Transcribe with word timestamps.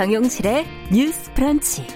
정용실의 0.00 0.64
뉴스 0.90 1.30
프런치. 1.34 1.86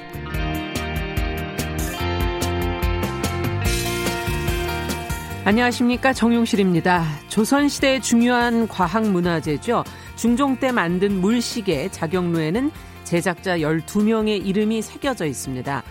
안녕하십니까. 5.46 6.12
정용실입니다. 6.12 7.02
조선시대의 7.28 8.02
중요한 8.02 8.68
과학문화재죠. 8.68 9.84
중종 10.16 10.58
때 10.58 10.70
만든 10.70 11.18
물시계 11.18 11.88
자경루에는 11.88 12.70
제작자 13.04 13.56
12명의 13.56 14.46
이름이 14.46 14.82
새겨져 14.82 15.24
있습니다. 15.24 15.82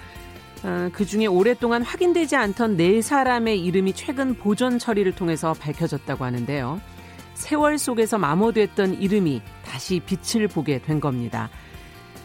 어, 0.65 0.89
그 0.93 1.07
중에 1.07 1.25
오랫동안 1.25 1.81
확인되지 1.81 2.35
않던 2.35 2.77
네 2.77 3.01
사람의 3.01 3.59
이름이 3.65 3.93
최근 3.93 4.35
보존 4.35 4.77
처리를 4.77 5.13
통해서 5.15 5.53
밝혀졌다고 5.53 6.23
하는데요. 6.23 6.79
세월 7.33 7.79
속에서 7.79 8.19
마모됐던 8.19 9.01
이름이 9.01 9.41
다시 9.65 9.99
빛을 9.99 10.47
보게 10.47 10.79
된 10.79 10.99
겁니다. 10.99 11.49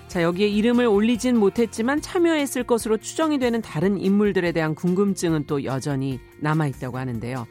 자, 0.09 0.23
여기에 0.23 0.48
이름을 0.48 0.87
올리진 0.87 1.37
못했지만 1.37 2.01
참여했을 2.01 2.65
것으로 2.65 2.97
추정이 2.97 3.39
되는 3.39 3.61
다른 3.61 3.98
인물들에 3.98 4.53
대한 4.53 4.75
궁금증은 4.75 5.45
또 5.47 5.65
여전히 5.65 6.19
남아있다고 6.41 6.97
하는데요. 6.97 7.47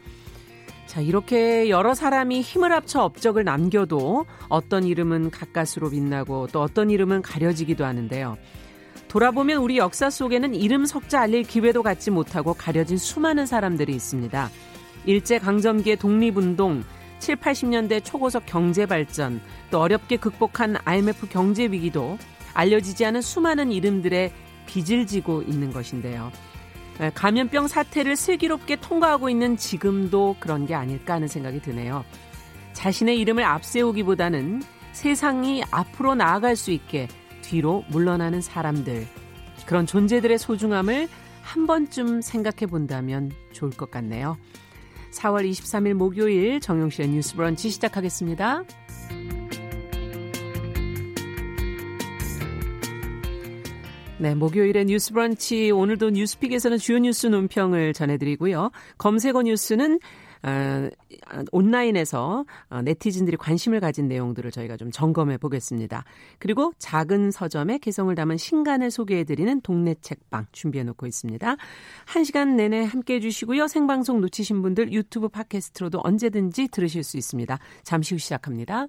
자, 0.86 1.00
이렇게 1.00 1.68
여러 1.68 1.94
사람이 1.94 2.40
힘을 2.40 2.72
합쳐 2.72 3.02
업적을 3.02 3.44
남겨도 3.44 4.26
어떤 4.48 4.84
이름은 4.84 5.30
가까스로 5.30 5.90
빛나고 5.90 6.48
또 6.48 6.60
어떤 6.60 6.90
이름은 6.90 7.22
가려지기도 7.22 7.84
하는데요. 7.84 8.36
돌아보면 9.06 9.58
우리 9.58 9.78
역사 9.78 10.10
속에는 10.10 10.54
이름 10.54 10.84
석자 10.84 11.20
알릴 11.20 11.44
기회도 11.44 11.84
갖지 11.84 12.10
못하고 12.10 12.54
가려진 12.54 12.98
수많은 12.98 13.46
사람들이 13.46 13.94
있습니다. 13.94 14.50
일제강점기의 15.06 15.96
독립운동, 15.96 16.82
7, 17.20 17.36
80년대 17.36 18.04
초고속 18.04 18.46
경제발전, 18.46 19.40
또 19.70 19.80
어렵게 19.80 20.16
극복한 20.16 20.76
IMF 20.84 21.28
경제위기도 21.28 22.18
알려지지 22.58 23.04
않은 23.06 23.22
수많은 23.22 23.70
이름들의 23.70 24.32
빚을 24.66 25.06
지고 25.06 25.42
있는 25.42 25.72
것인데요. 25.72 26.32
감염병 27.14 27.68
사태를 27.68 28.16
슬기롭게 28.16 28.80
통과하고 28.80 29.30
있는 29.30 29.56
지금도 29.56 30.34
그런 30.40 30.66
게 30.66 30.74
아닐까 30.74 31.14
하는 31.14 31.28
생각이 31.28 31.62
드네요. 31.62 32.04
자신의 32.72 33.20
이름을 33.20 33.44
앞세우기보다는 33.44 34.62
세상이 34.90 35.62
앞으로 35.70 36.16
나아갈 36.16 36.56
수 36.56 36.72
있게 36.72 37.06
뒤로 37.42 37.84
물러나는 37.90 38.40
사람들, 38.40 39.06
그런 39.64 39.86
존재들의 39.86 40.36
소중함을 40.38 41.08
한 41.42 41.66
번쯤 41.68 42.22
생각해 42.22 42.66
본다면 42.68 43.30
좋을 43.52 43.70
것 43.70 43.92
같네요. 43.92 44.36
4월 45.12 45.48
23일 45.48 45.94
목요일 45.94 46.58
정용실의 46.58 47.10
뉴스 47.10 47.36
브런치 47.36 47.70
시작하겠습니다. 47.70 48.64
네, 54.20 54.34
목요일의 54.34 54.86
뉴스 54.86 55.12
브런치 55.12 55.70
오늘도 55.70 56.10
뉴스픽에서는 56.10 56.78
주요 56.78 56.98
뉴스 56.98 57.28
논평을 57.28 57.92
전해드리고요. 57.92 58.70
검색어 58.98 59.42
뉴스는 59.42 60.00
어, 60.42 60.88
온라인에서 61.52 62.44
어, 62.68 62.82
네티즌들이 62.82 63.36
관심을 63.36 63.78
가진 63.78 64.08
내용들을 64.08 64.50
저희가 64.50 64.76
좀 64.76 64.90
점검해 64.90 65.38
보겠습니다. 65.38 66.04
그리고 66.40 66.72
작은 66.78 67.30
서점의 67.30 67.78
개성을 67.78 68.12
담은 68.12 68.36
신간을 68.36 68.90
소개해 68.90 69.22
드리는 69.22 69.60
동네 69.60 69.94
책방 70.00 70.46
준비해 70.50 70.82
놓고 70.82 71.06
있습니다. 71.06 71.56
한 72.06 72.24
시간 72.24 72.56
내내 72.56 72.84
함께 72.84 73.14
해 73.14 73.20
주시고요. 73.20 73.68
생방송 73.68 74.20
놓치신 74.20 74.62
분들 74.62 74.92
유튜브 74.92 75.28
팟캐스트로도 75.28 76.00
언제든지 76.02 76.68
들으실 76.68 77.04
수 77.04 77.16
있습니다. 77.16 77.56
잠시 77.84 78.14
후 78.14 78.18
시작합니다. 78.18 78.88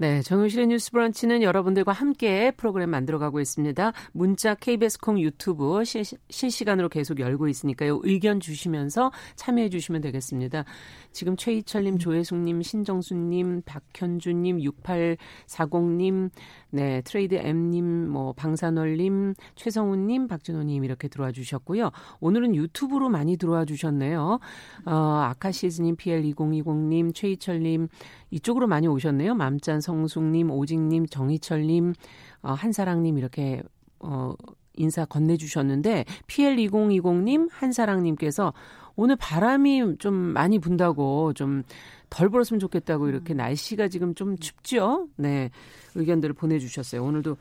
네, 0.00 0.22
정용실의 0.22 0.68
뉴스 0.68 0.92
브런치는 0.92 1.42
여러분들과 1.42 1.90
함께 1.90 2.52
프로그램 2.52 2.90
만들어가고 2.90 3.40
있습니다. 3.40 3.92
문자 4.12 4.54
KBS 4.54 5.00
콩 5.00 5.18
유튜브 5.18 5.82
실, 5.84 6.04
실시간으로 6.30 6.88
계속 6.88 7.18
열고 7.18 7.48
있으니까요. 7.48 7.98
의견 8.04 8.38
주시면서 8.38 9.10
참여해 9.34 9.70
주시면 9.70 10.00
되겠습니다. 10.02 10.64
지금 11.12 11.36
최희철님, 11.36 11.94
음. 11.94 11.98
조혜숙님, 11.98 12.62
신정수님, 12.62 13.62
박현주님, 13.64 14.58
6840님, 14.58 16.30
네, 16.70 17.00
트레이드 17.02 17.34
M님, 17.34 18.08
뭐, 18.10 18.32
방산월님, 18.32 19.34
최성훈님, 19.54 20.28
박진호님 20.28 20.84
이렇게 20.84 21.08
들어와 21.08 21.32
주셨고요. 21.32 21.90
오늘은 22.20 22.54
유튜브로 22.54 23.08
많이 23.08 23.36
들어와 23.36 23.64
주셨네요. 23.64 24.38
어, 24.86 24.92
아카시즈님, 24.92 25.96
PL2020님, 25.96 27.14
최희철님, 27.14 27.88
이쪽으로 28.30 28.66
많이 28.66 28.86
오셨네요. 28.86 29.34
맘짠 29.34 29.80
성숙님, 29.80 30.50
오직님, 30.50 31.06
정희철님, 31.06 31.94
어, 32.42 32.52
한사랑님 32.52 33.18
이렇게, 33.18 33.62
어, 34.00 34.34
인사 34.74 35.04
건네주셨는데, 35.04 36.04
PL2020님, 36.28 37.48
한사랑님께서 37.50 38.52
오늘 39.00 39.14
바람이 39.14 39.98
좀 40.00 40.12
많이 40.12 40.58
분다고 40.58 41.32
좀덜 41.32 42.28
불었으면 42.30 42.58
좋겠다고 42.58 43.08
이렇게 43.08 43.32
음. 43.32 43.36
날씨가 43.36 43.86
지금 43.86 44.12
좀 44.16 44.36
춥죠? 44.36 45.06
네. 45.16 45.50
의견들을 45.94 46.34
보내주셨어요. 46.34 47.04
오늘도 47.04 47.36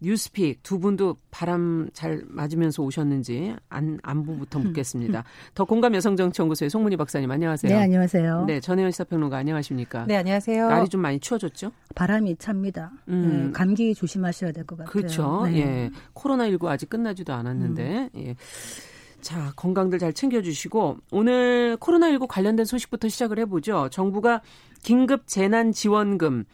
뉴스픽 0.00 0.62
두 0.62 0.80
분도 0.80 1.16
바람 1.30 1.88
잘 1.92 2.22
맞으면서 2.26 2.82
오셨는지 2.82 3.54
안, 3.68 3.98
안부부터 4.02 4.58
음. 4.58 4.64
묻겠습니다. 4.68 5.22
더 5.54 5.64
공감 5.66 5.94
여성정치연구소의 5.94 6.70
송문희 6.70 6.96
박사님 6.96 7.30
안녕하세요. 7.30 7.72
네 7.76 7.78
안녕하세요. 7.82 8.44
네 8.46 8.60
전혜연 8.60 8.90
시사평론가 8.90 9.36
안녕하십니까. 9.36 10.06
네 10.06 10.16
안녕하세요. 10.16 10.66
날이 10.70 10.88
좀 10.88 11.02
많이 11.02 11.20
추워졌죠? 11.20 11.72
바람이 11.94 12.36
찹니다. 12.36 12.90
음. 13.08 13.46
네, 13.48 13.52
감기 13.52 13.94
조심하셔야 13.94 14.50
될 14.52 14.64
것 14.64 14.78
같아요. 14.78 14.90
그렇죠. 14.90 15.42
네. 15.44 15.58
예 15.58 15.90
코로나 16.14 16.46
19 16.48 16.68
아직 16.70 16.88
끝나지도 16.88 17.34
않았는데 17.34 18.10
음. 18.14 18.20
예. 18.20 18.36
자, 19.22 19.52
건강들 19.54 19.98
잘 19.98 20.12
챙겨주시고, 20.12 20.98
오늘 21.12 21.76
코로나19 21.78 22.26
관련된 22.28 22.66
소식부터 22.66 23.08
시작을 23.08 23.38
해보죠. 23.38 23.88
정부가 23.90 24.42
긴급 24.82 25.28
재난 25.28 25.72
지원금, 25.72 26.44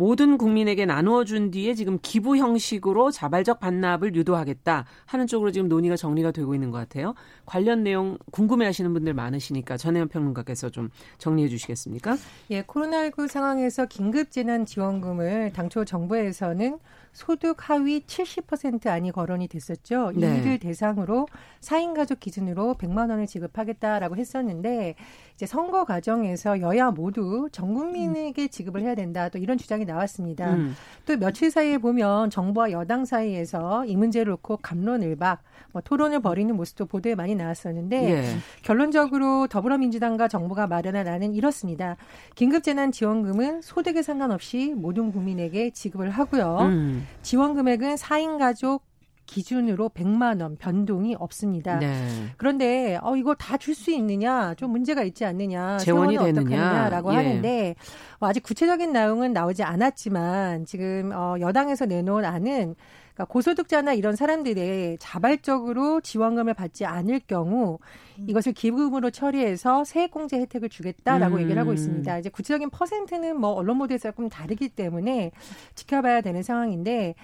모든 0.00 0.38
국민에게 0.38 0.86
나누어 0.86 1.24
준 1.24 1.50
뒤에 1.50 1.74
지금 1.74 1.98
기부 2.00 2.38
형식으로 2.38 3.10
자발적 3.10 3.60
반납을 3.60 4.14
유도하겠다 4.14 4.86
하는 5.04 5.26
쪽으로 5.26 5.50
지금 5.50 5.68
논의가 5.68 5.96
정리가 5.96 6.30
되고 6.30 6.54
있는 6.54 6.70
것 6.70 6.78
같아요. 6.78 7.12
관련 7.44 7.82
내용 7.82 8.16
궁금해 8.30 8.64
하시는 8.64 8.90
분들 8.94 9.12
많으시니까 9.12 9.76
전혜연 9.76 10.08
평론가께서 10.08 10.70
좀 10.70 10.88
정리해 11.18 11.48
주시겠습니까? 11.48 12.16
예, 12.50 12.62
코로나19 12.62 13.28
상황에서 13.28 13.84
긴급 13.84 14.30
재난 14.30 14.64
지원금을 14.64 15.52
당초 15.54 15.84
정부에서는 15.84 16.78
소득 17.12 17.68
하위 17.68 18.00
70% 18.00 18.86
안이 18.86 19.12
거론이 19.12 19.48
됐었죠. 19.48 20.12
네. 20.14 20.38
이들 20.38 20.58
대상으로 20.58 21.26
4인 21.60 21.94
가족 21.94 22.20
기준으로 22.20 22.76
100만 22.78 23.10
원을 23.10 23.26
지급하겠다라고 23.26 24.16
했었는데 24.16 24.94
이제 25.34 25.46
선거 25.46 25.84
과정에서 25.84 26.60
여야 26.60 26.90
모두 26.90 27.48
전 27.50 27.74
국민에게 27.74 28.48
지급을 28.48 28.82
해야 28.82 28.94
된다. 28.94 29.28
또 29.28 29.38
이런 29.38 29.58
주장이 29.58 29.84
나왔습니다. 29.84 30.54
음. 30.54 30.74
또 31.06 31.16
며칠 31.16 31.50
사이에 31.50 31.78
보면 31.78 32.30
정부와 32.30 32.72
여당 32.72 33.04
사이에서 33.04 33.84
이 33.86 33.96
문제를 33.96 34.30
놓고 34.32 34.58
감론을박 34.58 35.42
뭐 35.72 35.82
토론을 35.82 36.20
벌이는 36.20 36.56
모습도 36.56 36.86
보도에 36.86 37.14
많이 37.14 37.34
나왔었는데 37.34 38.10
예. 38.10 38.24
결론적으로 38.62 39.46
더불어민주당과 39.48 40.28
정부가 40.28 40.66
마련한 40.66 41.06
안은 41.06 41.34
이렇습니다. 41.34 41.96
긴급재난지원금은 42.34 43.62
소득에 43.62 44.02
상관없이 44.02 44.74
모든 44.76 45.12
국민에게 45.12 45.70
지급을 45.70 46.10
하고요. 46.10 46.58
음. 46.62 46.99
지원 47.22 47.54
금액은 47.54 47.96
4인 47.96 48.38
가족 48.38 48.84
기준으로 49.30 49.90
100만 49.90 50.42
원 50.42 50.56
변동이 50.56 51.14
없습니다. 51.14 51.78
네. 51.78 52.08
그런데 52.36 52.98
어 53.00 53.16
이거 53.16 53.34
다줄 53.34 53.74
수 53.76 53.92
있느냐 53.92 54.54
좀 54.54 54.72
문제가 54.72 55.04
있지 55.04 55.24
않느냐 55.24 55.78
재원이 55.78 56.18
되느냐라고 56.18 57.12
예. 57.12 57.16
하는데 57.16 57.74
어, 58.18 58.26
아직 58.26 58.42
구체적인 58.42 58.92
내용은 58.92 59.32
나오지 59.32 59.62
않았지만 59.62 60.64
지금 60.64 61.12
어 61.14 61.36
여당에서 61.38 61.86
내놓은 61.86 62.24
안은 62.24 62.74
그러니까 63.14 63.24
고소득자나 63.32 63.92
이런 63.92 64.16
사람들의 64.16 64.98
자발적으로 64.98 66.00
지원금을 66.00 66.54
받지 66.54 66.84
않을 66.84 67.20
경우 67.26 67.78
음. 68.18 68.26
이것을 68.28 68.52
기부금으로 68.52 69.10
처리해서 69.10 69.84
세액공제 69.84 70.38
혜택을 70.40 70.68
주겠다라고 70.68 71.36
음. 71.36 71.40
얘기를 71.42 71.60
하고 71.60 71.72
있습니다. 71.72 72.18
이제 72.18 72.30
구체적인 72.30 72.70
퍼센트는 72.70 73.38
뭐 73.38 73.50
언론 73.50 73.78
보도에서 73.78 74.10
조금 74.10 74.28
다르기 74.28 74.68
때문에 74.70 75.32
지켜봐야 75.74 76.20
되는 76.20 76.42
상황인데 76.42 77.14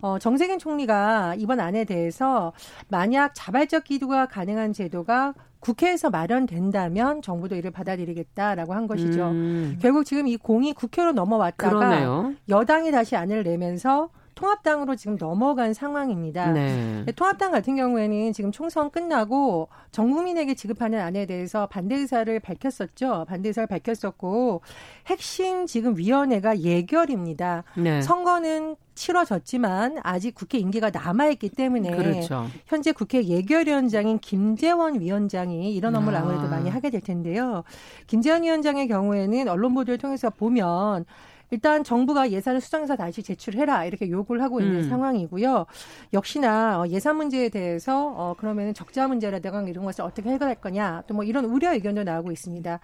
어, 0.00 0.18
정세균 0.18 0.58
총리가 0.58 1.36
이번 1.38 1.60
안에 1.60 1.84
대해서 1.84 2.52
만약 2.88 3.32
자발적 3.34 3.84
기부가 3.84 4.26
가능한 4.26 4.72
제도가 4.72 5.34
국회에서 5.60 6.10
마련된다면 6.10 7.22
정부도 7.22 7.54
이를 7.54 7.70
받아들이겠다라고 7.70 8.74
한 8.74 8.88
것이죠. 8.88 9.28
음. 9.28 9.78
결국 9.80 10.04
지금 10.04 10.26
이 10.26 10.36
공이 10.36 10.72
국회로 10.72 11.12
넘어왔다가 11.12 11.78
그러네요. 11.78 12.34
여당이 12.48 12.90
다시 12.90 13.14
안을 13.14 13.44
내면서 13.44 14.10
통합당으로 14.34 14.96
지금 14.96 15.16
넘어간 15.18 15.74
상황입니다. 15.74 16.52
네. 16.52 17.04
통합당 17.16 17.50
같은 17.50 17.76
경우에는 17.76 18.32
지금 18.32 18.52
총선 18.52 18.90
끝나고 18.90 19.68
전 19.90 20.10
국민에게 20.10 20.54
지급하는 20.54 21.00
안에 21.00 21.26
대해서 21.26 21.66
반대 21.66 21.96
의사를 21.96 22.38
밝혔었죠. 22.40 23.26
반대 23.28 23.48
의사를 23.50 23.66
밝혔었고 23.66 24.62
핵심 25.06 25.66
지금 25.66 25.96
위원회가 25.96 26.58
예결입니다. 26.60 27.64
네. 27.76 28.02
선거는 28.02 28.76
치러졌지만 28.94 29.98
아직 30.02 30.34
국회 30.34 30.58
임기가 30.58 30.90
남아있기 30.90 31.50
때문에 31.50 31.96
그렇죠. 31.96 32.46
현재 32.66 32.92
국회 32.92 33.24
예결위원장인 33.24 34.18
김재원 34.18 35.00
위원장이 35.00 35.74
이런 35.74 35.96
업무를 35.96 36.18
아. 36.18 36.22
아무래도 36.22 36.48
많이 36.48 36.68
하게 36.68 36.90
될 36.90 37.00
텐데요. 37.00 37.64
김재원 38.06 38.42
위원장의 38.42 38.88
경우에는 38.88 39.48
언론 39.48 39.74
보도를 39.74 39.98
통해서 39.98 40.30
보면 40.30 41.04
일단 41.52 41.84
정부가 41.84 42.30
예산을 42.30 42.62
수정해서 42.62 42.96
다시 42.96 43.22
제출해라 43.22 43.84
이렇게 43.84 44.08
요구를 44.08 44.42
하고 44.42 44.60
있는 44.60 44.84
음. 44.84 44.88
상황이고요. 44.88 45.66
역시나 46.14 46.80
어, 46.80 46.88
예산 46.88 47.16
문제에 47.16 47.50
대해서 47.50 48.06
어 48.16 48.34
그러면 48.38 48.72
적자 48.72 49.06
문제라든가 49.06 49.60
이런 49.62 49.84
것을 49.84 50.02
어떻게 50.02 50.30
해결할 50.30 50.56
거냐 50.56 51.02
또 51.06 51.12
뭐 51.12 51.24
이런 51.24 51.44
우려 51.44 51.74
의견도 51.74 52.04
나오고 52.04 52.32
있습니다. 52.32 52.80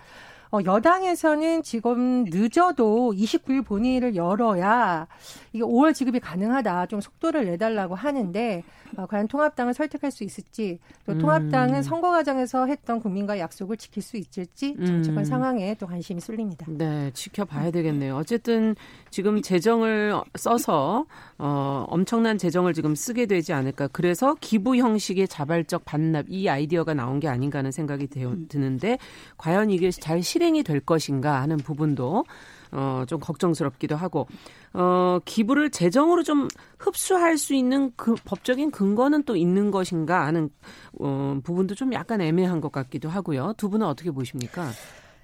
어, 0.50 0.58
여당에서는 0.64 1.62
지금 1.62 2.24
늦어도 2.24 3.12
29일 3.14 3.64
본회의를 3.64 4.16
열어야 4.16 5.06
이게 5.52 5.64
5월 5.64 5.94
지급이 5.94 6.20
가능하다. 6.20 6.86
좀 6.86 7.00
속도를 7.00 7.46
내달라고 7.46 7.94
하는데 7.94 8.62
어, 8.96 9.06
과연 9.06 9.28
통합당을 9.28 9.74
설득할 9.74 10.10
수 10.10 10.24
있을지 10.24 10.78
또 11.06 11.12
음. 11.12 11.18
통합당은 11.18 11.82
선거 11.82 12.10
과정에서 12.10 12.66
했던 12.66 13.00
국민과 13.00 13.38
약속을 13.38 13.76
지킬 13.76 14.02
수 14.02 14.16
있을지 14.16 14.74
정치권 14.76 15.18
음. 15.18 15.24
상황에 15.24 15.74
또 15.74 15.86
관심이 15.86 16.20
쏠립니다. 16.20 16.66
네, 16.68 17.10
지켜봐야 17.12 17.70
되겠네요. 17.70 18.16
어쨌든 18.16 18.74
지금 19.10 19.42
재정을 19.42 20.14
써서 20.36 21.06
어, 21.38 21.86
엄청난 21.88 22.38
재정을 22.38 22.74
지금 22.74 22.94
쓰게 22.94 23.26
되지 23.26 23.52
않을까. 23.52 23.88
그래서 23.88 24.34
기부 24.40 24.76
형식의 24.76 25.28
자발적 25.28 25.84
반납 25.84 26.26
이 26.28 26.48
아이디어가 26.48 26.94
나온 26.94 27.20
게 27.20 27.28
아닌가 27.28 27.58
하는 27.58 27.70
생각이 27.70 28.08
음. 28.16 28.46
드는데 28.48 28.98
과연 29.36 29.70
이게 29.70 29.90
잘 29.90 30.22
실행이 30.22 30.62
될 30.62 30.80
것인가 30.80 31.40
하는 31.40 31.56
부분도 31.56 32.24
어, 32.72 33.04
좀 33.06 33.20
걱정스럽기도 33.20 33.96
하고, 33.96 34.26
어, 34.74 35.18
기부를 35.24 35.70
재정으로 35.70 36.22
좀 36.22 36.48
흡수할 36.78 37.38
수 37.38 37.54
있는 37.54 37.92
그 37.96 38.14
법적인 38.24 38.70
근거는 38.70 39.24
또 39.24 39.36
있는 39.36 39.70
것인가 39.70 40.26
하는, 40.26 40.50
어, 41.00 41.38
부분도 41.42 41.74
좀 41.74 41.92
약간 41.92 42.20
애매한 42.20 42.60
것 42.60 42.72
같기도 42.72 43.08
하고요. 43.08 43.54
두 43.56 43.70
분은 43.70 43.86
어떻게 43.86 44.10
보십니까? 44.10 44.70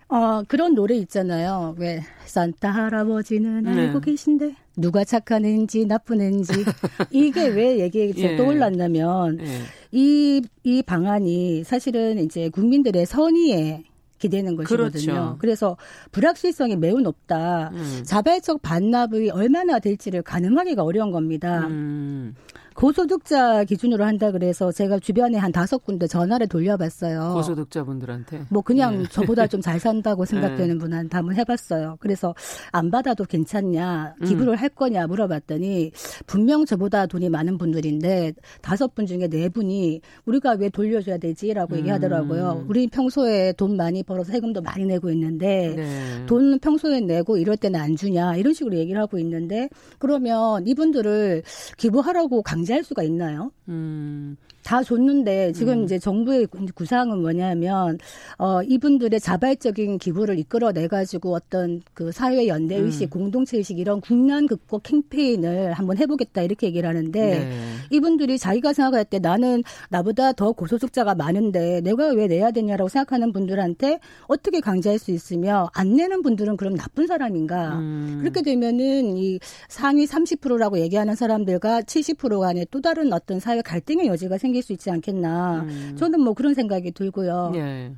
어, 0.08 0.42
그런 0.46 0.74
노래 0.74 0.94
있잖아요. 0.96 1.74
왜, 1.78 2.00
산타 2.26 2.70
할아버지는 2.70 3.62
네. 3.64 3.86
알고 3.88 4.00
계신데, 4.00 4.54
누가 4.76 5.04
착하는지 5.04 5.86
나쁘는지. 5.86 6.52
이게 7.10 7.46
왜 7.48 7.78
얘기가 7.80 8.20
예. 8.20 8.36
떠올랐냐면, 8.36 9.38
예. 9.40 9.60
이, 9.92 10.42
이 10.62 10.82
방안이 10.82 11.64
사실은 11.64 12.18
이제 12.18 12.48
국민들의 12.48 13.06
선의에 13.06 13.84
기대는 14.24 14.56
것이거든요. 14.56 15.04
그렇죠. 15.04 15.36
그래서 15.38 15.76
불확실성이 16.10 16.76
매우 16.76 17.00
높다. 17.00 17.70
음. 17.74 18.02
자발적 18.04 18.62
반납이 18.62 19.30
얼마나 19.30 19.78
될지를 19.78 20.22
가늠하기가 20.22 20.82
어려운 20.82 21.10
겁니다. 21.10 21.66
음. 21.66 22.34
고소득자 22.74 23.64
기준으로 23.64 24.04
한다 24.04 24.30
그래서 24.30 24.72
제가 24.72 24.98
주변에 24.98 25.38
한 25.38 25.52
다섯 25.52 25.78
군데 25.78 26.06
전화를 26.06 26.48
돌려봤어요. 26.48 27.32
고소득자분들한테? 27.34 28.46
뭐 28.50 28.62
그냥 28.62 28.98
네. 28.98 29.04
저보다 29.10 29.46
좀 29.46 29.60
잘 29.64 29.80
산다고 29.80 30.24
생각되는 30.26 30.74
네. 30.74 30.78
분한테 30.78 31.16
한번 31.16 31.36
해봤어요. 31.36 31.96
그래서 32.00 32.34
안 32.72 32.90
받아도 32.90 33.24
괜찮냐, 33.24 34.16
기부를 34.26 34.52
음. 34.52 34.58
할 34.58 34.68
거냐 34.68 35.06
물어봤더니 35.06 35.92
분명 36.26 36.66
저보다 36.66 37.06
돈이 37.06 37.30
많은 37.30 37.56
분들인데 37.56 38.34
다섯 38.60 38.94
분 38.94 39.06
중에 39.06 39.28
네 39.28 39.48
분이 39.48 40.00
우리가 40.26 40.56
왜 40.58 40.68
돌려줘야 40.68 41.16
되지라고 41.18 41.74
음. 41.74 41.78
얘기하더라고요. 41.78 42.66
우리 42.68 42.88
평소에 42.88 43.52
돈 43.54 43.76
많이 43.76 44.02
벌어서 44.02 44.32
세금도 44.32 44.60
많이 44.60 44.84
내고 44.84 45.10
있는데 45.10 45.74
네. 45.76 46.26
돈 46.26 46.58
평소에 46.58 47.00
내고 47.00 47.38
이럴 47.38 47.56
때는 47.56 47.80
안 47.80 47.96
주냐 47.96 48.36
이런 48.36 48.52
식으로 48.52 48.76
얘기를 48.76 49.00
하고 49.00 49.18
있는데 49.18 49.68
그러면 49.98 50.66
이분들을 50.66 51.42
기부하라고 51.78 52.42
강 52.42 52.63
강제할 52.64 52.82
수가 52.82 53.02
있나요? 53.02 53.52
음. 53.68 54.36
다 54.64 54.82
줬는데 54.82 55.52
지금 55.52 55.80
음. 55.80 55.84
이제 55.84 55.98
정부의 55.98 56.46
구상은 56.74 57.20
뭐냐면 57.20 57.98
어 58.38 58.62
이분들의 58.62 59.20
자발적인 59.20 59.98
기부를 59.98 60.38
이끌어내 60.38 60.88
가지고 60.88 61.34
어떤 61.34 61.82
그 61.92 62.10
사회 62.10 62.48
연대 62.48 62.76
의식, 62.76 63.04
음. 63.04 63.10
공동체 63.10 63.58
의식 63.58 63.78
이런 63.78 64.00
국난 64.00 64.46
극복 64.46 64.84
캠페인을 64.84 65.74
한번 65.74 65.98
해보겠다 65.98 66.42
이렇게 66.42 66.66
얘기를 66.66 66.88
하는데 66.88 67.20
네. 67.20 67.50
이분들이 67.90 68.38
자기가 68.38 68.72
생각할 68.72 69.04
때 69.04 69.18
나는 69.18 69.62
나보다 69.90 70.32
더 70.32 70.52
고소득자가 70.52 71.14
많은데 71.14 71.82
내가 71.82 72.08
왜 72.08 72.26
내야 72.26 72.50
되냐라고 72.50 72.88
생각하는 72.88 73.32
분들한테 73.32 74.00
어떻게 74.28 74.60
강제할 74.60 74.98
수 74.98 75.10
있으며 75.10 75.68
안 75.74 75.94
내는 75.94 76.22
분들은 76.22 76.56
그럼 76.56 76.74
나쁜 76.74 77.06
사람인가? 77.06 77.78
음. 77.78 78.18
그렇게 78.20 78.40
되면은 78.40 79.18
이 79.18 79.38
상위 79.68 80.06
30%라고 80.06 80.78
얘기하는 80.78 81.14
사람들과 81.14 81.82
70% 81.82 82.40
간의 82.40 82.66
또 82.70 82.80
다른 82.80 83.12
어떤 83.12 83.40
사회 83.40 83.60
갈등의 83.60 84.06
여지가 84.06 84.38
생. 84.38 84.53
생길 84.54 84.62
수 84.62 84.72
있지 84.72 84.90
않겠나. 84.90 85.62
음. 85.62 85.96
저는 85.98 86.20
뭐 86.20 86.34
그런 86.34 86.54
생각이 86.54 86.92
들고요. 86.92 87.52
예. 87.56 87.92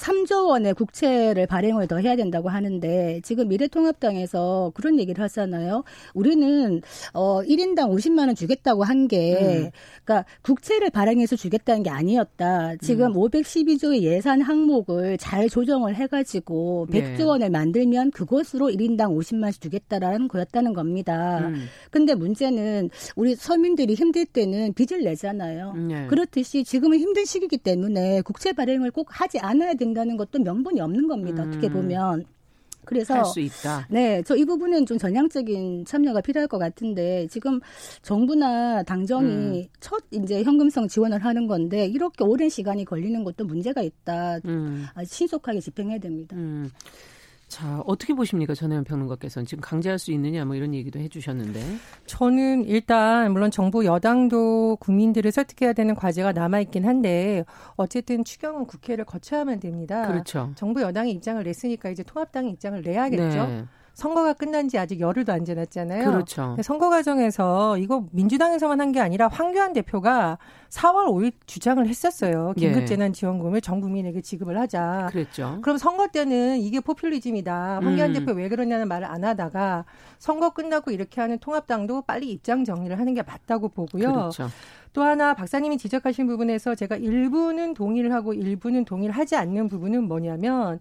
3조 0.00 0.48
원의 0.48 0.74
국채를 0.74 1.46
발행을 1.46 1.86
더 1.86 1.98
해야 1.98 2.16
된다고 2.16 2.48
하는데 2.48 3.20
지금 3.22 3.48
미래통합당에서 3.48 4.72
그런 4.74 4.98
얘기를 4.98 5.22
하잖아요. 5.24 5.84
우리는 6.14 6.80
어 7.12 7.42
1인당 7.42 7.90
50만 7.90 8.26
원 8.26 8.34
주겠다고 8.34 8.82
한게 8.82 9.38
음. 9.40 9.70
그러니까 10.04 10.26
국채를 10.42 10.90
발행해서 10.90 11.36
주겠다는 11.36 11.82
게 11.82 11.90
아니었다. 11.90 12.76
지금 12.76 13.08
음. 13.08 13.12
512조의 13.14 14.02
예산 14.02 14.40
항목을 14.40 15.18
잘 15.18 15.48
조정을 15.48 15.94
해 15.94 16.06
가지고 16.06 16.86
100조 16.90 17.26
원을 17.26 17.50
만들면 17.50 18.10
그것으로 18.12 18.70
1인당 18.70 19.14
50만 19.16 19.44
원씩 19.44 19.62
주겠다라는 19.62 20.28
거였다는 20.28 20.72
겁니다. 20.72 21.40
음. 21.40 21.66
근데 21.90 22.14
문제는 22.14 22.88
우리 23.16 23.34
서민들이 23.36 23.94
힘들 23.94 24.24
때는 24.24 24.72
빚을 24.72 25.04
내잖아요. 25.04 25.74
네. 25.74 26.06
그렇듯이 26.06 26.64
지금은 26.64 26.98
힘든 26.98 27.24
시기이기 27.26 27.58
때문에 27.58 28.22
국채 28.22 28.52
발행을 28.52 28.90
꼭 28.90 29.08
하지 29.10 29.38
않아야 29.38 29.74
된다 29.74 29.89
는 29.94 30.16
것도 30.16 30.38
명분이 30.38 30.80
없는 30.80 31.08
겁니다. 31.08 31.42
어떻게 31.42 31.66
음. 31.68 31.72
보면. 31.72 32.24
그래서 32.86 33.14
할수 33.14 33.40
있다. 33.40 33.86
네, 33.90 34.22
저 34.22 34.34
이 34.36 34.44
부분은 34.46 34.86
좀 34.86 34.96
전향적인 34.96 35.84
참여가 35.84 36.22
필요할 36.22 36.48
것 36.48 36.58
같은데 36.58 37.26
지금 37.30 37.60
정부나 38.02 38.82
당정이 38.84 39.60
음. 39.60 39.66
첫 39.80 40.02
이제 40.10 40.42
현금성 40.42 40.88
지원을 40.88 41.22
하는 41.24 41.46
건데 41.46 41.86
이렇게 41.86 42.24
오랜 42.24 42.48
시간이 42.48 42.86
걸리는 42.86 43.22
것도 43.22 43.44
문제가 43.44 43.82
있다. 43.82 44.38
음. 44.46 44.86
신속하게 45.04 45.60
집행해야 45.60 45.98
됩니다. 45.98 46.34
음. 46.36 46.70
자, 47.50 47.82
어떻게 47.84 48.14
보십니까? 48.14 48.54
전혜연 48.54 48.84
평론가께서는 48.84 49.44
지금 49.44 49.60
강제할 49.60 49.98
수 49.98 50.12
있느냐 50.12 50.44
뭐 50.44 50.54
이런 50.54 50.72
얘기도 50.72 51.00
해 51.00 51.08
주셨는데. 51.08 51.60
저는 52.06 52.64
일단 52.64 53.32
물론 53.32 53.50
정부 53.50 53.84
여당도 53.84 54.76
국민들을 54.76 55.32
설득해야 55.32 55.72
되는 55.72 55.96
과제가 55.96 56.32
남아 56.32 56.60
있긴 56.60 56.86
한데 56.86 57.44
어쨌든 57.74 58.24
추경은 58.24 58.66
국회를 58.66 59.04
거쳐야만 59.04 59.58
됩니다. 59.58 60.06
그렇죠. 60.06 60.52
정부 60.54 60.80
여당이 60.80 61.10
입장을 61.10 61.42
냈으니까 61.42 61.90
이제 61.90 62.04
통합당이 62.04 62.50
입장을 62.50 62.80
내야겠죠. 62.82 63.46
네. 63.46 63.64
선거가 63.94 64.32
끝난 64.34 64.68
지 64.68 64.78
아직 64.78 65.00
열흘도 65.00 65.32
안 65.32 65.44
지났잖아요. 65.44 66.04
그렇죠. 66.10 66.56
선거 66.62 66.88
과정에서 66.90 67.76
이거 67.78 68.04
민주당에서만 68.12 68.80
한 68.80 68.90
게 68.90 68.98
아니라 69.00 69.28
황교안 69.28 69.72
대표가 69.72 70.38
4월 70.70 71.06
5일 71.06 71.32
주장을 71.46 71.86
했었어요. 71.86 72.54
긴급재난지원금을 72.56 73.56
예. 73.56 73.60
전 73.60 73.80
국민에게 73.80 74.20
지급을 74.20 74.58
하자. 74.58 75.08
그랬죠. 75.12 75.58
그럼 75.62 75.78
선거 75.78 76.08
때는 76.08 76.58
이게 76.58 76.80
포퓰리즘이다. 76.80 77.80
황교안 77.82 78.10
음. 78.10 78.12
대표 78.14 78.32
왜 78.32 78.48
그러냐는 78.48 78.88
말을 78.88 79.06
안 79.06 79.24
하다가 79.24 79.84
선거 80.18 80.50
끝나고 80.50 80.90
이렇게 80.90 81.20
하는 81.20 81.38
통합당도 81.38 82.02
빨리 82.02 82.30
입장 82.32 82.64
정리를 82.64 82.98
하는 82.98 83.14
게 83.14 83.22
맞다고 83.22 83.68
보고요. 83.68 84.12
그렇죠. 84.12 84.48
또 84.92 85.02
하나 85.02 85.34
박사님이 85.34 85.78
지적하신 85.78 86.26
부분에서 86.26 86.74
제가 86.74 86.96
일부는 86.96 87.74
동의를 87.74 88.12
하고 88.12 88.34
일부는 88.34 88.84
동의를 88.84 89.14
하지 89.16 89.36
않는 89.36 89.68
부분은 89.68 90.08
뭐냐면 90.08 90.80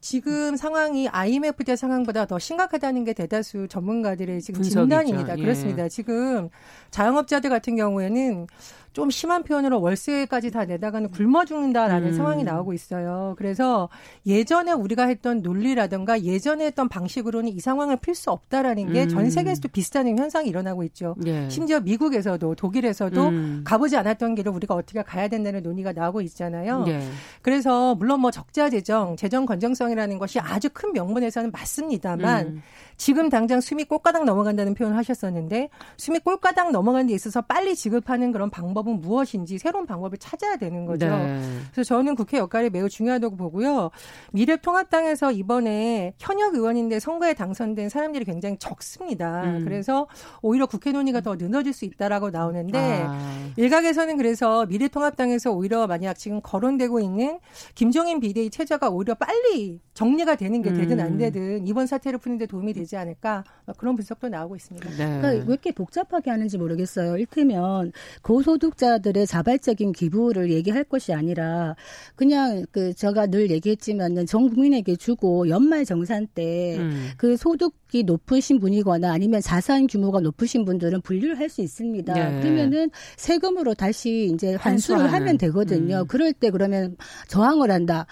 지금 0.00 0.56
상황이 0.56 1.08
IMF 1.08 1.62
때 1.64 1.76
상황보다 1.76 2.24
더 2.24 2.38
심각하다는 2.38 3.04
게 3.04 3.12
대다수 3.12 3.68
전문가들의 3.68 4.40
지금 4.40 4.62
분석이죠. 4.62 4.80
진단입니다. 4.80 5.38
예. 5.38 5.42
그렇습니다. 5.42 5.88
지금 5.88 6.48
자영업자들 6.90 7.50
같은 7.50 7.76
경우에는 7.76 8.46
좀 8.92 9.10
심한 9.10 9.44
표현으로 9.44 9.80
월세까지 9.80 10.50
다 10.50 10.64
내다가는 10.64 11.10
굶어 11.10 11.44
죽는다라는 11.44 12.08
음. 12.08 12.12
상황이 12.12 12.42
나오고 12.42 12.72
있어요. 12.72 13.34
그래서 13.38 13.88
예전에 14.26 14.72
우리가 14.72 15.06
했던 15.06 15.42
논리라든가 15.42 16.22
예전에 16.22 16.66
했던 16.66 16.88
방식으로는 16.88 17.52
이 17.52 17.60
상황을 17.60 17.96
풀 17.96 18.14
수 18.14 18.30
없다라는 18.30 18.92
게전 18.92 19.20
음. 19.20 19.30
세계에서도 19.30 19.68
비슷한 19.68 20.06
현상이 20.18 20.48
일어나고 20.48 20.82
있죠. 20.84 21.14
예. 21.24 21.48
심지어 21.48 21.78
미국에서도 21.80 22.54
독일에서도 22.56 23.28
음. 23.28 23.62
가보지 23.64 23.96
않았던 23.96 24.34
길을 24.34 24.52
우리가 24.52 24.74
어떻게 24.74 25.02
가야 25.02 25.28
된다는 25.28 25.62
논의가 25.62 25.92
나오고 25.92 26.20
있잖아요. 26.22 26.84
예. 26.88 27.00
그래서 27.40 27.94
물론 27.94 28.20
뭐 28.20 28.30
적자 28.30 28.68
재정, 28.68 29.16
재정 29.16 29.46
건정성이라는 29.46 30.18
것이 30.18 30.40
아주 30.40 30.68
큰 30.72 30.92
명분에서는 30.92 31.52
맞습니다만 31.52 32.46
음. 32.46 32.62
지금 33.00 33.30
당장 33.30 33.62
숨이 33.62 33.84
꼴가닥 33.84 34.26
넘어간다는 34.26 34.74
표현을 34.74 34.94
하셨었는데 34.98 35.70
숨이 35.96 36.18
꼴가닥 36.18 36.70
넘어가는 36.70 37.06
데 37.06 37.14
있어서 37.14 37.40
빨리 37.40 37.74
지급하는 37.74 38.30
그런 38.30 38.50
방법은 38.50 39.00
무엇인지 39.00 39.56
새로운 39.56 39.86
방법을 39.86 40.18
찾아야 40.18 40.56
되는 40.56 40.84
거죠. 40.84 41.08
네. 41.08 41.40
그래서 41.72 41.88
저는 41.88 42.14
국회 42.14 42.36
역할이 42.36 42.68
매우 42.68 42.90
중요하다고 42.90 43.36
보고요. 43.36 43.90
미래통합당에서 44.32 45.32
이번에 45.32 46.12
현역 46.18 46.54
의원인데 46.54 47.00
선거에 47.00 47.32
당선된 47.32 47.88
사람들이 47.88 48.26
굉장히 48.26 48.58
적습니다. 48.58 49.44
음. 49.44 49.64
그래서 49.64 50.06
오히려 50.42 50.66
국회 50.66 50.92
논의가 50.92 51.22
더 51.22 51.36
늘어질 51.36 51.72
수 51.72 51.86
있다라고 51.86 52.28
나오는데 52.28 53.04
아. 53.06 53.50
일각에서는 53.56 54.18
그래서 54.18 54.66
미래통합당에서 54.66 55.52
오히려 55.52 55.86
만약 55.86 56.18
지금 56.18 56.42
거론되고 56.42 57.00
있는 57.00 57.38
김종인 57.74 58.20
비대위 58.20 58.50
체제가 58.50 58.90
오히려 58.90 59.14
빨리 59.14 59.80
정리가 59.94 60.34
되는 60.34 60.60
게 60.60 60.74
되든 60.74 61.00
안 61.00 61.12
음. 61.12 61.18
되든 61.18 61.66
이번 61.66 61.86
사태를 61.86 62.18
푸는데 62.18 62.44
도움이 62.44 62.74
되지 62.74 62.89
않을까 62.96 63.44
그런 63.76 63.94
분석도 63.94 64.28
나오고 64.28 64.56
있습니다. 64.56 64.90
네. 64.90 64.96
그러니까 64.96 65.28
왜 65.28 65.44
이렇게 65.46 65.72
복잡하게 65.72 66.30
하는지 66.30 66.56
모르겠어요. 66.58 67.18
일테면 67.18 67.92
고소득자들의 68.22 69.26
자발적인 69.26 69.92
기부를 69.92 70.50
얘기할 70.50 70.84
것이 70.84 71.12
아니라 71.12 71.76
그냥 72.16 72.64
그 72.72 72.94
제가 72.94 73.26
늘 73.26 73.50
얘기했지만은 73.50 74.26
전 74.26 74.48
국민에게 74.48 74.96
주고 74.96 75.48
연말 75.48 75.84
정산 75.84 76.26
때그 76.26 76.80
음. 76.80 77.10
그 77.16 77.36
소득이 77.36 78.04
높으신 78.04 78.58
분이거나 78.60 79.12
아니면 79.12 79.40
자산 79.40 79.86
규모가 79.86 80.20
높으신 80.20 80.64
분들은 80.64 81.02
분류를 81.02 81.38
할 81.38 81.50
수 81.50 81.60
있습니다. 81.62 82.14
네. 82.14 82.40
그러면은 82.40 82.90
세금으로 83.16 83.74
다시 83.74 84.30
이제 84.32 84.54
환수를 84.54 85.00
환수하는. 85.00 85.26
하면 85.26 85.38
되거든요. 85.38 86.02
음. 86.02 86.06
그럴 86.06 86.32
때 86.32 86.50
그러면 86.50 86.96
저항을 87.26 87.70
한다. 87.72 88.06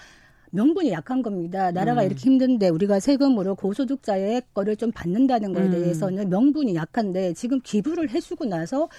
명분이 0.51 0.91
약한 0.91 1.21
겁니다. 1.21 1.71
나라가 1.71 2.01
음. 2.01 2.07
이렇게 2.07 2.21
힘든데 2.21 2.69
우리가 2.69 2.99
세금으로 2.99 3.55
고소득자의 3.55 4.43
거를 4.53 4.75
좀 4.75 4.91
받는다는 4.91 5.53
거에 5.53 5.65
음. 5.65 5.71
대해서는 5.71 6.29
명분이 6.29 6.75
약한데 6.75 7.33
지금 7.33 7.59
기부를 7.61 8.09
해주고 8.09 8.45
나서 8.45 8.89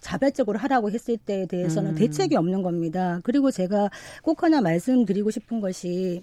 자발적으로 0.00 0.58
하라고 0.58 0.90
했을 0.90 1.16
때에 1.16 1.46
대해서는 1.46 1.92
음. 1.92 1.94
대책이 1.96 2.36
없는 2.36 2.62
겁니다. 2.62 3.20
그리고 3.22 3.50
제가 3.50 3.90
꼭 4.22 4.42
하나 4.42 4.60
말씀드리고 4.60 5.30
싶은 5.30 5.60
것이 5.60 6.22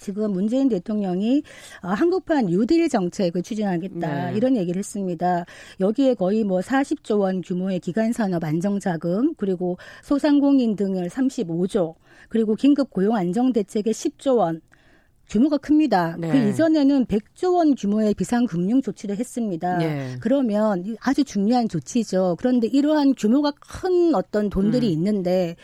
지금 0.00 0.32
문재인 0.32 0.68
대통령이 0.68 1.42
어, 1.82 1.88
한국판 1.88 2.46
뉴딜 2.46 2.88
정책을 2.88 3.42
추진하겠다 3.42 4.30
네. 4.30 4.36
이런 4.36 4.56
얘기를 4.56 4.78
했습니다. 4.78 5.44
여기에 5.78 6.14
거의 6.14 6.42
뭐 6.42 6.60
40조 6.60 7.20
원 7.20 7.42
규모의 7.42 7.78
기간 7.78 8.12
산업 8.12 8.42
안정 8.42 8.80
자금 8.80 9.34
그리고 9.34 9.78
소상공인 10.02 10.74
등을 10.74 11.08
35조 11.08 11.94
그리고 12.28 12.54
긴급 12.54 12.90
고용 12.90 13.14
안정 13.14 13.52
대책에 13.52 13.90
10조 13.90 14.38
원 14.38 14.60
규모가 15.30 15.58
큽니다. 15.58 16.16
네. 16.18 16.30
그 16.32 16.48
이전에는 16.48 17.06
100조 17.06 17.54
원 17.54 17.76
규모의 17.76 18.14
비상금융 18.14 18.82
조치를 18.82 19.16
했습니다. 19.16 19.78
네. 19.78 20.16
그러면 20.20 20.96
아주 21.00 21.22
중요한 21.22 21.68
조치죠. 21.68 22.36
그런데 22.38 22.66
이러한 22.66 23.14
규모가 23.14 23.52
큰 23.52 24.14
어떤 24.16 24.50
돈들이 24.50 24.88
음. 24.88 24.92
있는데 24.92 25.54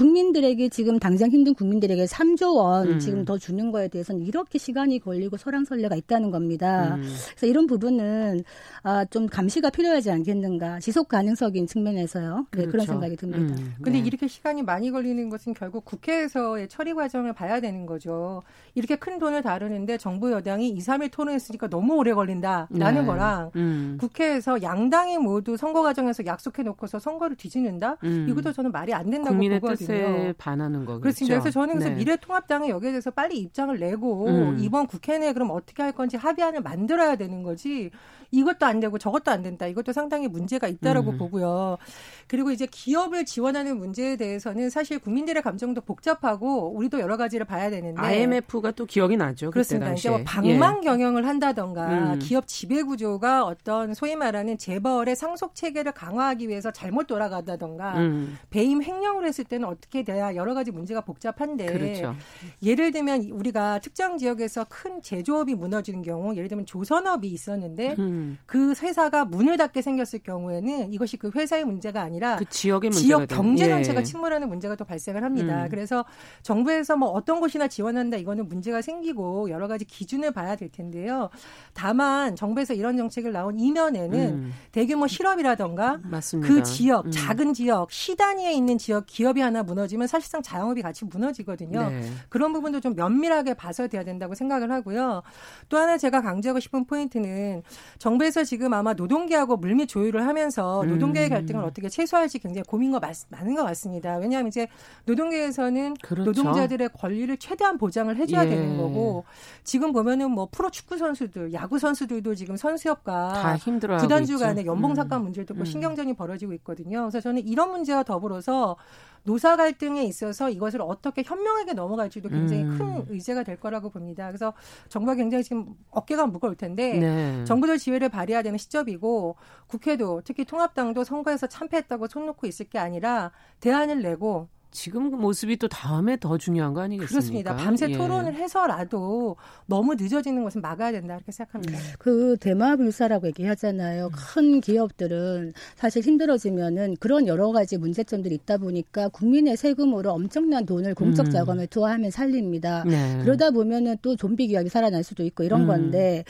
국민들에게 0.00 0.70
지금 0.70 0.98
당장 0.98 1.28
힘든 1.28 1.52
국민들에게 1.52 2.06
3조 2.06 2.56
원 2.56 2.88
음. 2.88 2.98
지금 2.98 3.26
더 3.26 3.36
주는 3.36 3.70
거에 3.70 3.88
대해서는 3.88 4.22
이렇게 4.22 4.58
시간이 4.58 4.98
걸리고 4.98 5.36
설랑설레가 5.36 5.94
있다는 5.94 6.30
겁니다. 6.30 6.94
음. 6.94 7.02
그래서 7.02 7.46
이런 7.46 7.66
부분은 7.66 8.42
아, 8.82 9.04
좀 9.04 9.26
감시가 9.26 9.68
필요하지 9.68 10.10
않겠는가 10.10 10.80
지속 10.80 11.08
가능성인 11.08 11.66
측면에서요. 11.66 12.46
네, 12.52 12.62
그렇죠. 12.62 12.70
그런 12.70 12.86
생각이 12.86 13.16
듭니다. 13.16 13.54
음. 13.60 13.74
근데 13.82 14.00
네. 14.00 14.06
이렇게 14.06 14.26
시간이 14.26 14.62
많이 14.62 14.90
걸리는 14.90 15.28
것은 15.28 15.52
결국 15.52 15.84
국회에서의 15.84 16.68
처리 16.68 16.94
과정을 16.94 17.34
봐야 17.34 17.60
되는 17.60 17.84
거죠. 17.84 18.42
이렇게 18.74 18.96
큰 18.96 19.18
돈을 19.18 19.42
다루는데 19.42 19.98
정부 19.98 20.32
여당이 20.32 20.70
2, 20.70 20.78
3일 20.78 21.10
토론했으니까 21.10 21.68
너무 21.68 21.96
오래 21.96 22.14
걸린다라는 22.14 23.02
네. 23.02 23.06
거랑 23.06 23.50
음. 23.56 23.98
국회에서 24.00 24.62
양당이 24.62 25.18
모두 25.18 25.58
선거 25.58 25.82
과정에서 25.82 26.24
약속해 26.24 26.62
놓고서 26.62 26.98
선거를 26.98 27.36
뒤지는다? 27.36 27.98
음. 28.04 28.26
이것도 28.30 28.54
저는 28.54 28.72
말이 28.72 28.94
안 28.94 29.10
된다고 29.10 29.36
보거든요. 29.36 29.89
뜻에 29.90 30.34
반하는 30.38 30.84
거겠죠. 30.84 31.00
그렇습니다. 31.00 31.40
그래서 31.40 31.50
저는 31.50 31.74
그래서 31.74 31.90
네. 31.90 31.96
미래통합당이 31.96 32.70
여기에 32.70 32.90
대해서 32.90 33.10
빨리 33.10 33.38
입장을 33.38 33.78
내고 33.78 34.26
음. 34.28 34.56
이번 34.60 34.86
국회 34.86 35.18
내에 35.18 35.32
그럼 35.32 35.50
어떻게 35.50 35.82
할 35.82 35.92
건지 35.92 36.16
합의안을 36.16 36.62
만들어야 36.62 37.16
되는 37.16 37.42
거지. 37.42 37.90
이것도 38.32 38.66
안 38.66 38.80
되고 38.80 38.98
저것도 38.98 39.30
안 39.30 39.42
된다. 39.42 39.66
이것도 39.66 39.92
상당히 39.92 40.28
문제가 40.28 40.68
있다라고 40.68 41.12
음. 41.12 41.18
보고요. 41.18 41.78
그리고 42.26 42.52
이제 42.52 42.66
기업을 42.70 43.24
지원하는 43.24 43.76
문제에 43.76 44.16
대해서는 44.16 44.70
사실 44.70 44.98
국민들의 44.98 45.42
감정도 45.42 45.80
복잡하고 45.80 46.72
우리도 46.76 47.00
여러 47.00 47.16
가지를 47.16 47.44
봐야 47.44 47.70
되는데 47.70 48.00
IMF가 48.00 48.70
또 48.72 48.86
기억이 48.86 49.16
나죠. 49.16 49.50
그렇습니다. 49.50 49.92
이제 49.92 50.10
뭐 50.10 50.20
방망 50.24 50.78
예. 50.82 50.86
경영을 50.86 51.26
한다던가 51.26 52.14
음. 52.14 52.18
기업 52.20 52.46
지배 52.46 52.82
구조가 52.82 53.44
어떤 53.44 53.94
소위 53.94 54.14
말하는 54.14 54.58
재벌의 54.58 55.16
상속 55.16 55.54
체계를 55.54 55.92
강화하기 55.92 56.48
위해서 56.48 56.70
잘못 56.70 57.06
돌아가다던가 57.08 57.98
음. 57.98 58.38
배임 58.50 58.82
횡령을 58.82 59.26
했을 59.26 59.44
때는 59.44 59.66
어떻게 59.70 60.02
돼야 60.02 60.34
여러 60.34 60.54
가지 60.54 60.70
문제가 60.70 61.00
복잡한데 61.00 61.66
그렇죠. 61.66 62.14
예를 62.62 62.92
들면 62.92 63.30
우리가 63.30 63.78
특정 63.80 64.18
지역에서 64.18 64.66
큰 64.68 65.02
제조업이 65.02 65.54
무너지는 65.54 66.02
경우 66.02 66.34
예를 66.34 66.48
들면 66.48 66.66
조선업이 66.66 67.28
있었는데 67.28 67.96
음. 67.98 68.38
그 68.46 68.74
회사가 68.74 69.24
문을 69.24 69.56
닫게 69.56 69.82
생겼을 69.82 70.20
경우에는 70.20 70.92
이것이 70.92 71.16
그 71.16 71.30
회사의 71.34 71.64
문제가 71.64 72.02
아니라 72.02 72.36
그 72.36 72.44
지역의 72.44 72.90
지역 72.90 73.26
경제 73.28 73.68
전체가 73.68 74.00
예. 74.00 74.04
침몰하는 74.04 74.48
문제가 74.48 74.74
또 74.76 74.84
발생을 74.84 75.22
합니다. 75.22 75.64
음. 75.64 75.68
그래서 75.70 76.04
정부에서 76.42 76.96
뭐 76.96 77.10
어떤 77.10 77.40
곳이나 77.40 77.68
지원한다 77.68 78.16
이거는 78.16 78.48
문제가 78.48 78.82
생기고 78.82 79.50
여러 79.50 79.68
가지 79.68 79.84
기준을 79.84 80.32
봐야 80.32 80.56
될 80.56 80.70
텐데요. 80.70 81.30
다만 81.74 82.36
정부에서 82.36 82.74
이런 82.74 82.96
정책을 82.96 83.32
나온 83.32 83.58
이면에는 83.58 84.18
음. 84.18 84.52
대규모 84.72 85.06
실업이라던가 85.06 86.00
맞습니다. 86.02 86.52
그 86.52 86.62
지역 86.62 87.06
음. 87.06 87.10
작은 87.10 87.54
지역 87.54 87.90
시 87.92 88.16
단위에 88.16 88.52
있는 88.52 88.78
지역 88.78 89.06
기업이 89.06 89.40
하나 89.40 89.59
무너지면 89.62 90.06
사실상 90.06 90.42
자영업이 90.42 90.82
같이 90.82 91.04
무너지거든요. 91.04 91.90
네. 91.90 92.02
그런 92.28 92.52
부분도 92.52 92.80
좀 92.80 92.94
면밀하게 92.94 93.54
봐서 93.54 93.88
돼야 93.88 94.04
된다고 94.04 94.34
생각을 94.34 94.70
하고요. 94.70 95.22
또 95.68 95.78
하나 95.78 95.98
제가 95.98 96.20
강조하고 96.20 96.60
싶은 96.60 96.84
포인트는 96.84 97.62
정부에서 97.98 98.44
지금 98.44 98.72
아마 98.74 98.92
노동계하고 98.92 99.56
물밑 99.56 99.88
조율을 99.88 100.26
하면서 100.26 100.84
노동계의 100.84 101.28
음. 101.28 101.30
갈등을 101.30 101.64
어떻게 101.64 101.88
최소화할지 101.88 102.38
굉장히 102.38 102.64
고민과 102.64 103.00
많은 103.28 103.54
것 103.54 103.64
같습니다. 103.64 104.16
왜냐하면 104.16 104.48
이제 104.48 104.68
노동계에서는 105.04 105.94
그렇죠. 106.02 106.24
노동자들의 106.24 106.90
권리를 106.90 107.36
최대한 107.38 107.78
보장을 107.78 108.14
해줘야 108.16 108.44
예. 108.46 108.50
되는 108.50 108.76
거고 108.76 109.24
지금 109.64 109.92
보면은 109.92 110.30
뭐 110.30 110.48
프로 110.50 110.70
축구 110.70 110.98
선수들, 110.98 111.52
야구 111.52 111.78
선수들도 111.78 112.34
지금 112.34 112.56
선수협과 112.56 113.58
구단주 114.00 114.38
간의 114.38 114.66
연봉 114.66 114.94
삭감 114.94 115.20
음. 115.20 115.24
문제도 115.24 115.54
있고 115.54 115.62
음. 115.62 115.64
신경전이 115.64 116.14
벌어지고 116.14 116.52
있거든요. 116.54 117.02
그래서 117.02 117.20
저는 117.20 117.46
이런 117.46 117.70
문제와 117.70 118.02
더불어서 118.02 118.76
노사 119.22 119.56
갈등에 119.56 120.04
있어서 120.04 120.50
이것을 120.50 120.80
어떻게 120.82 121.22
현명하게 121.22 121.74
넘어갈지도 121.74 122.28
굉장히 122.28 122.64
음. 122.64 122.78
큰 122.78 123.06
의제가 123.08 123.42
될 123.42 123.58
거라고 123.58 123.90
봅니다. 123.90 124.26
그래서 124.26 124.52
정부가 124.88 125.14
굉장히 125.14 125.44
지금 125.44 125.74
어깨가 125.90 126.26
무거울 126.26 126.56
텐데 126.56 126.98
네. 126.98 127.44
정부도 127.44 127.76
지혜를 127.76 128.08
발휘해야 128.08 128.42
되는 128.42 128.58
시점이고 128.58 129.36
국회도 129.66 130.22
특히 130.24 130.44
통합당도 130.44 131.04
선거에서 131.04 131.46
참패했다고 131.46 132.06
손 132.08 132.26
놓고 132.26 132.46
있을 132.46 132.68
게 132.68 132.78
아니라 132.78 133.32
대안을 133.60 134.02
내고 134.02 134.48
지금 134.70 135.10
그 135.10 135.16
모습이 135.16 135.56
또 135.56 135.68
다음에 135.68 136.16
더 136.18 136.38
중요한 136.38 136.74
거 136.74 136.82
아니겠습니까? 136.82 137.10
그렇습니다. 137.10 137.56
밤새 137.56 137.88
예. 137.90 137.96
토론을 137.96 138.34
해서라도 138.34 139.36
너무 139.66 139.94
늦어지는 139.94 140.44
것은 140.44 140.60
막아야 140.60 140.92
된다 140.92 141.16
이렇게 141.16 141.32
생각합니다. 141.32 141.78
음. 141.78 141.84
그 141.98 142.36
대마불사라고 142.40 143.26
얘기하잖아요. 143.28 144.06
음. 144.06 144.10
큰 144.12 144.60
기업들은 144.60 145.54
사실 145.74 146.02
힘들어지면은 146.02 146.96
그런 147.00 147.26
여러 147.26 147.50
가지 147.52 147.78
문제점들이 147.78 148.34
있다 148.36 148.58
보니까 148.58 149.08
국민의 149.08 149.56
세금으로 149.56 150.12
엄청난 150.12 150.66
돈을 150.66 150.94
공적 150.94 151.26
음. 151.26 151.30
자금을 151.30 151.66
투하하면 151.66 152.10
살립니다. 152.10 152.84
네. 152.86 153.18
그러다 153.22 153.50
보면은 153.50 153.96
또 154.02 154.14
좀비 154.14 154.46
기업이 154.48 154.68
살아날 154.68 155.02
수도 155.02 155.24
있고 155.24 155.42
이런 155.42 155.62
음. 155.62 155.66
건데 155.66 156.24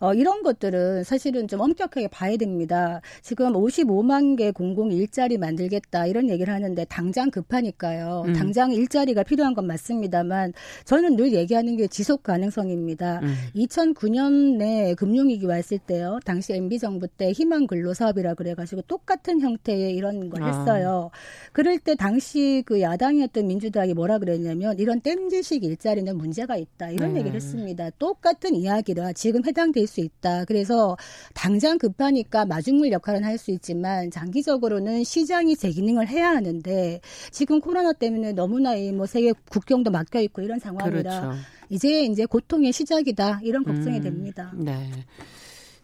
어, 0.00 0.12
이런 0.12 0.42
것들은 0.42 1.04
사실은 1.04 1.48
좀 1.48 1.60
엄격하게 1.60 2.08
봐야 2.08 2.36
됩니다. 2.36 3.00
지금 3.22 3.52
55만 3.54 4.36
개 4.36 4.50
공공 4.50 4.92
일자리 4.92 5.38
만들겠다 5.38 6.06
이런 6.06 6.28
얘기를 6.28 6.52
하는데 6.52 6.84
당장 6.86 7.30
급하니까 7.30 7.85
있을까요? 7.86 8.24
음. 8.26 8.32
당장 8.34 8.72
일자리가 8.72 9.22
필요한 9.22 9.54
건 9.54 9.66
맞습니다만 9.66 10.52
저는 10.84 11.16
늘 11.16 11.32
얘기하는 11.32 11.76
게 11.76 11.86
지속 11.86 12.22
가능성입니다. 12.22 13.20
음. 13.22 13.34
2009년에 13.54 14.96
금융위기 14.96 15.46
왔을 15.46 15.78
때요. 15.78 16.18
당시 16.24 16.52
MB 16.54 16.78
정부 16.78 17.06
때 17.06 17.30
희망 17.30 17.66
근로 17.66 17.94
사업이라 17.94 18.34
그래가지고 18.34 18.82
똑같은 18.82 19.40
형태의 19.40 19.94
이런 19.94 20.28
걸 20.28 20.42
아. 20.42 20.46
했어요. 20.48 21.10
아. 21.12 21.50
그럴 21.52 21.78
때 21.78 21.94
당시 21.94 22.62
그 22.66 22.80
야당이었던 22.80 23.46
민주당이 23.46 23.94
뭐라 23.94 24.18
그랬냐면 24.18 24.78
이런 24.78 25.00
땜질식 25.00 25.64
일자리는 25.64 26.16
문제가 26.16 26.56
있다 26.56 26.90
이런 26.90 27.12
네. 27.14 27.20
얘기를 27.20 27.36
했습니다. 27.36 27.90
똑같은 27.98 28.54
이야기라 28.54 29.12
지금 29.12 29.44
해당될 29.46 29.86
수 29.86 30.00
있다. 30.00 30.44
그래서 30.44 30.96
당장 31.34 31.78
급하니까 31.78 32.44
마중물 32.44 32.90
역할은 32.92 33.24
할 33.24 33.36
수 33.36 33.50
있지만 33.50 34.10
장기적으로는 34.10 35.04
시장이 35.04 35.56
제 35.56 35.68
기능을 35.68 36.08
해야 36.08 36.30
하는데 36.30 37.00
지금 37.30 37.60
코로나 37.60 37.75
때문에 37.92 38.32
너무나 38.32 38.72
뭐 38.94 39.06
세계 39.06 39.32
국경도 39.50 39.90
막혀 39.90 40.20
있고 40.20 40.42
이런 40.42 40.58
상황이라 40.58 41.20
그렇죠. 41.20 41.32
이제 41.68 42.04
이제 42.04 42.26
고통의 42.26 42.72
시작이다 42.72 43.40
이런 43.42 43.64
걱정이 43.64 43.98
음, 43.98 44.02
됩니다. 44.02 44.52
네. 44.54 44.90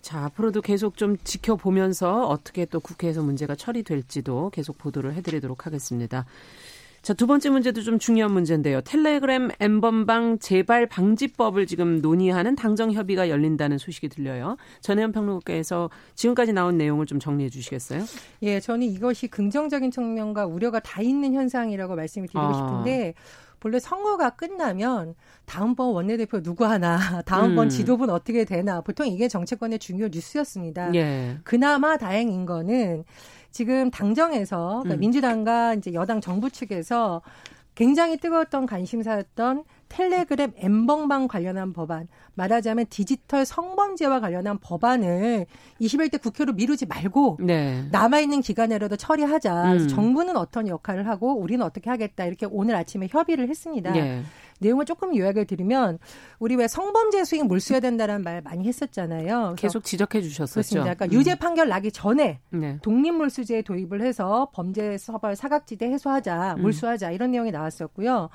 자, 0.02 0.24
앞으로도 0.24 0.62
계속 0.62 0.96
좀 0.96 1.16
지켜보면서 1.22 2.26
어떻게 2.26 2.64
또 2.64 2.80
국회에서 2.80 3.22
문제가 3.22 3.54
처리될지도 3.54 4.50
계속 4.50 4.76
보도를 4.76 5.14
해드리도록 5.14 5.66
하겠습니다. 5.66 6.26
자, 7.02 7.14
두 7.14 7.26
번째 7.26 7.50
문제도 7.50 7.82
좀 7.82 7.98
중요한 7.98 8.32
문제인데요. 8.32 8.80
텔레그램 8.82 9.50
엠번방 9.58 10.38
재발 10.38 10.86
방지법을 10.86 11.66
지금 11.66 12.00
논의하는 12.00 12.54
당정 12.54 12.92
협의가 12.92 13.28
열린다는 13.28 13.78
소식이 13.78 14.08
들려요. 14.08 14.56
전혜연 14.82 15.10
평론가께서 15.10 15.90
지금까지 16.14 16.52
나온 16.52 16.78
내용을 16.78 17.06
좀 17.06 17.18
정리해 17.18 17.50
주시겠어요? 17.50 18.04
예, 18.42 18.60
저는 18.60 18.86
이것이 18.86 19.26
긍정적인 19.26 19.90
측면과 19.90 20.46
우려가 20.46 20.78
다 20.78 21.02
있는 21.02 21.34
현상이라고 21.34 21.96
말씀을 21.96 22.28
드리고 22.28 22.40
아. 22.40 22.52
싶은데 22.52 23.14
본래 23.62 23.78
선거가 23.78 24.30
끝나면 24.30 25.14
다음번 25.44 25.92
원내대표 25.94 26.42
누구 26.42 26.64
하나, 26.64 26.96
다음번 27.22 27.66
음. 27.66 27.68
지도부는 27.68 28.12
어떻게 28.12 28.44
되나 28.44 28.80
보통 28.80 29.06
이게 29.06 29.28
정치권의 29.28 29.78
중요 29.78 30.08
뉴스였습니다. 30.08 30.92
예. 30.96 31.38
그나마 31.44 31.96
다행인 31.96 32.44
거는 32.44 33.04
지금 33.52 33.92
당정에서 33.92 34.80
그러니까 34.82 34.94
음. 34.94 34.98
민주당과 34.98 35.74
이제 35.74 35.92
여당 35.92 36.20
정부 36.20 36.50
측에서 36.50 37.22
굉장히 37.74 38.18
뜨거웠던 38.18 38.66
관심사였던 38.66 39.64
텔레그램 39.88 40.52
엠벙방 40.56 41.28
관련한 41.28 41.72
법안, 41.72 42.08
말하자면 42.34 42.86
디지털 42.88 43.44
성범죄와 43.44 44.20
관련한 44.20 44.58
법안을 44.58 45.46
21대 45.80 46.20
국회로 46.20 46.54
미루지 46.54 46.86
말고 46.86 47.38
네. 47.40 47.84
남아있는 47.90 48.40
기간에라도 48.40 48.96
처리하자. 48.96 49.72
음. 49.72 49.88
정부는 49.88 50.36
어떤 50.36 50.66
역할을 50.66 51.06
하고 51.08 51.38
우리는 51.38 51.64
어떻게 51.64 51.90
하겠다. 51.90 52.24
이렇게 52.24 52.46
오늘 52.50 52.74
아침에 52.74 53.08
협의를 53.10 53.48
했습니다. 53.48 53.92
네. 53.92 54.22
내용을 54.62 54.86
조금 54.86 55.14
요약을 55.14 55.44
드리면 55.46 55.98
우리 56.38 56.56
왜 56.56 56.66
성범죄 56.66 57.24
수익 57.24 57.46
몰수해야 57.46 57.80
된다는 57.80 58.22
말 58.22 58.40
많이 58.40 58.66
했었잖아요. 58.66 59.56
계속 59.58 59.84
지적해 59.84 60.22
주셨었죠. 60.22 60.54
그렇습니다. 60.54 60.94
그러니까 60.94 61.06
음. 61.06 61.12
유죄 61.12 61.34
판결 61.34 61.68
나기 61.68 61.92
전에 61.92 62.40
네. 62.50 62.78
독립몰수제 62.82 63.62
도입을 63.62 64.00
해서 64.02 64.48
범죄 64.54 64.96
처벌 64.96 65.36
사각지대 65.36 65.86
해소하자, 65.90 66.54
음. 66.56 66.62
몰수하자 66.62 67.10
이런 67.10 67.32
내용이 67.32 67.50
나왔었고요. 67.50 68.30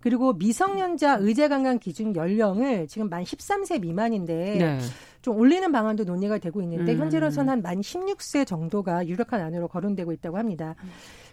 그리고 0.00 0.34
미성년자 0.34 1.18
의제 1.20 1.48
강간 1.48 1.78
기준 1.78 2.14
연령을 2.14 2.86
지금 2.88 3.08
만 3.08 3.24
13세 3.24 3.80
미만인데 3.80 4.34
네. 4.58 4.78
좀 5.22 5.38
올리는 5.38 5.72
방안도 5.72 6.04
논의가 6.04 6.36
되고 6.36 6.60
있는데 6.60 6.92
음. 6.92 6.98
현재로서는 7.00 7.50
한 7.50 7.62
만 7.62 7.80
16세 7.80 8.46
정도가 8.46 9.06
유력한 9.08 9.40
안으로 9.40 9.68
거론되고 9.68 10.12
있다고 10.12 10.36
합니다. 10.36 10.74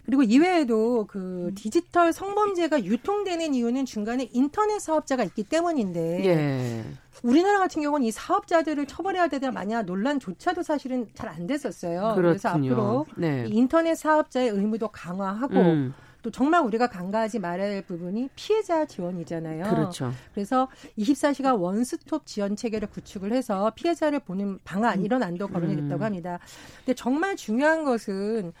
그리고 0.04 0.22
이외에도 0.22 1.06
그 1.06 1.52
디지털 1.54 2.12
성범죄가 2.12 2.84
유통되는 2.84 3.54
이유는 3.54 3.84
중간에 3.84 4.28
인터넷 4.32 4.80
사업자가 4.80 5.22
있기 5.24 5.44
때문인데 5.44 6.24
예. 6.24 6.84
우리나라 7.22 7.60
같은 7.60 7.82
경우는 7.82 8.06
이 8.06 8.10
사업자들을 8.10 8.86
처벌해야 8.86 9.28
되다 9.28 9.52
마냐 9.52 9.82
논란조차도 9.82 10.62
사실은 10.62 11.06
잘 11.14 11.32
안 11.32 11.46
됐었어요. 11.46 12.14
그렇군요. 12.14 12.22
그래서 12.22 12.48
앞으로 12.50 13.06
네. 13.16 13.46
인터넷 13.48 13.94
사업자의 13.94 14.50
의무도 14.50 14.88
강화하고 14.88 15.54
음. 15.54 15.94
또 16.22 16.30
정말 16.30 16.62
우리가 16.62 16.86
간과하지 16.88 17.38
말아야 17.40 17.72
할 17.72 17.82
부분이 17.82 18.28
피해자 18.36 18.84
지원이잖아요. 18.84 19.64
그렇죠. 19.64 20.12
그래서 20.34 20.68
24시간 20.98 21.58
원스톱 21.60 22.26
지원 22.26 22.54
체계를 22.54 22.88
구축을 22.90 23.32
해서 23.32 23.72
피해자를 23.74 24.20
보는 24.20 24.58
방안 24.64 25.00
음. 25.00 25.04
이런 25.04 25.22
안도 25.22 25.48
거론이 25.48 25.74
됐다고 25.74 26.02
음. 26.02 26.02
합니다. 26.02 26.38
근데 26.84 26.94
정말 26.94 27.34
중요한 27.34 27.84
것은 27.84 28.52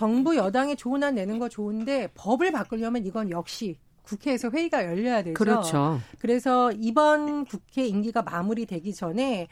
정부 0.00 0.34
여당이 0.34 0.76
좋은 0.76 1.04
안 1.04 1.16
내는 1.16 1.38
거 1.38 1.50
좋은데 1.50 2.08
법을 2.14 2.52
바꾸려면 2.52 3.04
이건 3.04 3.28
역시 3.28 3.76
국회에서 4.00 4.48
회의가 4.48 4.86
열려야 4.86 5.22
되죠. 5.22 5.34
그렇죠. 5.34 6.00
그래서 6.18 6.72
이번 6.72 7.44
국회 7.44 7.84
임기가 7.84 8.22
마무리되기 8.22 8.94
전에 8.94 9.48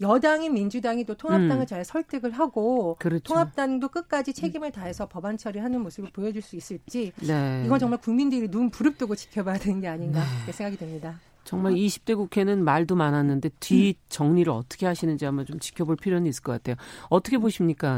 여당인 0.00 0.54
민주당이 0.54 1.04
또 1.04 1.14
통합당을 1.18 1.64
음. 1.64 1.66
잘 1.66 1.84
설득을 1.84 2.30
하고 2.30 2.96
그렇죠. 2.98 3.24
통합당도 3.24 3.90
끝까지 3.90 4.32
책임을 4.32 4.72
다해서 4.72 5.06
법안 5.06 5.36
처리하는 5.36 5.82
모습을 5.82 6.08
보여줄 6.14 6.40
수 6.40 6.56
있을지 6.56 7.12
네. 7.20 7.62
이건 7.66 7.78
정말 7.78 8.00
국민들이 8.00 8.48
눈 8.48 8.70
부릅뜨고 8.70 9.14
지켜봐야 9.14 9.58
되는 9.58 9.82
게 9.82 9.88
아닌가 9.88 10.24
네. 10.46 10.52
생각이 10.52 10.78
듭니다. 10.78 11.20
정말 11.44 11.74
20대 11.74 12.16
국회는 12.16 12.62
말도 12.64 12.94
많았는데 12.94 13.50
뒤 13.60 13.94
정리를 14.08 14.50
어떻게 14.52 14.86
하시는지 14.86 15.24
한번 15.24 15.46
좀 15.46 15.58
지켜볼 15.58 15.96
필요는 15.96 16.26
있을 16.26 16.42
것 16.42 16.52
같아요. 16.52 16.76
어떻게 17.08 17.38
보십니까? 17.38 17.96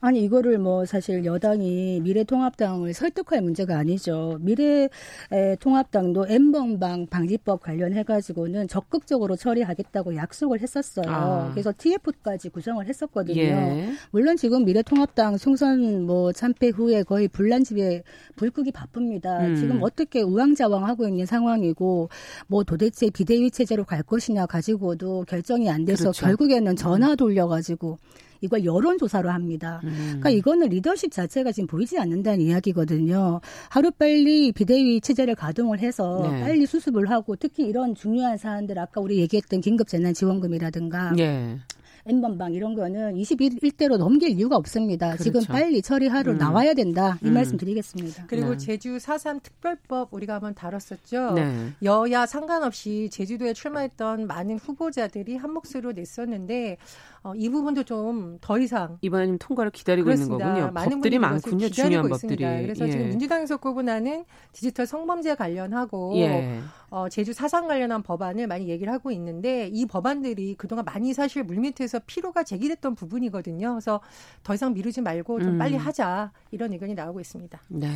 아니 0.00 0.22
이거를 0.24 0.58
뭐 0.58 0.84
사실 0.84 1.24
여당이 1.24 2.00
미래통합당을 2.02 2.92
설득할 2.92 3.40
문제가 3.40 3.78
아니죠. 3.78 4.36
미래통합당도 4.40 6.26
엠번방 6.28 7.06
방지법 7.06 7.62
관련해 7.62 8.02
가지고는 8.02 8.66
적극적으로 8.66 9.36
처리하겠다고 9.36 10.16
약속을 10.16 10.60
했었어요. 10.60 11.06
아. 11.08 11.50
그래서 11.52 11.72
TF까지 11.76 12.48
구성을 12.48 12.84
했었거든요. 12.84 13.40
예. 13.40 13.92
물론 14.10 14.36
지금 14.36 14.64
미래통합당 14.64 15.36
총선 15.38 16.04
뭐 16.04 16.32
참패 16.32 16.70
후에 16.70 17.04
거의 17.04 17.28
불난집에 17.28 18.02
불 18.34 18.50
끄기 18.50 18.72
바쁩니다. 18.72 19.38
음. 19.46 19.54
지금 19.54 19.82
어떻게 19.82 20.22
우왕좌왕하고 20.22 21.06
있는 21.06 21.26
상황이고 21.26 22.08
뭐 22.48 22.64
도대 22.64 22.81
체 22.90 23.10
비대위 23.10 23.50
체제로 23.50 23.84
갈 23.84 24.02
것이냐 24.02 24.46
가지고도 24.46 25.24
결정이 25.28 25.70
안 25.70 25.84
돼서 25.84 26.04
그렇죠. 26.04 26.26
결국에는 26.26 26.76
전화 26.76 27.14
돌려가지고 27.14 27.98
이걸 28.42 28.64
여론조사로 28.64 29.30
합니다. 29.30 29.80
음. 29.84 30.18
그러니까 30.20 30.30
이거는 30.30 30.68
리더십 30.68 31.12
자체가 31.12 31.52
지금 31.52 31.68
보이지 31.68 31.98
않는다는 31.98 32.40
이야기거든요. 32.40 33.40
하루빨리 33.70 34.52
비대위 34.52 35.00
체제를 35.00 35.36
가동을 35.36 35.78
해서 35.78 36.28
네. 36.28 36.40
빨리 36.40 36.66
수습을 36.66 37.08
하고 37.08 37.36
특히 37.36 37.64
이런 37.64 37.94
중요한 37.94 38.36
사안들 38.36 38.78
아까 38.78 39.00
우리 39.00 39.18
얘기했던 39.18 39.60
긴급재난지원금이라든가 39.60 41.12
네. 41.12 41.58
N번방 42.04 42.52
이런 42.52 42.74
거는 42.74 43.14
21대로 43.14 43.96
넘길 43.96 44.30
이유가 44.30 44.56
없습니다. 44.56 45.08
그렇죠. 45.08 45.24
지금 45.24 45.40
빨리 45.44 45.80
처리하러 45.80 46.32
음. 46.32 46.38
나와야 46.38 46.74
된다. 46.74 47.18
이 47.22 47.28
음. 47.28 47.34
말씀 47.34 47.56
드리겠습니다. 47.56 48.26
그리고 48.26 48.52
네. 48.52 48.56
제주 48.58 48.96
4.3 48.96 49.42
특별법 49.42 50.12
우리가 50.12 50.34
한번 50.34 50.54
다뤘었죠. 50.54 51.34
네. 51.34 51.72
여야 51.82 52.26
상관없이 52.26 53.08
제주도에 53.12 53.52
출마했던 53.52 54.26
많은 54.26 54.58
후보자들이 54.58 55.36
한 55.36 55.52
몫으로 55.52 55.92
냈었는데 55.92 56.78
어, 57.24 57.34
이 57.36 57.48
부분도 57.48 57.84
좀 57.84 58.22
더 58.40 58.58
이상 58.58 58.98
이번에 59.00 59.36
통과를 59.38 59.70
기다리고 59.70 60.06
그렇습니다. 60.06 60.44
있는 60.44 60.54
거군요. 60.54 60.72
많은 60.72 60.90
법들이 60.96 61.18
많군요. 61.18 61.68
중요한 61.68 62.08
법들이. 62.08 62.36
그래서 62.36 62.86
예. 62.86 62.90
지금 62.90 63.08
민주당에서 63.10 63.56
꼽은하는 63.56 64.24
디지털 64.52 64.86
성범죄 64.86 65.36
관련하고 65.36 66.14
예. 66.16 66.60
어, 66.90 67.08
제주 67.08 67.32
사상 67.32 67.68
관련한 67.68 68.02
법안을 68.02 68.46
많이 68.48 68.68
얘기를 68.68 68.92
하고 68.92 69.10
있는데 69.12 69.68
이 69.72 69.86
법안들이 69.86 70.56
그동안 70.56 70.84
많이 70.84 71.12
사실 71.14 71.44
물밑에서 71.44 72.00
피로가 72.06 72.42
제기됐던 72.42 72.94
부분이거든요. 72.96 73.70
그래서 73.72 74.00
더 74.42 74.54
이상 74.54 74.74
미루지 74.74 75.00
말고 75.00 75.40
좀 75.40 75.54
음. 75.54 75.58
빨리 75.58 75.76
하자 75.76 76.32
이런 76.50 76.72
의견이 76.72 76.94
나오고 76.94 77.20
있습니다. 77.20 77.60
네. 77.68 77.88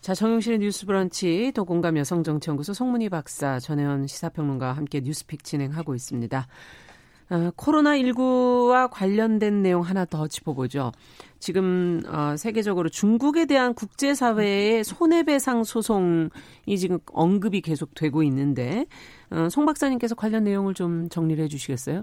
자, 0.00 0.14
정용실의 0.14 0.60
뉴스 0.60 0.86
브런치 0.86 1.50
도공감 1.56 1.96
여성정치연구소 1.98 2.72
송문희 2.72 3.08
박사 3.08 3.58
전혜원 3.58 4.06
시사평론가와 4.06 4.74
함께 4.74 5.00
뉴스픽 5.00 5.42
진행하고 5.42 5.96
있습니다. 5.96 6.46
어, 7.30 7.50
코로나19와 7.56 8.88
관련된 8.90 9.62
내용 9.62 9.82
하나 9.82 10.04
더 10.04 10.26
짚어보죠. 10.26 10.92
지금 11.38 12.02
어, 12.08 12.36
세계적으로 12.36 12.88
중국에 12.88 13.46
대한 13.46 13.74
국제사회의 13.74 14.82
손해배상 14.82 15.62
소송이 15.64 16.78
지금 16.78 16.98
언급이 17.12 17.60
계속되고 17.60 18.22
있는데 18.24 18.86
어, 19.30 19.48
송 19.50 19.66
박사님께서 19.66 20.14
관련 20.14 20.44
내용을 20.44 20.74
좀 20.74 21.08
정리를 21.10 21.42
해주시겠어요? 21.44 22.02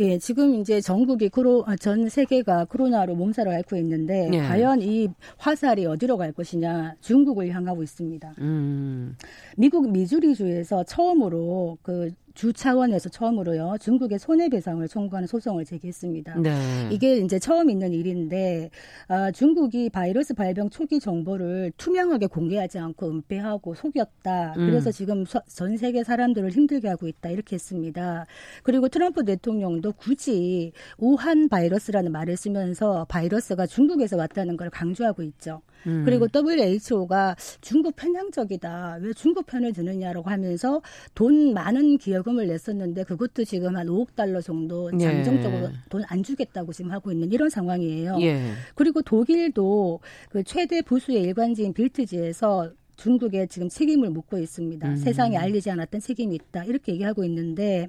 예, 0.00 0.18
지금 0.18 0.56
이제 0.56 0.80
전국이 0.80 1.28
코로 1.28 1.64
아, 1.66 1.76
전 1.76 2.08
세계가 2.08 2.66
코로나로 2.66 3.14
몸살을 3.14 3.52
앓고 3.52 3.76
있는데 3.76 4.28
예. 4.32 4.40
과연 4.40 4.82
이 4.82 5.08
화살이 5.38 5.86
어디로 5.86 6.16
갈 6.16 6.32
것이냐 6.32 6.96
중국을 7.00 7.50
향하고 7.54 7.82
있습니다. 7.82 8.34
음. 8.38 9.16
미국 9.56 9.90
미주리주에서 9.90 10.84
처음으로 10.84 11.78
그 11.82 12.10
주 12.36 12.52
차원에서 12.52 13.08
처음으로요 13.08 13.76
중국의 13.80 14.18
손해배상을 14.18 14.86
청구하는 14.86 15.26
소송을 15.26 15.64
제기했습니다. 15.64 16.38
네. 16.40 16.88
이게 16.92 17.16
이제 17.16 17.38
처음 17.38 17.70
있는 17.70 17.92
일인데 17.92 18.70
아, 19.08 19.30
중국이 19.30 19.88
바이러스 19.88 20.34
발병 20.34 20.68
초기 20.68 21.00
정보를 21.00 21.72
투명하게 21.78 22.26
공개하지 22.26 22.78
않고 22.78 23.08
은폐하고 23.08 23.74
속였다. 23.74 24.54
음. 24.58 24.66
그래서 24.66 24.92
지금 24.92 25.24
전 25.48 25.76
세계 25.78 26.04
사람들을 26.04 26.50
힘들게 26.50 26.88
하고 26.88 27.08
있다 27.08 27.30
이렇게 27.30 27.54
했습니다. 27.54 28.26
그리고 28.62 28.88
트럼프 28.88 29.24
대통령도 29.24 29.92
굳이 29.92 30.72
우한 30.98 31.48
바이러스라는 31.48 32.12
말을 32.12 32.36
쓰면서 32.36 33.06
바이러스가 33.08 33.66
중국에서 33.66 34.18
왔다는 34.18 34.58
걸 34.58 34.68
강조하고 34.68 35.22
있죠. 35.22 35.62
음. 35.86 36.04
그리고 36.04 36.26
WHO가 36.34 37.36
중국 37.60 37.96
편향적이다. 37.96 38.98
왜 39.00 39.12
중국 39.12 39.46
편을 39.46 39.72
드느냐라고 39.72 40.28
하면서 40.28 40.82
돈 41.14 41.54
많은 41.54 41.98
기 41.98 42.12
여금을 42.26 42.48
냈었는데 42.48 43.04
그것도 43.04 43.44
지금 43.44 43.76
한 43.76 43.86
5억 43.86 44.14
달러 44.16 44.40
정도 44.40 44.90
예. 44.94 44.98
잠정적으로 44.98 45.66
예. 45.66 45.72
돈안 45.88 46.22
주겠다고 46.22 46.72
지금 46.72 46.90
하고 46.90 47.12
있는 47.12 47.30
이런 47.32 47.48
상황이에요. 47.48 48.18
예. 48.20 48.50
그리고 48.74 49.02
독일도 49.02 50.00
그 50.30 50.42
최대 50.42 50.82
부수의 50.82 51.22
일관지인 51.22 51.72
빌트지에서 51.72 52.72
중국에 52.96 53.46
지금 53.46 53.68
책임을 53.68 54.10
묻고 54.10 54.38
있습니다. 54.38 54.88
음. 54.88 54.96
세상에 54.96 55.36
알리지 55.36 55.70
않았던 55.70 56.00
책임이 56.00 56.34
있다. 56.34 56.64
이렇게 56.64 56.92
얘기하고 56.92 57.24
있는데 57.24 57.88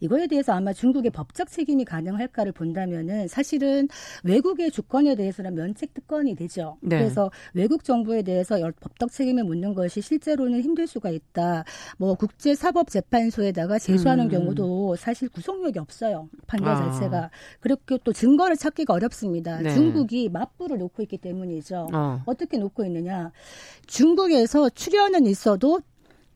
이거에 0.00 0.26
대해서 0.26 0.52
아마 0.52 0.72
중국의 0.72 1.10
법적 1.10 1.50
책임이 1.50 1.84
가능할까를 1.84 2.52
본다면은 2.52 3.28
사실은 3.28 3.88
외국의 4.24 4.70
주권에 4.70 5.14
대해서는 5.14 5.54
면책 5.54 5.94
특권이 5.94 6.34
되죠. 6.34 6.76
네. 6.80 6.98
그래서 6.98 7.30
외국 7.54 7.84
정부에 7.84 8.22
대해서 8.22 8.58
법적 8.80 9.12
책임을 9.12 9.44
묻는 9.44 9.74
것이 9.74 10.00
실제로는 10.00 10.60
힘들 10.60 10.86
수가 10.86 11.10
있다. 11.10 11.64
뭐 11.98 12.14
국제 12.14 12.54
사법 12.54 12.90
재판소에다가 12.90 13.78
제소하는 13.78 14.26
음. 14.26 14.30
경우도 14.30 14.96
사실 14.96 15.28
구속력이 15.28 15.78
없어요. 15.78 16.28
판결 16.46 16.70
아. 16.70 16.76
자체가. 16.92 17.30
그렇게 17.60 17.98
또 18.04 18.12
증거를 18.12 18.56
찾기가 18.56 18.94
어렵습니다. 18.94 19.60
네. 19.60 19.74
중국이 19.74 20.28
맞불을 20.28 20.78
놓고 20.78 21.02
있기 21.02 21.18
때문이죠. 21.18 21.88
어. 21.92 22.22
어떻게 22.26 22.58
놓고 22.58 22.84
있느냐. 22.86 23.32
중국에서 23.86 24.68
출연은 24.70 25.26
있어도 25.26 25.80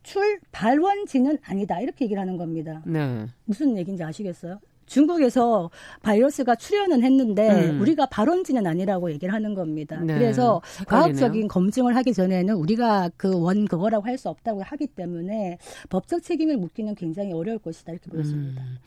출 0.02 0.40
발원지는 0.52 1.38
아니다 1.44 1.80
이렇게 1.80 2.04
얘기를 2.06 2.20
하는 2.20 2.36
겁니다. 2.36 2.82
네. 2.86 3.26
무슨 3.44 3.76
얘기인지 3.78 4.02
아시겠어요? 4.02 4.58
중국에서 4.86 5.70
바이러스가 6.02 6.54
출현은 6.56 7.02
했는데 7.02 7.70
음. 7.70 7.80
우리가 7.80 8.06
발원지는 8.06 8.66
아니라고 8.66 9.10
얘기를 9.12 9.32
하는 9.32 9.54
겁니다. 9.54 9.98
네. 10.00 10.14
그래서 10.14 10.60
헷갈리네요. 10.80 10.86
과학적인 11.20 11.48
검증을 11.48 11.96
하기 11.96 12.12
전에는 12.12 12.54
우리가 12.56 13.10
그 13.16 13.34
원 13.36 13.66
그거라고 13.66 14.04
할 14.06 14.18
수 14.18 14.28
없다고 14.28 14.62
하기 14.62 14.88
때문에 14.88 15.58
법적 15.88 16.22
책임을 16.22 16.58
묻기는 16.58 16.94
굉장히 16.94 17.32
어려울 17.32 17.58
것이다 17.58 17.92
이렇게 17.92 18.10
보였습니다. 18.10 18.60
음. 18.62 18.78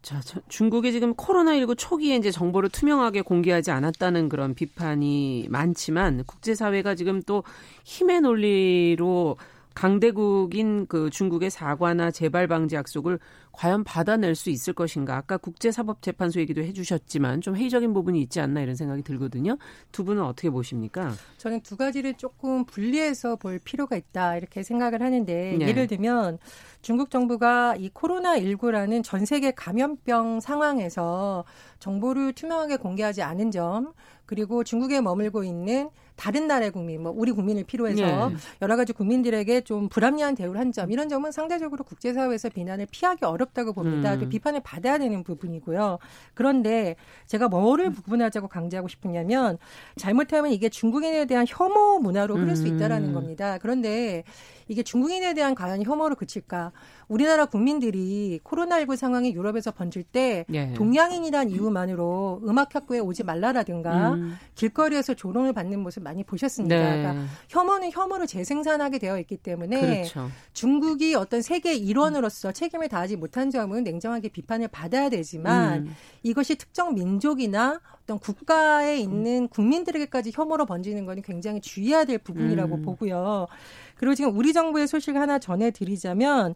자, 0.00 0.20
중국이 0.48 0.92
지금 0.92 1.14
코로나19 1.14 1.76
초기에 1.78 2.16
이제 2.16 2.30
정보를 2.30 2.68
투명하게 2.68 3.22
공개하지 3.22 3.70
않았다는 3.70 4.28
그런 4.28 4.54
비판이 4.54 5.46
많지만 5.48 6.24
국제사회가 6.24 6.94
지금 6.94 7.22
또 7.22 7.42
힘의 7.84 8.20
논리로 8.20 9.36
강대국인 9.74 10.86
그 10.86 11.10
중국의 11.10 11.50
사과나 11.50 12.10
재발 12.10 12.46
방지 12.46 12.76
약속을 12.76 13.18
과연 13.52 13.84
받아낼 13.84 14.34
수 14.34 14.50
있을 14.50 14.72
것인가? 14.72 15.16
아까 15.16 15.36
국제사법재판소 15.36 16.40
얘기도 16.40 16.62
해주셨지만 16.62 17.40
좀 17.40 17.56
회의적인 17.56 17.92
부분이 17.92 18.20
있지 18.22 18.40
않나 18.40 18.60
이런 18.60 18.74
생각이 18.76 19.02
들거든요. 19.02 19.58
두 19.92 20.04
분은 20.04 20.22
어떻게 20.22 20.50
보십니까? 20.50 21.12
저는 21.38 21.60
두 21.60 21.76
가지를 21.76 22.14
조금 22.14 22.64
분리해서 22.64 23.36
볼 23.36 23.58
필요가 23.58 23.96
있다 23.96 24.36
이렇게 24.36 24.62
생각을 24.62 25.02
하는데 25.02 25.56
네. 25.58 25.68
예를 25.68 25.86
들면 25.86 26.38
중국 26.82 27.10
정부가 27.10 27.76
이 27.76 27.90
코로나 27.92 28.36
19라는 28.36 29.02
전 29.02 29.24
세계 29.24 29.50
감염병 29.50 30.40
상황에서 30.40 31.44
정보를 31.78 32.32
투명하게 32.32 32.76
공개하지 32.76 33.22
않은 33.22 33.50
점 33.50 33.92
그리고 34.26 34.64
중국에 34.64 35.00
머물고 35.00 35.44
있는 35.44 35.90
다른 36.16 36.46
나라의 36.46 36.70
국민, 36.70 37.02
뭐 37.02 37.12
우리 37.14 37.32
국민을 37.32 37.64
필요해서 37.64 38.28
네. 38.30 38.36
여러 38.62 38.76
가지 38.76 38.92
국민들에게 38.92 39.62
좀 39.62 39.88
불합리한 39.88 40.34
대우를 40.34 40.60
한 40.60 40.72
점, 40.72 40.90
이런 40.92 41.08
점은 41.08 41.32
상대적으로 41.32 41.84
국제사회에서 41.84 42.50
비난을 42.50 42.86
피하기 42.90 43.24
어렵다고 43.24 43.72
봅니다. 43.72 44.14
음. 44.14 44.20
또 44.20 44.28
비판을 44.28 44.60
받아야 44.60 44.98
되는 44.98 45.24
부분이고요. 45.24 45.98
그런데 46.34 46.96
제가 47.26 47.48
뭐를 47.48 47.92
구분하자고 47.92 48.48
강조하고 48.48 48.88
싶으냐면 48.88 49.58
잘못하면 49.96 50.52
이게 50.52 50.68
중국인에 50.68 51.24
대한 51.26 51.46
혐오 51.48 51.98
문화로 51.98 52.36
흐를 52.36 52.56
수 52.56 52.66
있다라는 52.66 53.08
음. 53.08 53.14
겁니다. 53.14 53.58
그런데 53.60 54.24
이게 54.68 54.82
중국인에 54.82 55.34
대한 55.34 55.54
과연 55.54 55.82
혐오로 55.82 56.14
그칠까? 56.14 56.72
우리나라 57.08 57.44
국민들이 57.44 58.40
코로나19 58.44 58.96
상황이 58.96 59.34
유럽에서 59.34 59.70
번질 59.72 60.04
때 60.04 60.46
예. 60.52 60.72
동양인이란 60.72 61.50
이유만으로 61.50 62.42
음악학교에 62.44 62.98
오지 63.00 63.24
말라라든가 63.24 64.14
음. 64.14 64.36
길거리에서 64.54 65.14
조롱을 65.14 65.52
받는 65.52 65.80
모습 65.80 66.02
많이 66.04 66.22
보셨습니다. 66.22 66.76
네. 66.76 67.02
그러니까 67.02 67.26
혐오는 67.48 67.90
혐오를 67.90 68.28
재생산하게 68.28 68.98
되어 68.98 69.18
있기 69.18 69.38
때문에 69.38 69.80
그렇죠. 69.80 70.30
중국이 70.52 71.16
어떤 71.16 71.42
세계 71.42 71.74
일원으로서 71.74 72.52
책임을 72.52 72.88
다하지 72.88 73.16
못한 73.16 73.50
점은 73.50 73.82
냉정하게 73.82 74.28
비판을 74.28 74.68
받아야 74.68 75.08
되지만 75.08 75.86
음. 75.86 75.96
이것이 76.22 76.54
특정 76.54 76.94
민족이나 76.94 77.80
어떤 78.04 78.18
국가에 78.18 78.98
있는 78.98 79.48
국민들에게까지 79.48 80.30
혐오로 80.32 80.66
번지는 80.66 81.06
것은 81.06 81.22
굉장히 81.22 81.60
주의해야 81.60 82.04
될 82.04 82.18
부분이라고 82.18 82.76
음. 82.76 82.82
보고요. 82.82 83.48
그리고 83.96 84.14
지금 84.14 84.36
우리 84.36 84.52
정부의 84.52 84.86
소식 84.86 85.16
하나 85.16 85.38
전해드리자면 85.38 86.54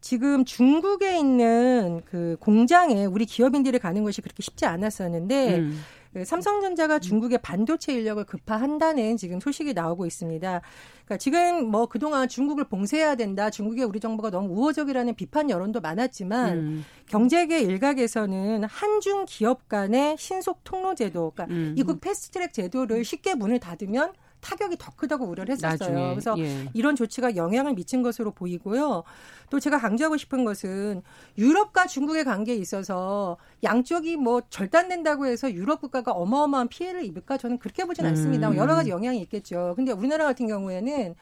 지금 0.00 0.44
중국에 0.44 1.18
있는 1.18 2.02
그 2.04 2.36
공장에 2.40 3.04
우리 3.04 3.26
기업인들이 3.26 3.78
가는 3.78 4.02
것이 4.02 4.22
그렇게 4.22 4.42
쉽지 4.42 4.66
않았었는데 4.66 5.58
음. 5.58 5.80
그 6.12 6.24
삼성전자가 6.24 6.98
중국의 6.98 7.38
반도체 7.40 7.92
인력을 7.92 8.24
급파한다는 8.24 9.16
지금 9.16 9.38
소식이 9.38 9.74
나오고 9.74 10.06
있습니다. 10.06 10.60
그러니까 11.04 11.16
지금 11.18 11.70
뭐 11.70 11.86
그동안 11.86 12.28
중국을 12.28 12.64
봉쇄해야 12.64 13.14
된다, 13.14 13.48
중국의 13.48 13.84
우리 13.84 14.00
정부가 14.00 14.30
너무 14.30 14.48
우호적이라는 14.54 15.14
비판 15.14 15.50
여론도 15.50 15.80
많았지만 15.80 16.58
음. 16.58 16.84
경제계 17.06 17.60
일각에서는 17.60 18.64
한중 18.64 19.26
기업 19.28 19.68
간의 19.68 20.16
신속 20.18 20.64
통로 20.64 20.96
제도, 20.96 21.30
그러니까 21.30 21.54
음. 21.54 21.74
이국 21.76 22.00
패스트트랙 22.00 22.52
제도를 22.52 23.04
쉽게 23.04 23.34
문을 23.36 23.60
닫으면 23.60 24.12
타격이 24.40 24.76
더 24.78 24.90
크다고 24.96 25.26
우려를 25.26 25.52
했었어요. 25.52 25.70
나중에, 25.78 26.10
그래서 26.10 26.34
예. 26.38 26.68
이런 26.74 26.96
조치가 26.96 27.36
영향을 27.36 27.74
미친 27.74 28.02
것으로 28.02 28.30
보이고요. 28.32 29.02
또 29.50 29.60
제가 29.60 29.78
강조하고 29.78 30.16
싶은 30.16 30.44
것은 30.44 31.02
유럽과 31.38 31.86
중국의 31.86 32.24
관계에 32.24 32.54
있어서 32.56 33.36
양쪽이 33.62 34.16
뭐 34.16 34.42
절단된다고 34.48 35.26
해서 35.26 35.52
유럽 35.52 35.80
국가가 35.80 36.12
어마어마한 36.12 36.68
피해를 36.68 37.04
입을까 37.04 37.36
저는 37.36 37.58
그렇게 37.58 37.84
보진 37.84 38.06
않습니다. 38.06 38.48
음. 38.48 38.56
여러 38.56 38.74
가지 38.74 38.90
영향이 38.90 39.20
있겠죠. 39.22 39.74
근데 39.76 39.92
우리나라 39.92 40.24
같은 40.24 40.46
경우에는 40.46 41.14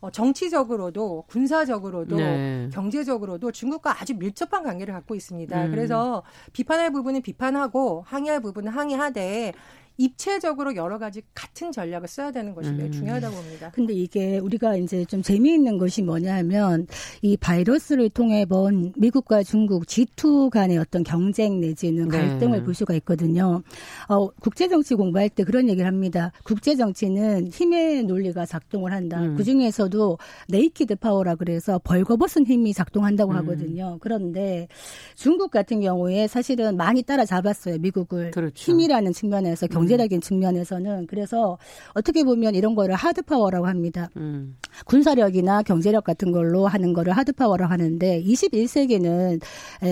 어, 0.00 0.10
정치적으로도 0.10 1.24
군사적으로도 1.26 2.16
네. 2.16 2.68
경제적으로도 2.72 3.50
중국과 3.50 4.00
아주 4.00 4.14
밀접한 4.14 4.62
관계를 4.62 4.94
갖고 4.94 5.14
있습니다. 5.16 5.64
음. 5.64 5.70
그래서 5.72 6.22
비판할 6.52 6.92
부분은 6.92 7.22
비판하고 7.22 8.04
항의할 8.06 8.40
부분은 8.40 8.70
항의하되 8.70 9.52
입체적으로 9.98 10.76
여러 10.76 10.96
가지 10.96 11.22
같은 11.34 11.72
전략을 11.72 12.06
써야 12.06 12.30
되는 12.30 12.54
것이 12.54 12.70
매우 12.70 12.86
음. 12.86 12.92
중요하다고 12.92 13.34
봅니다. 13.34 13.70
근데 13.74 13.92
이게 13.92 14.38
우리가 14.38 14.76
이제 14.76 15.04
좀 15.04 15.22
재미있는 15.22 15.76
것이 15.76 16.02
뭐냐면 16.02 16.86
이 17.20 17.36
바이러스를 17.36 18.08
통해 18.10 18.46
본 18.46 18.92
미국과 18.96 19.42
중국 19.42 19.86
G2 19.86 20.50
간의 20.50 20.78
어떤 20.78 21.02
경쟁 21.02 21.58
내지는 21.58 22.08
네. 22.08 22.16
갈등을 22.16 22.58
네. 22.60 22.64
볼 22.64 22.74
수가 22.74 22.94
있거든요. 22.94 23.62
어, 24.08 24.28
국제정치 24.40 24.94
공부할 24.94 25.28
때 25.28 25.42
그런 25.42 25.68
얘기를 25.68 25.86
합니다. 25.86 26.30
국제정치는 26.44 27.48
힘의 27.48 28.04
논리가 28.04 28.46
작동을 28.46 28.92
한다. 28.92 29.20
음. 29.20 29.34
그 29.36 29.42
중에서도 29.42 30.16
naked 30.48 30.94
power라 30.96 31.34
그래서 31.34 31.80
벌거벗은 31.82 32.46
힘이 32.46 32.72
작동한다고 32.72 33.32
음. 33.32 33.36
하거든요. 33.38 33.98
그런데 34.00 34.68
중국 35.16 35.50
같은 35.50 35.80
경우에 35.80 36.28
사실은 36.28 36.76
많이 36.76 37.02
따라잡았어요. 37.02 37.78
미국을. 37.78 38.30
그렇죠. 38.30 38.54
힘이라는 38.54 39.12
측면에서 39.12 39.66
경 39.66 39.87
경제적인 39.88 40.20
측면에서는 40.20 41.06
그래서 41.06 41.58
어떻게 41.94 42.24
보면 42.24 42.54
이런 42.54 42.74
거를 42.74 42.94
hard 42.94 43.22
power라고 43.22 43.66
합니다. 43.66 44.10
음. 44.16 44.56
군사력이나 44.84 45.62
경제력 45.62 46.04
같은 46.04 46.32
걸로 46.32 46.66
하는 46.66 46.92
거를 46.92 47.12
hard 47.12 47.32
power라고 47.32 47.72
하는데 47.72 48.22
21세기는 48.22 49.40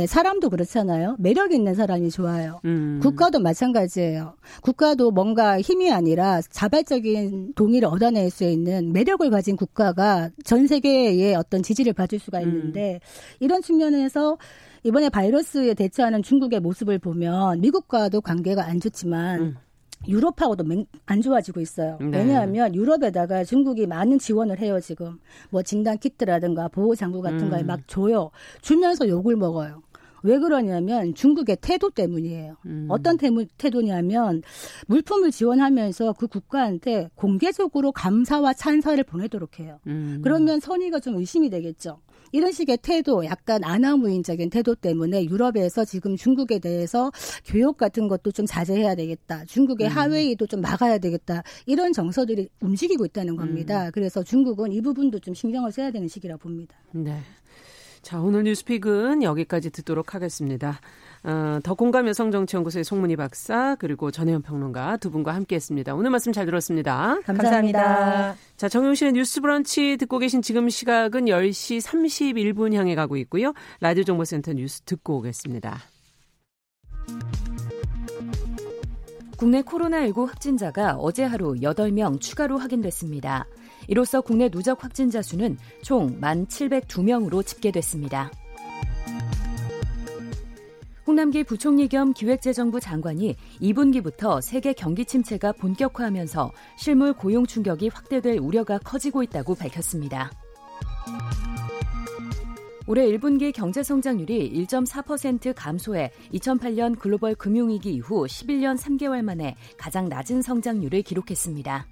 사람도 0.06 0.50
그렇잖아요. 0.50 1.16
매력 1.18 1.52
있는 1.52 1.74
사람이 1.74 2.10
좋아요. 2.10 2.60
음. 2.64 3.00
국가도 3.02 3.40
마찬가지예요. 3.40 4.34
국가도 4.62 5.10
뭔가 5.10 5.60
힘이 5.60 5.90
아니라 5.90 6.40
자발적인 6.42 7.54
동의를 7.54 7.88
얻어낼 7.88 8.30
수 8.30 8.44
있는 8.44 8.92
매력을 8.92 9.28
가진 9.30 9.56
국가가 9.56 10.30
전 10.44 10.66
세계의 10.66 11.34
어떤 11.34 11.62
지지를 11.62 11.92
받을 11.92 12.18
수가 12.18 12.40
있는데 12.40 12.94
음. 12.94 12.98
이런 13.40 13.62
측면에서 13.62 14.36
이번에 14.86 15.08
바이러스에 15.08 15.74
대처하는 15.74 16.22
중국의 16.22 16.60
모습을 16.60 17.00
보면 17.00 17.60
미국과도 17.60 18.20
관계가 18.20 18.64
안 18.64 18.78
좋지만 18.78 19.40
음. 19.40 19.56
유럽하고도 20.08 20.64
안 21.06 21.22
좋아지고 21.22 21.60
있어요. 21.60 21.98
네. 22.00 22.18
왜냐하면 22.18 22.74
유럽에다가 22.74 23.44
중국이 23.44 23.86
많은 23.86 24.18
지원을 24.18 24.60
해요, 24.60 24.80
지금. 24.80 25.18
뭐 25.50 25.62
진단 25.62 25.98
키트라든가 25.98 26.68
보호 26.68 26.94
장구 26.94 27.22
같은 27.22 27.42
음. 27.42 27.50
걸막 27.50 27.88
줘요. 27.88 28.30
주면서 28.62 29.08
욕을 29.08 29.36
먹어요. 29.36 29.82
왜 30.22 30.38
그러냐면 30.38 31.14
중국의 31.14 31.58
태도 31.60 31.90
때문이에요. 31.90 32.56
음. 32.66 32.86
어떤 32.88 33.16
태도 33.16 33.82
냐면 33.82 34.42
물품을 34.88 35.30
지원하면서 35.30 36.14
그 36.14 36.26
국가한테 36.26 37.10
공개적으로 37.14 37.92
감사와 37.92 38.54
찬사를 38.54 39.02
보내도록 39.04 39.60
해요. 39.60 39.78
음. 39.86 40.20
그러면 40.22 40.58
선의가 40.58 40.98
좀 40.98 41.16
의심이 41.16 41.48
되겠죠. 41.50 42.00
이런 42.32 42.52
식의 42.52 42.78
태도, 42.82 43.24
약간 43.24 43.64
아나무인적인 43.64 44.50
태도 44.50 44.74
때문에 44.74 45.24
유럽에서 45.24 45.84
지금 45.84 46.16
중국에 46.16 46.58
대해서 46.58 47.10
교육 47.44 47.76
같은 47.76 48.08
것도 48.08 48.32
좀 48.32 48.46
자제해야 48.46 48.94
되겠다. 48.94 49.44
중국의 49.46 49.88
음. 49.88 49.92
하웨이도 49.92 50.46
좀 50.46 50.60
막아야 50.60 50.98
되겠다. 50.98 51.42
이런 51.66 51.92
정서들이 51.92 52.48
움직이고 52.60 53.04
있다는 53.04 53.36
겁니다. 53.36 53.86
음. 53.86 53.90
그래서 53.92 54.22
중국은 54.22 54.72
이 54.72 54.80
부분도 54.80 55.18
좀 55.20 55.34
신경을 55.34 55.72
써야 55.72 55.90
되는 55.90 56.08
시기라 56.08 56.36
봅니다. 56.36 56.76
네. 56.92 57.20
자, 58.02 58.20
오늘 58.20 58.44
뉴스픽은 58.44 59.22
여기까지 59.22 59.70
듣도록 59.70 60.14
하겠습니다. 60.14 60.80
어, 61.26 61.58
더 61.64 61.74
공감 61.74 62.06
여성 62.06 62.30
정치연구소의 62.30 62.84
송문희 62.84 63.16
박사 63.16 63.74
그리고 63.80 64.12
전혜연 64.12 64.42
평론가 64.42 64.98
두 64.98 65.10
분과 65.10 65.34
함께했습니다. 65.34 65.92
오늘 65.96 66.10
말씀 66.10 66.32
잘 66.32 66.46
들었습니다. 66.46 67.18
감사합니다. 67.24 67.82
감사합니다. 67.82 68.36
자, 68.56 68.68
정용실의 68.68 69.12
뉴스브런치 69.12 69.96
듣고 69.96 70.20
계신 70.20 70.40
지금 70.40 70.68
시각은 70.68 71.24
10시 71.24 71.80
31분 71.80 72.74
향해 72.74 72.94
가고 72.94 73.16
있고요. 73.16 73.54
라디오 73.80 74.04
정보센터 74.04 74.52
뉴스 74.52 74.82
듣고 74.82 75.16
오겠습니다. 75.16 75.80
국내 79.36 79.62
코로나19 79.62 80.26
확진자가 80.26 80.94
어제 80.94 81.24
하루 81.24 81.54
8명 81.54 82.20
추가로 82.20 82.56
확인됐습니다. 82.56 83.46
이로써 83.88 84.20
국내 84.20 84.48
누적 84.48 84.82
확진자 84.82 85.22
수는 85.22 85.58
총 85.82 86.20
1,702명으로 86.20 87.44
집계됐습니다. 87.44 88.30
홍남기 91.06 91.44
부총리 91.44 91.86
겸 91.86 92.12
기획재정부 92.12 92.80
장관이 92.80 93.36
2분기부터 93.62 94.40
세계 94.40 94.72
경기 94.72 95.04
침체가 95.04 95.52
본격화하면서 95.52 96.50
실물 96.76 97.12
고용 97.12 97.46
충격이 97.46 97.88
확대될 97.88 98.38
우려가 98.38 98.78
커지고 98.78 99.22
있다고 99.22 99.54
밝혔습니다. 99.54 100.32
올해 102.88 103.06
1분기 103.06 103.52
경제 103.52 103.84
성장률이 103.84 104.66
1.4% 104.66 105.52
감소해 105.54 106.10
2008년 106.34 106.98
글로벌 106.98 107.36
금융위기 107.36 107.94
이후 107.94 108.26
11년 108.26 108.76
3개월 108.76 109.22
만에 109.22 109.54
가장 109.76 110.08
낮은 110.08 110.42
성장률을 110.42 111.02
기록했습니다. 111.02 111.86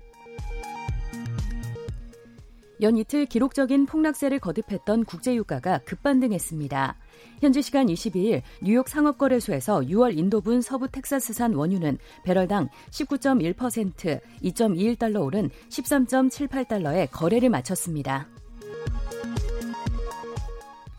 연 2.85 2.99
이틀 2.99 3.25
기록적인 3.25 3.87
폭락세를 3.87 4.39
거듭했던 4.41 5.07
국제유가가 5.07 5.79
급반등했습니다. 5.87 6.97
현지 7.41 7.63
시간 7.63 7.87
22일 7.87 8.43
뉴욕 8.61 8.87
상업거래소에서 8.91 9.81
6월 9.81 10.19
인도분 10.19 10.61
서부 10.61 10.87
텍사스산 10.89 11.55
원유는 11.55 11.97
배럴당 12.25 12.69
19.1% 12.91 14.21
2.21달러 14.43 15.25
오른 15.25 15.49
13.78달러에 15.71 17.09
거래를 17.11 17.49
마쳤습니다. 17.49 18.29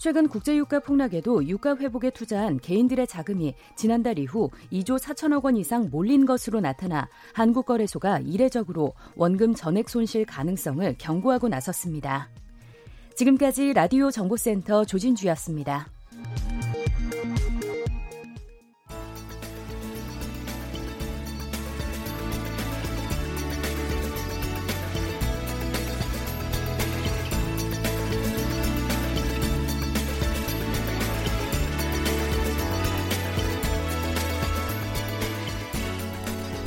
최근 0.06 0.28
국제유가 0.28 0.82
폭락에도 0.82 1.48
유가 1.48 1.76
회복에 1.76 2.12
투자한 2.12 2.60
개인들의 2.60 3.08
자금이 3.08 3.56
지난달 3.76 4.20
이후 4.20 4.52
2조 4.72 5.00
4천억 5.00 5.46
원 5.46 5.58
이상 5.58 5.90
몰린 5.90 6.28
것으로 6.28 6.60
나타나 6.60 7.10
한국거래소가 7.34 8.20
이례적으로 8.20 8.94
원금 9.16 9.56
전액 9.56 9.90
손실 9.90 10.24
가능성을 10.24 10.94
경고하고 11.00 11.48
나섰습니다. 11.50 12.30
지금까지 13.16 13.74
라디오 13.74 14.12
정보센터 14.12 14.86
조진주였습니다. 14.86 15.95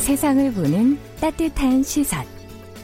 세상을 0.09 0.55
보는 0.55 0.97
따뜻한 1.21 1.83
시선. 1.83 2.25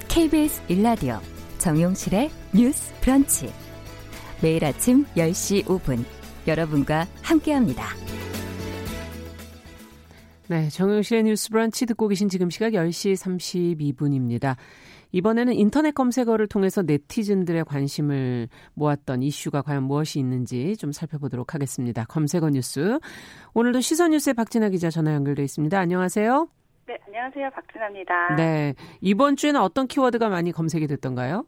KBS 0.08 0.62
일라디오 0.68 1.20
정용실의 1.56 2.28
뉴스 2.54 2.92
브런치. 3.00 3.50
매일 4.42 4.62
아침 4.62 5.06
10시 5.16 5.64
5분 5.64 6.04
여러분과 6.46 7.06
함께합니다. 7.22 7.86
네, 10.48 10.68
정용실의 10.68 11.22
뉴스 11.22 11.48
브런치 11.48 11.86
듣고 11.86 12.08
계신 12.08 12.28
지금 12.28 12.50
시각 12.50 12.74
10시 12.74 13.14
32분입니다. 13.16 14.56
이번에는 15.12 15.54
인터넷 15.54 15.94
검색어를 15.94 16.46
통해서 16.46 16.82
네티즌들의 16.82 17.64
관심을 17.64 18.50
모았던 18.74 19.22
이슈가 19.22 19.62
과연 19.62 19.84
무엇이 19.84 20.18
있는지 20.18 20.76
좀 20.76 20.92
살펴보도록 20.92 21.54
하겠습니다. 21.54 22.04
검색어 22.04 22.50
뉴스. 22.50 22.98
오늘도 23.54 23.80
시선 23.80 24.10
뉴스의 24.10 24.34
박진아 24.34 24.68
기자 24.68 24.90
전화 24.90 25.14
연결돼 25.14 25.42
있습니다. 25.42 25.78
안녕하세요. 25.78 26.48
네, 26.86 26.98
안녕하세요. 27.06 27.50
박진아입니다. 27.50 28.36
네. 28.36 28.74
이번 29.00 29.36
주에는 29.36 29.58
어떤 29.60 29.86
키워드가 29.86 30.28
많이 30.28 30.52
검색이 30.52 30.86
됐던가요? 30.86 31.46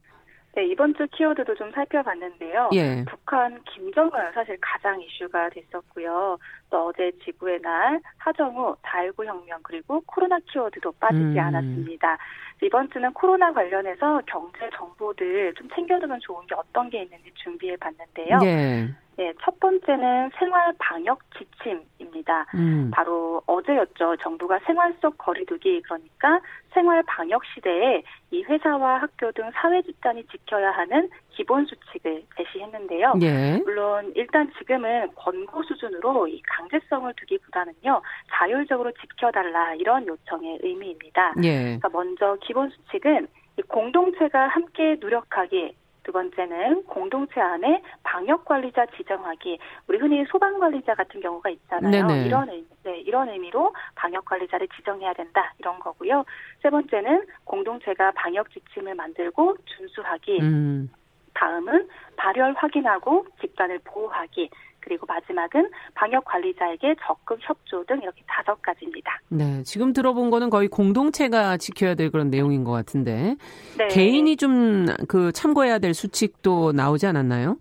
네, 0.55 0.65
이번 0.67 0.95
주 0.95 1.07
키워드도 1.13 1.55
좀 1.57 1.71
살펴봤는데요. 1.73 2.71
예. 2.73 3.05
북한 3.07 3.63
김정은 3.65 4.11
사실 4.33 4.57
가장 4.63 4.99
이슈가 5.03 5.51
됐었고요. 5.51 6.39
또 6.71 6.89
어제 6.89 7.13
지구의 7.25 7.61
날, 7.63 8.01
하정우, 8.19 8.77
다일구 8.83 9.25
혁명 9.25 9.59
그리고 9.63 10.03
코로나 10.07 10.39
키워드도 10.41 10.93
빠지지 11.01 11.23
음. 11.23 11.39
않았습니다. 11.39 12.19
이번 12.63 12.91
주는 12.91 13.13
코로나 13.13 13.53
관련해서 13.53 14.23
경제 14.27 14.71
정보들 14.75 15.55
좀 15.55 15.69
챙겨두면 15.75 16.21
좋은 16.21 16.47
게 16.47 16.55
어떤 16.55 16.89
게 16.91 17.03
있는지 17.03 17.31
준비해 17.35 17.77
봤는데요. 17.77 18.39
예. 18.45 18.89
네, 19.19 19.33
첫 19.43 19.59
번째는 19.61 20.31
생활 20.39 20.75
방역 20.79 21.21
지침입니다. 21.39 22.47
음. 22.55 22.91
바로 22.93 23.43
어제였죠. 23.47 24.17
정부가 24.17 24.59
생활 24.67 24.95
속 25.01 25.17
거리두기 25.17 25.81
그러니까 25.83 26.41
생활 26.75 27.03
방역 27.05 27.43
시대에 27.47 28.03
이 28.31 28.43
회사와 28.43 29.01
학교 29.01 29.33
등 29.33 29.51
사회 29.55 29.81
집단이 29.83 30.27
지켜야 30.27 30.71
하는 30.71 31.09
기본 31.37 31.67
수칙을 31.67 32.25
제시했는데요. 32.37 33.15
예. 33.21 33.59
물론 33.59 34.13
일단 34.17 34.51
지금은 34.59 35.09
권고 35.15 35.63
수준으로 35.65 36.27
이 36.29 36.41
강제성을 36.43 37.13
두기보다는요 37.15 38.01
자율적으로 38.33 38.93
지켜달라 38.93 39.75
이런 39.75 40.07
요청의 40.07 40.61
의미입니다. 40.63 41.35
예. 41.45 41.79
그러니까 41.79 41.89
먼저 41.91 42.37
기본 42.43 42.71
수칙은 42.71 43.29
공동체가 43.69 44.49
함께 44.49 44.97
노력하기 44.99 45.75
두 46.05 46.13
번째는 46.13 46.85
공동체 46.85 47.41
안에 47.41 47.83
방역 48.05 48.45
관리자 48.45 48.87
지정하기. 48.97 49.59
우리 49.89 49.99
흔히 49.99 50.25
소방 50.31 50.59
관리자 50.61 50.95
같은 50.95 51.21
경우가 51.21 51.51
있잖아요. 51.51 52.07
네네. 52.07 52.27
이런 52.27 52.49
의미, 52.49 52.67
네, 52.85 53.01
이런 53.01 53.29
의미로 53.29 53.75
방역 53.97 54.25
관리자를 54.25 54.69
지정해야 54.77 55.13
된다 55.15 55.53
이런 55.59 55.81
거고요. 55.81 56.25
세 56.63 56.71
번째는 56.71 57.27
공동체가 57.45 58.13
방역 58.13 58.49
지침을 58.51 58.95
만들고 58.95 59.57
준수하기. 59.65 60.39
음. 60.43 60.91
다음은 61.37 61.89
발열 62.17 62.55
확인하고 62.57 63.27
집단을 63.41 63.79
보호하기. 63.85 64.51
그리고 64.81 65.05
마지막은 65.07 65.69
방역 65.95 66.25
관리자에게 66.27 66.95
적극 67.05 67.41
협조 67.43 67.83
등 67.87 68.01
이렇게 68.01 68.23
다섯 68.29 68.55
가지입니다. 68.63 69.21
네, 69.31 69.61
지금 69.65 69.93
들어본 69.93 70.31
거는 70.31 70.49
거의 70.49 70.69
공동체가 70.69 71.57
지켜야 71.57 71.97
될 71.97 72.13
그런 72.13 72.31
내용인 72.31 72.63
것 72.63 72.71
같은데 72.71 73.35
네. 73.77 73.89
개인이 73.89 74.37
좀 74.37 74.87
그 75.09 75.33
참고해야 75.33 75.79
될 75.79 75.95
수칙도 75.95 76.73
나오지 76.73 77.07
않았나요? 77.07 77.57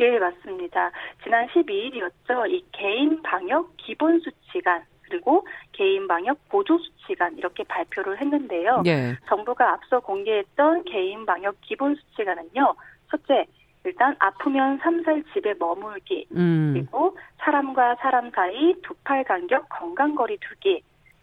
예, 0.00 0.18
맞습니다. 0.18 0.90
지난 1.24 1.46
12일이었죠. 1.48 2.48
이 2.50 2.64
개인 2.72 3.20
방역 3.22 3.76
기본 3.76 4.20
수칙안 4.20 4.84
그리고 5.02 5.46
개인 5.72 6.06
방역 6.06 6.38
보조 6.48 6.78
수칙안 6.78 7.36
이렇게 7.38 7.64
발표를 7.64 8.20
했는데요. 8.20 8.82
예. 8.86 9.16
정부가 9.28 9.72
앞서 9.72 10.00
공개했던 10.00 10.84
개인 10.84 11.26
방역 11.26 11.56
기본 11.62 11.96
수칙안은요. 11.96 12.74
첫째, 13.10 13.46
일단 13.84 14.14
아프면 14.18 14.78
3살 14.80 15.24
집에 15.32 15.54
머물기 15.58 16.26
음. 16.34 16.72
그리고 16.74 17.16
사람과 17.38 17.96
사람 17.96 18.30
사이 18.30 18.74
두 18.82 18.94
팔 19.04 19.24
간격 19.24 19.68
건강거리 19.70 20.38
두기 20.38 20.82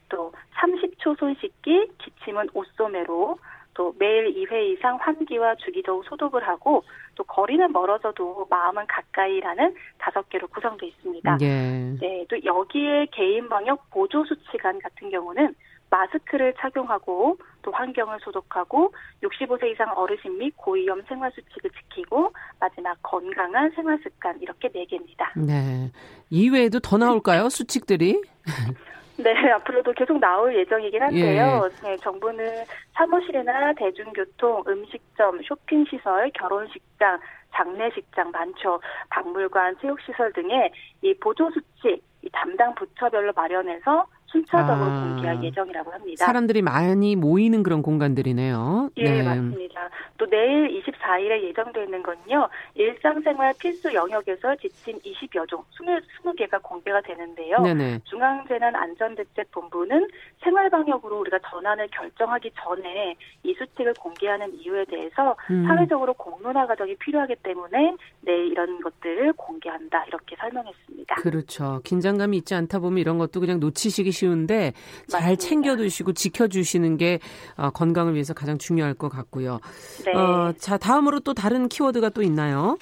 또 0.10 0.32
30초 0.56 1.20
손 1.20 1.36
씻기 1.36 1.88
기침은 2.00 2.50
옷소매로 2.54 3.38
또 3.76 3.94
매일 4.00 4.34
2회 4.34 4.72
이상 4.72 4.96
환기와 4.96 5.56
주기적 5.56 6.06
소독을 6.06 6.48
하고 6.48 6.84
또 7.16 7.24
거리는 7.26 7.72
멀어져도 7.72 8.48
마음은 8.50 8.88
가까이라는 8.88 9.76
다섯 10.00 10.28
개로 10.30 10.48
구성되어 10.48 10.88
있습니다. 10.88 11.38
예. 11.42 11.96
네, 12.00 12.26
또 12.30 12.44
여기에 12.44 13.08
개인 13.12 13.50
방역 13.50 13.90
보조 13.92 14.24
수칙안 14.26 14.80
같은 14.80 15.10
경우는 15.10 15.54
마스크를 15.90 16.54
착용하고 16.60 17.38
또 17.62 17.72
환경을 17.72 18.20
소독하고 18.22 18.94
65세 19.24 19.72
이상 19.72 19.92
어르신 19.96 20.38
및 20.38 20.54
고위험 20.58 21.02
생활 21.08 21.32
수칙을 21.32 21.70
지키고 21.72 22.34
마지막 22.60 22.98
건강한 23.02 23.72
생활 23.72 23.98
습관 24.04 24.40
이렇게 24.42 24.70
네 24.70 24.86
개입니다. 24.86 25.32
네. 25.36 25.92
이외에도 26.30 26.80
더 26.80 26.98
나올까요? 26.98 27.50
수칙들이? 27.50 28.22
네, 29.18 29.52
앞으로도 29.52 29.94
계속 29.94 30.20
나올 30.20 30.54
예정이긴 30.56 31.02
한데요. 31.02 31.70
예. 31.84 31.88
네, 31.88 31.98
정부는 31.98 32.66
사무실이나 32.94 33.74
대중교통, 33.74 34.64
음식점, 34.68 35.42
쇼핑시설, 35.44 36.32
결혼식장, 36.32 37.20
장례식장, 37.54 38.32
많죠. 38.32 38.82
박물관, 39.10 39.78
체육시설 39.80 40.34
등의 40.34 40.72
이 41.02 41.14
보조수칙, 41.14 42.04
이 42.24 42.30
담당 42.34 42.76
부처별로 42.76 43.32
마련해서 43.34 44.06
순차적으로 44.36 44.92
아, 44.92 45.06
공개할 45.06 45.44
예정이라고 45.44 45.92
합니다. 45.92 46.26
사람들이 46.26 46.62
많이 46.62 47.16
모이는 47.16 47.64
그런 47.64 47.82
공간들이네요. 47.82 48.90
예, 48.98 49.04
네. 49.04 49.24
맞습니다. 49.24 49.90
또 50.18 50.26
내일 50.30 50.82
24일에 50.82 51.44
예정되어 51.44 51.84
있는 51.84 52.04
건요. 52.04 52.50
일상생활 52.74 53.54
필수 53.60 53.94
영역에서 53.94 54.56
지침 54.58 55.00
20여 55.00 55.48
종, 55.48 55.64
20, 55.72 56.36
개가 56.36 56.60
공개가 56.60 57.02
되는데요. 57.02 57.60
네네. 57.60 58.02
중앙재난안전대책본부는 58.06 60.08
생활방역으로 60.44 61.20
우리가 61.22 61.40
전환을 61.50 61.88
결정하기 61.92 62.52
전에 62.56 63.16
이 63.44 63.54
수칙을 63.54 63.94
공개하는 64.00 64.54
이유에 64.60 64.86
대해서 64.86 65.36
음. 65.50 65.66
사회적으로 65.68 66.14
공론화 66.14 66.68
과정이 66.68 66.96
필요하기 66.96 67.36
때문에 67.44 67.96
내일 68.22 68.52
이런 68.52 68.82
것들을 68.82 69.34
공개한다 69.34 70.06
이렇게 70.08 70.36
설명했습니다. 70.38 71.16
그렇죠. 71.16 71.82
긴장감이 71.84 72.38
있지 72.38 72.56
않다 72.56 72.80
보면 72.80 73.00
이런 73.00 73.18
것도 73.18 73.40
그냥 73.40 73.60
놓치시기 73.60 74.12
쉬 74.12 74.25
운데 74.28 74.74
잘 75.08 75.22
맞습니다. 75.22 75.42
챙겨두시고 75.42 76.14
지켜주시는 76.14 76.98
게 76.98 77.20
어, 77.58 77.70
건강을 77.70 78.14
위해서 78.14 78.34
가장 78.34 78.58
중요할 78.58 78.94
것 78.94 79.10
같고요. 79.10 79.60
네. 80.06 80.14
어, 80.14 80.54
자 80.58 80.78
다음으로 80.78 81.20
또 81.22 81.34
다른 81.34 81.68
키워드가 81.70 82.10
또 82.10 82.22
있나요? 82.22 82.78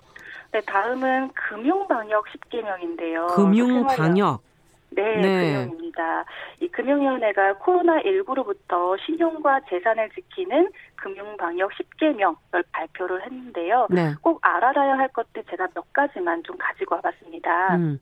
네, 0.52 0.62
다음은 0.62 1.32
금융방역 1.34 2.26
10개명인데요. 2.26 3.36
금융방역. 3.36 4.44
네, 4.96 5.16
네, 5.16 5.66
금융입니다. 5.66 6.26
이 6.62 6.68
금융위원회가 6.68 7.56
코로나19로부터 7.56 9.00
신용과 9.04 9.62
재산을 9.70 10.10
지키는 10.12 10.70
금융방역 10.96 11.72
10개명을 11.72 12.64
발표를 12.72 13.26
했는데요. 13.26 13.88
네. 13.90 14.14
꼭 14.22 14.40
알아둬야 14.44 14.98
할 14.98 15.08
것들 15.10 15.44
제가 15.50 15.68
몇 15.74 15.92
가지만 15.92 16.44
좀 16.44 16.56
가지고 16.58 16.96
와봤습니다. 16.96 17.76
음. 17.78 18.00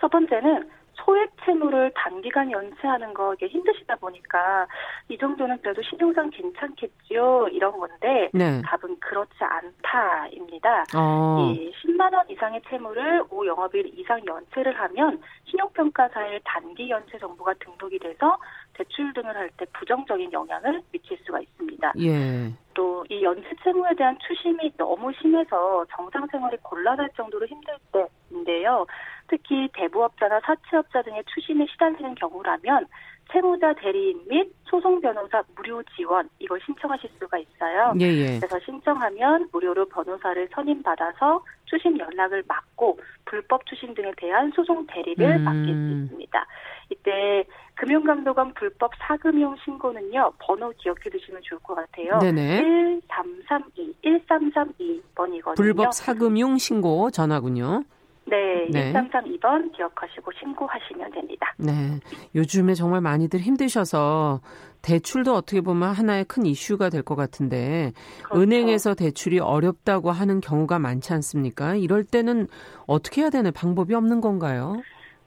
첫 0.00 0.10
번째는 0.10 0.68
소액 1.04 1.30
채무를 1.44 1.92
단기간 1.94 2.50
연체하는 2.50 3.14
거 3.14 3.34
이게 3.34 3.46
힘드시다 3.46 3.96
보니까 3.96 4.66
이 5.08 5.18
정도는 5.18 5.58
그래도 5.62 5.82
신용상 5.82 6.30
괜찮겠죠 6.30 7.48
이런 7.52 7.78
건데 7.78 8.30
네. 8.32 8.62
답은 8.62 8.98
그렇지 9.00 9.36
않다입니다. 9.40 10.84
어. 10.96 11.52
이 11.54 11.72
10만 11.82 12.14
원 12.14 12.28
이상의 12.30 12.60
채무를 12.68 13.24
5 13.30 13.46
영업일 13.46 13.90
이상 13.96 14.20
연체를 14.26 14.78
하면 14.78 15.20
신용평가사의 15.44 16.40
단기 16.44 16.90
연체 16.90 17.18
정보가 17.18 17.54
등록이 17.54 17.98
돼서 17.98 18.38
대출 18.74 19.12
등을 19.12 19.36
할 19.36 19.52
때 19.56 19.66
부정적인 19.72 20.32
영향을 20.32 20.82
미칠 20.92 21.18
수가 21.24 21.40
있습니다. 21.40 21.92
예. 22.00 22.52
또이 22.74 23.22
연체 23.22 23.48
채무에 23.62 23.94
대한 23.96 24.16
추심이 24.26 24.72
너무 24.78 25.12
심해서 25.20 25.84
정상 25.94 26.26
생활이 26.28 26.56
곤란할 26.62 27.10
정도로 27.16 27.46
힘들 27.46 27.74
때인데요. 27.92 28.86
특히 29.32 29.66
대부업자나 29.72 30.40
사채업자 30.44 31.00
등의 31.00 31.24
추심에 31.32 31.66
시달리는 31.72 32.14
경우라면 32.16 32.86
채무자 33.32 33.72
대리인 33.72 34.20
및 34.28 34.52
소송 34.64 35.00
변호사 35.00 35.42
무료 35.56 35.82
지원 35.96 36.28
이걸 36.38 36.60
신청하실 36.66 37.08
수가 37.18 37.38
있어요. 37.38 37.94
예, 37.98 38.04
예. 38.08 38.38
그래서 38.38 38.60
신청하면 38.60 39.48
무료로 39.50 39.86
변호사를 39.86 40.48
선임받아서 40.52 41.42
추심 41.64 41.98
연락을 41.98 42.42
막고 42.46 42.98
불법 43.24 43.64
추심 43.64 43.94
등에 43.94 44.12
대한 44.18 44.52
소송 44.54 44.86
대리를 44.86 45.24
음. 45.24 45.44
맡길 45.44 45.64
수 45.64 46.02
있습니다. 46.02 46.46
이때 46.90 47.44
금융감독원 47.76 48.52
불법 48.52 48.92
사금융 48.98 49.56
신고는요 49.64 50.32
번호 50.40 50.70
기억해 50.76 51.08
두시면 51.10 51.40
좋을 51.42 51.58
것 51.60 51.74
같아요. 51.74 52.18
네네. 52.18 53.00
1332 53.08 53.94
1332번이거든요. 54.04 55.56
불법 55.56 55.94
사금융 55.94 56.58
신고 56.58 57.10
전화군요. 57.10 57.84
네, 58.24 58.66
네. 58.70 58.92
1332번 58.92 59.72
기억하시고 59.76 60.30
신고하시면 60.38 61.10
됩니다. 61.12 61.54
네. 61.58 61.98
요즘에 62.34 62.74
정말 62.74 63.00
많이들 63.00 63.40
힘드셔서 63.40 64.40
대출도 64.82 65.34
어떻게 65.34 65.60
보면 65.60 65.92
하나의 65.92 66.24
큰 66.24 66.46
이슈가 66.46 66.88
될 66.88 67.02
것 67.02 67.14
같은데 67.16 67.92
그렇죠. 68.22 68.40
은행에서 68.42 68.94
대출이 68.94 69.38
어렵다고 69.40 70.10
하는 70.12 70.40
경우가 70.40 70.78
많지 70.78 71.12
않습니까? 71.14 71.74
이럴 71.74 72.04
때는 72.04 72.46
어떻게 72.86 73.22
해야 73.22 73.30
되는 73.30 73.52
방법이 73.52 73.94
없는 73.94 74.20
건가요? 74.20 74.80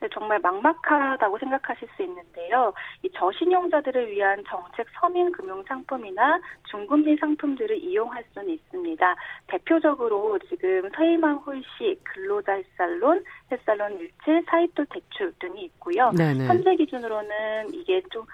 정말 0.09 0.39
막막하다고 0.39 1.37
생각하실 1.39 1.87
수 1.95 2.03
있는데요. 2.03 2.73
이 3.03 3.09
저신용자들을 3.11 4.11
위한 4.11 4.43
정책 4.47 4.87
서민 4.99 5.31
금융 5.31 5.63
상품이나 5.63 6.39
중금리 6.69 7.17
상품들을 7.17 7.77
이용할 7.77 8.23
수는 8.33 8.49
있습니다. 8.49 9.15
대표적으로 9.47 10.37
지금 10.49 10.89
서희망 10.95 11.37
홀씨, 11.37 11.99
근로자 12.03 12.53
햇살론, 12.53 13.23
햇살론 13.51 13.99
일체, 13.99 14.41
사입도 14.47 14.85
대출 14.85 15.33
등이 15.39 15.63
있고요. 15.65 16.11
네네. 16.11 16.45
현재 16.45 16.75
기준으로는 16.75 17.73
이게 17.73 18.01
좀 18.11 18.25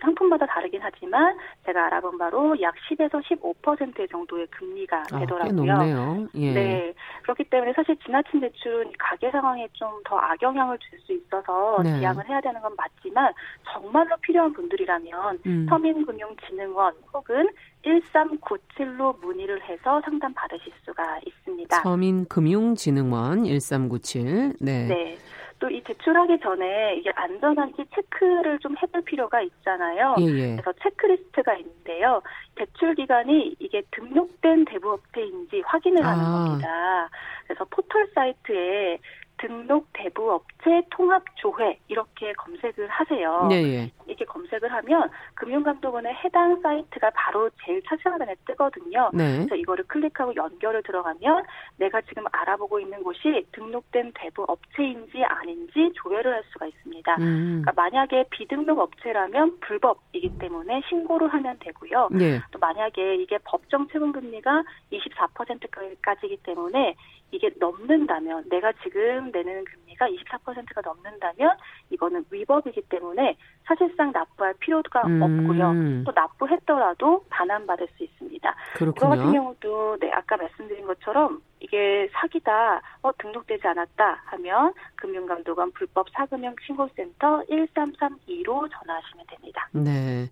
상품마다 0.00 0.46
다르긴 0.46 0.80
하지만 0.82 1.36
제가 1.64 1.86
알아본 1.86 2.18
바로 2.18 2.60
약 2.60 2.74
10에서 2.88 3.22
15% 3.22 4.10
정도의 4.10 4.46
금리가 4.48 5.04
아, 5.12 5.18
되더라고요. 5.20 5.72
아. 5.72 6.26
예. 6.34 6.52
네. 6.52 6.94
그렇기 7.22 7.44
때문에 7.44 7.72
사실 7.74 7.96
지나친 8.04 8.40
대출은 8.40 8.92
가계 8.98 9.30
상황에 9.30 9.68
좀 9.72 9.96
더 10.04 10.16
악영향을 10.18 10.78
줄 10.78 10.96
수 11.06 11.12
있어서 11.12 11.80
네. 11.82 11.98
지양을 11.98 12.28
해야 12.28 12.40
되는 12.40 12.60
건 12.60 12.74
맞지만 12.76 13.32
정말로 13.72 14.16
필요한 14.20 14.52
분들이라면 14.52 15.38
음. 15.46 15.66
서민금융진흥원 15.68 16.94
혹은 17.14 17.48
1397로 17.84 19.18
문의를 19.20 19.62
해서 19.62 20.00
상담 20.04 20.34
받으실 20.34 20.72
수가 20.84 21.20
있습니다. 21.24 21.80
서민금융진흥원 21.82 23.44
1397. 23.44 24.54
네. 24.60 24.86
네. 24.88 25.18
또이 25.58 25.82
제출하기 25.84 26.40
전에 26.40 26.96
이게 26.96 27.10
안전한지 27.14 27.84
체크를 27.94 28.58
좀 28.58 28.74
해볼 28.82 29.02
필요가 29.02 29.40
있잖아요. 29.40 30.16
예, 30.20 30.24
예. 30.24 30.56
그래서 30.56 30.72
체크리스트가 30.82 31.54
있는데요. 31.54 32.22
대출 32.54 32.94
기관이 32.94 33.56
이게 33.58 33.82
등록된 33.92 34.64
대부업체인지 34.66 35.62
확인을 35.64 36.04
하는 36.04 36.24
아. 36.24 36.44
겁니다. 36.44 37.08
그래서 37.46 37.64
포털 37.70 38.06
사이트에 38.14 38.98
등록 39.38 39.86
대부 39.92 40.32
업체 40.32 40.82
통합 40.90 41.22
조회 41.36 41.78
이렇게 41.88 42.32
검색을 42.34 42.88
하세요. 42.88 43.46
네, 43.48 43.62
예. 43.64 43.90
이렇게 44.06 44.24
검색을 44.24 44.72
하면 44.72 45.10
금융감독원의 45.34 46.14
해당 46.24 46.60
사이트가 46.60 47.10
바로 47.14 47.50
제일 47.64 47.82
차지하단에 47.84 48.34
뜨거든요. 48.46 49.10
네. 49.12 49.36
그래서 49.36 49.56
이거를 49.56 49.84
클릭하고 49.86 50.34
연결을 50.34 50.82
들어가면 50.82 51.44
내가 51.76 52.00
지금 52.02 52.24
알아보고 52.32 52.80
있는 52.80 53.02
곳이 53.02 53.46
등록된 53.52 54.12
대부 54.14 54.44
업체인지 54.48 55.22
아닌지 55.24 55.92
조회를 55.94 56.32
할 56.32 56.42
수가 56.52 56.66
있습니다. 56.66 57.16
음. 57.16 57.62
그러니까 57.64 57.72
만약에 57.74 58.24
비등록 58.30 58.78
업체라면 58.78 59.58
불법이기 59.60 60.38
때문에 60.38 60.82
신고를 60.88 61.28
하면 61.28 61.56
되고요. 61.60 62.08
네. 62.12 62.40
또 62.50 62.58
만약에 62.58 63.16
이게 63.16 63.38
법정 63.44 63.88
최고 63.88 64.12
금리가 64.12 64.62
24%까지이기 64.92 66.38
때문에 66.38 66.94
이게 67.32 67.50
넘는다면 67.58 68.44
내가 68.48 68.72
지금 68.82 69.30
내는 69.32 69.64
금리가 69.64 70.06
24%가 70.06 70.80
넘는다면 70.84 71.56
이거는 71.90 72.24
위법이기 72.30 72.82
때문에 72.88 73.36
사실상 73.64 74.12
납부할 74.12 74.54
필요가 74.60 75.02
음. 75.06 75.22
없고요. 75.22 76.04
또 76.04 76.12
납부했더라도 76.14 77.24
반환받을 77.28 77.88
수 77.96 78.04
있습니다. 78.04 78.54
그렇군요. 78.74 79.10
그 79.10 79.16
같은 79.16 79.32
경우도 79.32 79.98
네 80.00 80.10
아까 80.12 80.36
말씀드린 80.36 80.86
것처럼 80.86 81.42
이게 81.60 82.08
사기다, 82.12 82.80
어 83.02 83.10
등록되지 83.18 83.66
않았다 83.66 84.22
하면 84.26 84.72
금융감독원 84.96 85.72
불법 85.72 86.06
사금융 86.12 86.54
신고센터 86.64 87.42
1332로 87.50 88.68
전화하시면 88.70 89.26
됩니다. 89.28 89.68
네. 89.72 90.28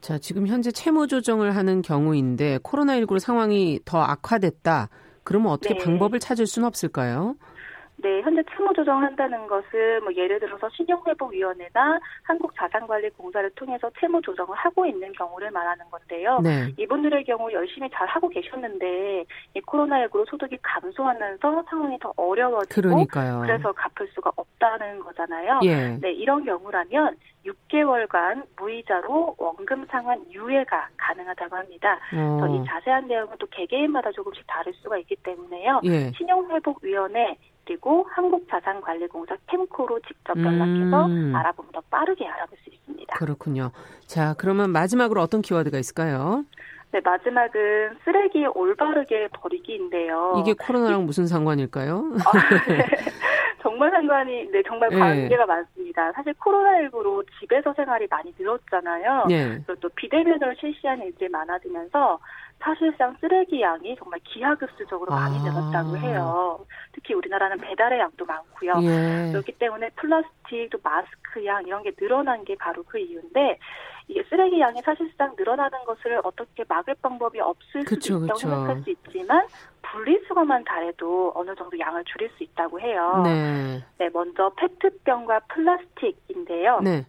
자, 0.00 0.18
지금 0.18 0.46
현재 0.46 0.70
채무 0.70 1.06
조정을 1.06 1.56
하는 1.56 1.82
경우인데 1.82 2.58
코로나19 2.58 3.18
상황이 3.18 3.80
더 3.84 4.00
악화됐다. 4.00 4.88
그러면 5.26 5.50
어떻게 5.50 5.74
네. 5.74 5.84
방법을 5.84 6.20
찾을 6.20 6.46
수는 6.46 6.66
없을까요? 6.68 7.36
네, 7.98 8.20
현재 8.20 8.42
채무 8.50 8.72
조정한다는 8.74 9.46
것은 9.46 10.04
뭐 10.04 10.12
예를 10.14 10.38
들어서 10.38 10.68
신용회복위원회나 10.70 11.98
한국자산관리공사를 12.24 13.50
통해서 13.50 13.90
채무 13.98 14.20
조정을 14.20 14.54
하고 14.56 14.84
있는 14.84 15.12
경우를 15.12 15.50
말하는 15.50 15.84
건데요. 15.90 16.40
네. 16.40 16.72
이분들의 16.76 17.24
경우 17.24 17.50
열심히 17.52 17.88
잘 17.90 18.06
하고 18.06 18.28
계셨는데 18.28 19.24
이 19.54 19.60
코로나19로 19.62 20.28
소득이 20.28 20.58
감소하면서 20.62 21.64
상황이 21.68 21.98
더 21.98 22.12
어려워지고 22.16 22.80
그러니까요. 22.80 23.40
그래서 23.40 23.72
갚을 23.72 24.08
수가 24.14 24.30
없다는 24.36 25.00
거잖아요. 25.00 25.60
예. 25.64 25.96
네, 25.96 26.12
이런 26.12 26.44
경우라면 26.44 27.16
6개월간 27.46 28.44
무이자로 28.58 29.36
원금 29.38 29.86
상환 29.86 30.22
유예가 30.30 30.88
가능하다고 30.96 31.56
합니다. 31.56 31.98
어. 32.12 32.46
이 32.48 32.66
자세한 32.66 33.06
내용은 33.06 33.36
또 33.38 33.46
개개인마다 33.46 34.10
조금씩 34.12 34.44
다를 34.46 34.72
수가 34.74 34.98
있기 34.98 35.16
때문에요. 35.16 35.80
예. 35.84 36.10
신용회복위원회 36.12 37.36
그리고 37.66 38.06
한국자산관리공사 38.10 39.36
캠코로 39.48 40.00
직접 40.06 40.38
연락해서 40.38 41.06
음. 41.06 41.34
알아보면 41.34 41.72
더 41.72 41.80
빠르게 41.90 42.24
알아볼 42.26 42.56
수 42.62 42.70
있습니다. 42.70 43.16
그렇군요. 43.16 43.72
자, 44.06 44.34
그러면 44.38 44.70
마지막으로 44.70 45.20
어떤 45.20 45.42
키워드가 45.42 45.78
있을까요? 45.78 46.44
네, 46.92 47.00
마지막은 47.04 47.96
쓰레기 48.04 48.46
올바르게 48.46 49.28
버리기인데요. 49.34 50.34
이게 50.40 50.54
코로나랑 50.54 51.04
무슨 51.04 51.26
상관일까요? 51.26 52.12
아, 52.24 52.64
네. 52.68 52.78
정말 53.60 53.90
상관이, 53.90 54.48
네, 54.52 54.62
정말 54.66 54.88
네. 54.90 54.98
관계가 54.98 55.44
네. 55.44 55.46
많습니다. 55.46 56.12
사실 56.12 56.32
코로나19로 56.34 57.26
집에서 57.40 57.74
생활이 57.74 58.06
많이 58.08 58.32
늘었잖아요. 58.38 59.24
네. 59.28 59.58
그리고 59.66 59.74
또 59.80 59.88
비대면으로 59.88 60.54
실시하는 60.54 61.06
일들이 61.06 61.28
많아지면서 61.28 62.20
사실상 62.60 63.16
쓰레기 63.20 63.60
양이 63.60 63.96
정말 63.96 64.20
기하급수적으로 64.24 65.10
많이 65.10 65.38
아. 65.38 65.42
늘었다고 65.42 65.98
해요. 65.98 66.64
특히 66.92 67.14
우리나라는 67.14 67.58
배달의 67.58 67.98
양도 67.98 68.24
많고요. 68.24 68.72
예. 68.82 69.30
그렇기 69.32 69.52
때문에 69.52 69.90
플라스틱, 69.96 70.70
또 70.70 70.78
마스크 70.82 71.44
양 71.44 71.66
이런 71.66 71.82
게 71.82 71.90
늘어난 71.92 72.44
게 72.44 72.54
바로 72.56 72.82
그 72.84 72.98
이유인데 72.98 73.58
이게 74.08 74.22
쓰레기 74.28 74.60
양이 74.60 74.80
사실상 74.82 75.34
늘어나는 75.36 75.84
것을 75.84 76.20
어떻게 76.22 76.64
막을 76.68 76.94
방법이 77.02 77.40
없을 77.40 77.84
그쵸, 77.84 78.14
수도 78.14 78.24
있다고 78.26 78.38
그쵸. 78.38 78.48
생각할 78.48 78.82
수 78.82 78.90
있지만 78.90 79.46
분리수거만 79.82 80.64
잘해도 80.68 81.32
어느 81.34 81.54
정도 81.56 81.78
양을 81.78 82.04
줄일 82.04 82.30
수 82.36 82.44
있다고 82.44 82.80
해요. 82.80 83.22
네. 83.24 83.84
네, 83.98 84.08
먼저 84.12 84.50
페트병과 84.56 85.40
플라스틱인데요. 85.48 86.80
네. 86.80 87.06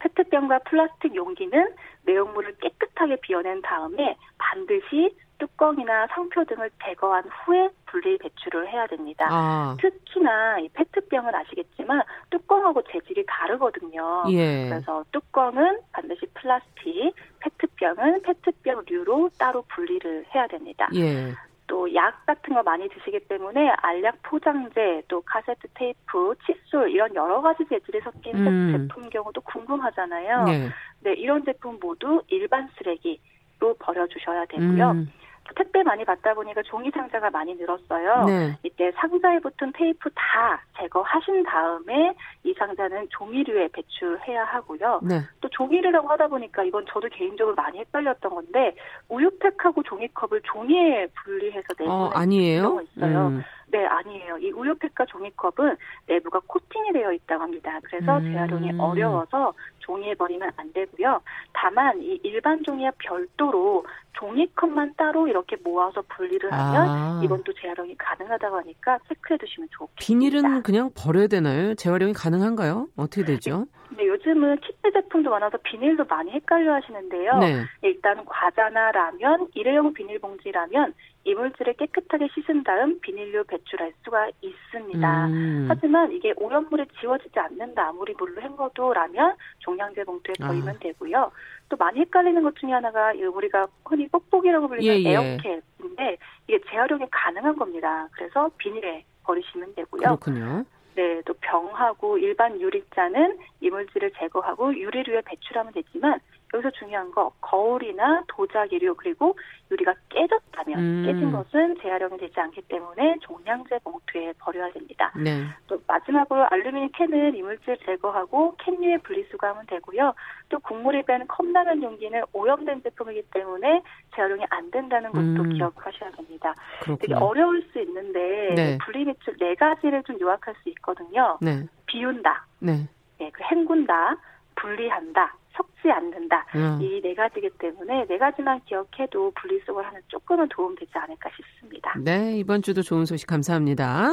페트병과 0.00 0.60
플라스틱 0.60 1.14
용기는 1.14 1.74
내용물을 2.02 2.56
깨끗하게 2.58 3.16
비워낸 3.22 3.62
다음에 3.62 4.16
반드시 4.38 5.16
뚜껑이나 5.38 6.06
상표 6.08 6.44
등을 6.44 6.70
제거한 6.82 7.24
후에 7.28 7.68
분리 7.86 8.18
배출을 8.18 8.68
해야 8.68 8.86
됩니다. 8.86 9.26
아. 9.30 9.76
특히나 9.80 10.58
이 10.60 10.68
페트병은 10.68 11.34
아시겠지만 11.34 12.02
뚜껑하고 12.30 12.82
재질이 12.90 13.24
다르거든요. 13.26 14.24
예. 14.30 14.68
그래서 14.68 15.04
뚜껑은 15.12 15.80
반드시 15.92 16.26
플라스틱, 16.34 17.12
페트병은 17.40 18.22
페트병류로 18.22 19.30
따로 19.38 19.62
분리를 19.68 20.24
해야 20.34 20.46
됩니다. 20.46 20.88
예. 20.94 21.32
또약 21.66 22.26
같은 22.26 22.54
거 22.54 22.62
많이 22.62 22.88
드시기 22.88 23.20
때문에 23.20 23.70
알약 23.78 24.22
포장재, 24.22 25.02
또 25.08 25.22
카세트 25.22 25.66
테이프, 25.74 26.34
칫솔 26.44 26.90
이런 26.90 27.14
여러 27.14 27.40
가지 27.40 27.64
재질이 27.68 28.00
섞인 28.02 28.36
음. 28.36 28.72
제품 28.72 29.08
경우도 29.08 29.40
궁금하잖아요. 29.40 30.44
네. 30.44 30.68
네, 31.00 31.12
이런 31.14 31.44
제품 31.44 31.78
모두 31.80 32.22
일반 32.28 32.68
쓰레기로 32.76 33.74
버려주셔야 33.78 34.44
되고요. 34.46 34.90
음. 34.90 35.12
택배 35.56 35.82
많이 35.82 36.04
받다 36.04 36.34
보니까 36.34 36.62
종이 36.62 36.90
상자가 36.90 37.30
많이 37.30 37.54
늘었어요. 37.54 38.24
네. 38.24 38.58
이때 38.62 38.90
상자에 38.92 39.38
붙은 39.40 39.72
테이프 39.74 40.08
다 40.14 40.60
제거하신 40.78 41.42
다음에 41.44 42.14
이 42.42 42.54
상자는 42.58 43.08
종이류에 43.10 43.68
배출해야 43.68 44.44
하고요. 44.44 45.00
네. 45.02 45.20
또 45.40 45.48
종이류라고 45.50 46.08
하다 46.08 46.28
보니까 46.28 46.64
이건 46.64 46.84
저도 46.88 47.08
개인적으로 47.10 47.54
많이 47.54 47.78
헷갈렸던 47.78 48.34
건데 48.34 48.74
우유팩하고 49.08 49.82
종이컵을 49.82 50.40
종이에 50.44 51.08
분리해서 51.22 51.68
내는 51.78 51.92
어, 51.92 52.10
아니에요? 52.14 52.80
있어요. 52.96 53.26
음. 53.28 53.44
네, 53.68 53.84
아니에요. 53.86 54.38
이 54.38 54.50
우유팩과 54.52 55.06
종이컵은 55.06 55.76
내부가 56.06 56.40
코팅이 56.46 56.92
되어 56.92 57.12
있다고 57.12 57.42
합니다. 57.42 57.78
그래서 57.84 58.18
음. 58.18 58.32
재활용이 58.32 58.72
어려워서 58.78 59.52
종이에 59.80 60.14
버리면 60.14 60.50
안 60.56 60.72
되고요. 60.72 61.20
다만 61.52 62.00
이 62.02 62.20
일반 62.22 62.62
종이와 62.62 62.92
별도로 62.98 63.84
종이컵만 64.14 64.94
따로 64.96 65.26
이렇게 65.26 65.56
모아서 65.62 66.02
분리를 66.08 66.50
하면 66.52 66.88
아. 66.88 67.20
이건 67.24 67.42
또 67.44 67.52
재활용이 67.52 67.96
가능하다고 67.96 68.56
하니까 68.58 68.98
체크해 69.08 69.38
두시면 69.38 69.68
좋겠습니다. 69.72 69.94
비닐은 69.98 70.62
그냥 70.62 70.90
버려야 70.96 71.26
되나요? 71.26 71.74
재활용이 71.74 72.12
가능한가요? 72.12 72.88
어떻게 72.96 73.24
되죠? 73.24 73.66
네, 73.96 74.06
요즘은 74.06 74.58
키트 74.60 74.92
제품도 74.92 75.30
많아서 75.30 75.58
비닐도 75.62 76.04
많이 76.04 76.30
헷갈려 76.30 76.74
하시는데요. 76.74 77.38
네. 77.38 77.64
일단 77.82 78.24
과자나 78.24 78.92
라면, 78.92 79.48
일회용 79.54 79.92
비닐봉지라면 79.92 80.94
이물질을 81.24 81.74
깨끗하게 81.74 82.28
씻은 82.34 82.62
다음 82.64 83.00
비닐로 83.00 83.44
배출할 83.44 83.92
수가 84.04 84.28
있습니다. 84.42 85.26
음. 85.26 85.66
하지만 85.68 86.12
이게 86.12 86.32
오염물이 86.36 86.84
지워지지 87.00 87.38
않는다. 87.38 87.88
아무리 87.88 88.14
물로 88.14 88.40
헹궈도 88.42 88.92
라면 88.92 89.34
종량제 89.60 90.04
봉투에 90.04 90.34
버리면 90.38 90.76
아. 90.76 90.78
되고요. 90.78 91.32
또 91.68 91.76
많이 91.76 92.00
헷갈리는 92.00 92.42
것 92.42 92.54
중에 92.56 92.72
하나가 92.72 93.12
우리가 93.12 93.66
흔히 93.84 94.06
뽁뽁이라고 94.08 94.68
불리는 94.68 94.94
예, 94.94 95.02
예. 95.02 95.12
에어캡인데 95.12 96.16
이게 96.46 96.60
재활용이 96.70 97.06
가능한 97.10 97.56
겁니다. 97.56 98.06
그래서 98.12 98.50
비닐에 98.58 99.04
버리시면 99.24 99.74
되고요. 99.74 100.02
그렇군요. 100.02 100.64
네, 100.94 101.20
또 101.24 101.34
병하고 101.40 102.18
일반 102.18 102.60
유리잔은 102.60 103.38
이물질을 103.60 104.12
제거하고 104.16 104.74
유리류에 104.74 105.22
배출하면 105.22 105.72
되지만 105.72 106.20
여기서 106.54 106.70
중요한 106.70 107.10
거 107.10 107.32
거울이나 107.40 108.22
도자기류 108.28 108.94
그리고 108.94 109.36
유리가 109.70 109.92
깨졌다면 110.08 110.78
음. 110.78 111.02
깨진 111.04 111.32
것은 111.32 111.76
재활용이 111.82 112.16
되지 112.16 112.38
않기 112.38 112.62
때문에 112.62 113.16
종량제 113.22 113.80
봉투에 113.82 114.32
버려야 114.38 114.70
됩니다. 114.70 115.12
네. 115.16 115.44
또 115.66 115.78
마지막으로 115.86 116.46
알루미늄 116.50 116.90
캔은 116.92 117.34
이물질 117.34 117.76
제거하고 117.84 118.54
캔류에 118.58 118.98
분리수거하면 118.98 119.66
되고요. 119.66 120.14
또 120.48 120.58
국물이 120.60 121.02
뺀 121.02 121.26
컵라면 121.26 121.82
용기는 121.82 122.22
오염된 122.32 122.82
제품이기 122.84 123.24
때문에 123.32 123.82
재활용이 124.14 124.44
안 124.50 124.70
된다는 124.70 125.10
것도 125.10 125.42
음. 125.42 125.50
기억하셔야 125.50 126.10
됩니다. 126.12 126.54
그렇구나. 126.82 126.98
되게 127.00 127.14
어려울 127.14 127.66
수 127.72 127.80
있는데 127.80 128.54
네. 128.54 128.78
분리 128.84 129.04
배출 129.04 129.36
네 129.38 129.54
가지를 129.56 130.04
좀 130.04 130.20
요약할 130.20 130.54
수 130.62 130.68
있거든요. 130.70 131.38
네. 131.40 131.66
비운다. 131.86 132.46
네. 132.60 132.88
네, 133.18 133.30
그 133.32 133.42
헹군다. 133.42 134.16
분리한다. 134.56 135.34
섞지 135.56 135.90
않는다. 135.90 136.46
음. 136.54 136.78
이네 136.80 137.14
가지기 137.14 137.50
때문에 137.58 138.06
네 138.06 138.18
가지만 138.18 138.60
기억해도 138.64 139.32
분리수거를 139.40 139.86
하는 139.86 140.00
조금은 140.08 140.48
도움되지 140.48 140.90
않을까 140.94 141.30
싶습니다. 141.36 141.94
네, 141.98 142.36
이번 142.38 142.62
주도 142.62 142.82
좋은 142.82 143.06
소식 143.06 143.26
감사합니다. 143.26 144.10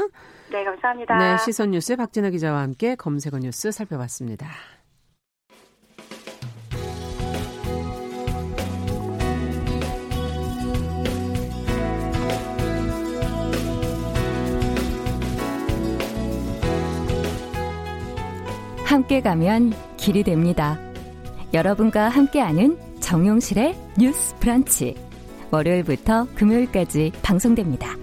네, 0.51 0.63
감사합니다. 0.63 1.17
네, 1.17 1.37
시선 1.37 1.71
뉴스 1.71 1.95
박진아 1.95 2.29
기자와 2.29 2.61
함께 2.61 2.95
검색어 2.95 3.39
뉴스 3.39 3.71
살펴봤습니다. 3.71 4.47
함께 18.85 19.21
가면 19.21 19.71
길이 19.95 20.21
됩니다. 20.21 20.90
여러분과 21.53 22.07
함께하는 22.07 22.77
정용실의 23.01 23.75
뉴스 23.99 24.33
브런치. 24.37 24.95
월요일부터 25.51 26.27
금요일까지 26.35 27.11
방송됩니다. 27.21 27.97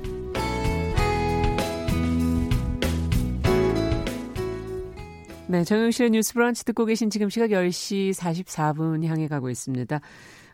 네, 5.46 5.64
정용실의 5.64 6.11
뉴스 6.11 6.34
브런치 6.34 6.66
듣고 6.66 6.84
계신 6.84 7.09
지금 7.09 7.30
시각 7.30 7.49
10시 7.49 8.12
44분 8.12 9.07
향해 9.07 9.28
가고 9.28 9.49
있습니다. 9.49 9.99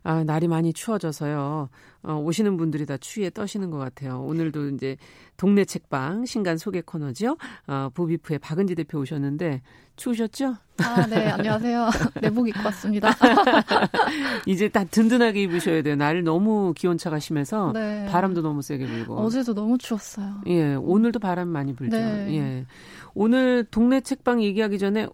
아, 0.05 0.23
날이 0.23 0.49
많이 0.49 0.75
추워져서요. 0.75 1.71
어, 2.03 2.15
오시는 2.15 2.59
분들이 2.59 2.85
다 2.85 2.99
추위에 2.99 3.31
떠시는 3.31 3.71
것 3.71 3.79
같아요. 3.79 4.23
오늘도 4.23 4.69
이제 4.69 4.99
동네 5.39 5.65
책방 5.65 6.27
신간 6.27 6.59
소개 6.59 6.83
코너죠. 6.83 7.39
어, 7.67 7.89
보비프의 7.95 8.39
박은지 8.39 8.75
대표 8.75 8.99
오셨는데 8.99 9.63
추우셨죠? 9.97 10.57
아, 10.77 11.07
네, 11.07 11.29
안녕하세요. 11.31 11.89
내복 12.21 12.49
입고 12.49 12.61
왔습니다. 12.67 13.11
이제 14.45 14.69
딱 14.69 14.91
든든하게 14.91 15.43
입으셔야 15.45 15.81
돼요. 15.81 15.97
날 15.97 16.23
너무 16.23 16.75
기온차가 16.77 17.19
심해서 17.19 17.73
네. 17.73 18.07
바람도 18.11 18.43
너무 18.43 18.61
세게 18.61 18.87
불고. 18.87 19.17
어제도 19.17 19.55
너무 19.55 19.79
추웠어요. 19.79 20.43
예, 20.49 20.75
오늘도 20.75 21.19
바람 21.19 21.49
많이 21.49 21.75
불죠. 21.75 21.97
네. 21.97 22.37
예. 22.37 22.67
오늘 23.15 23.65
동네 23.71 24.03
책방 24.03 24.43
얘기하기 24.43 24.79
전에 24.79 25.07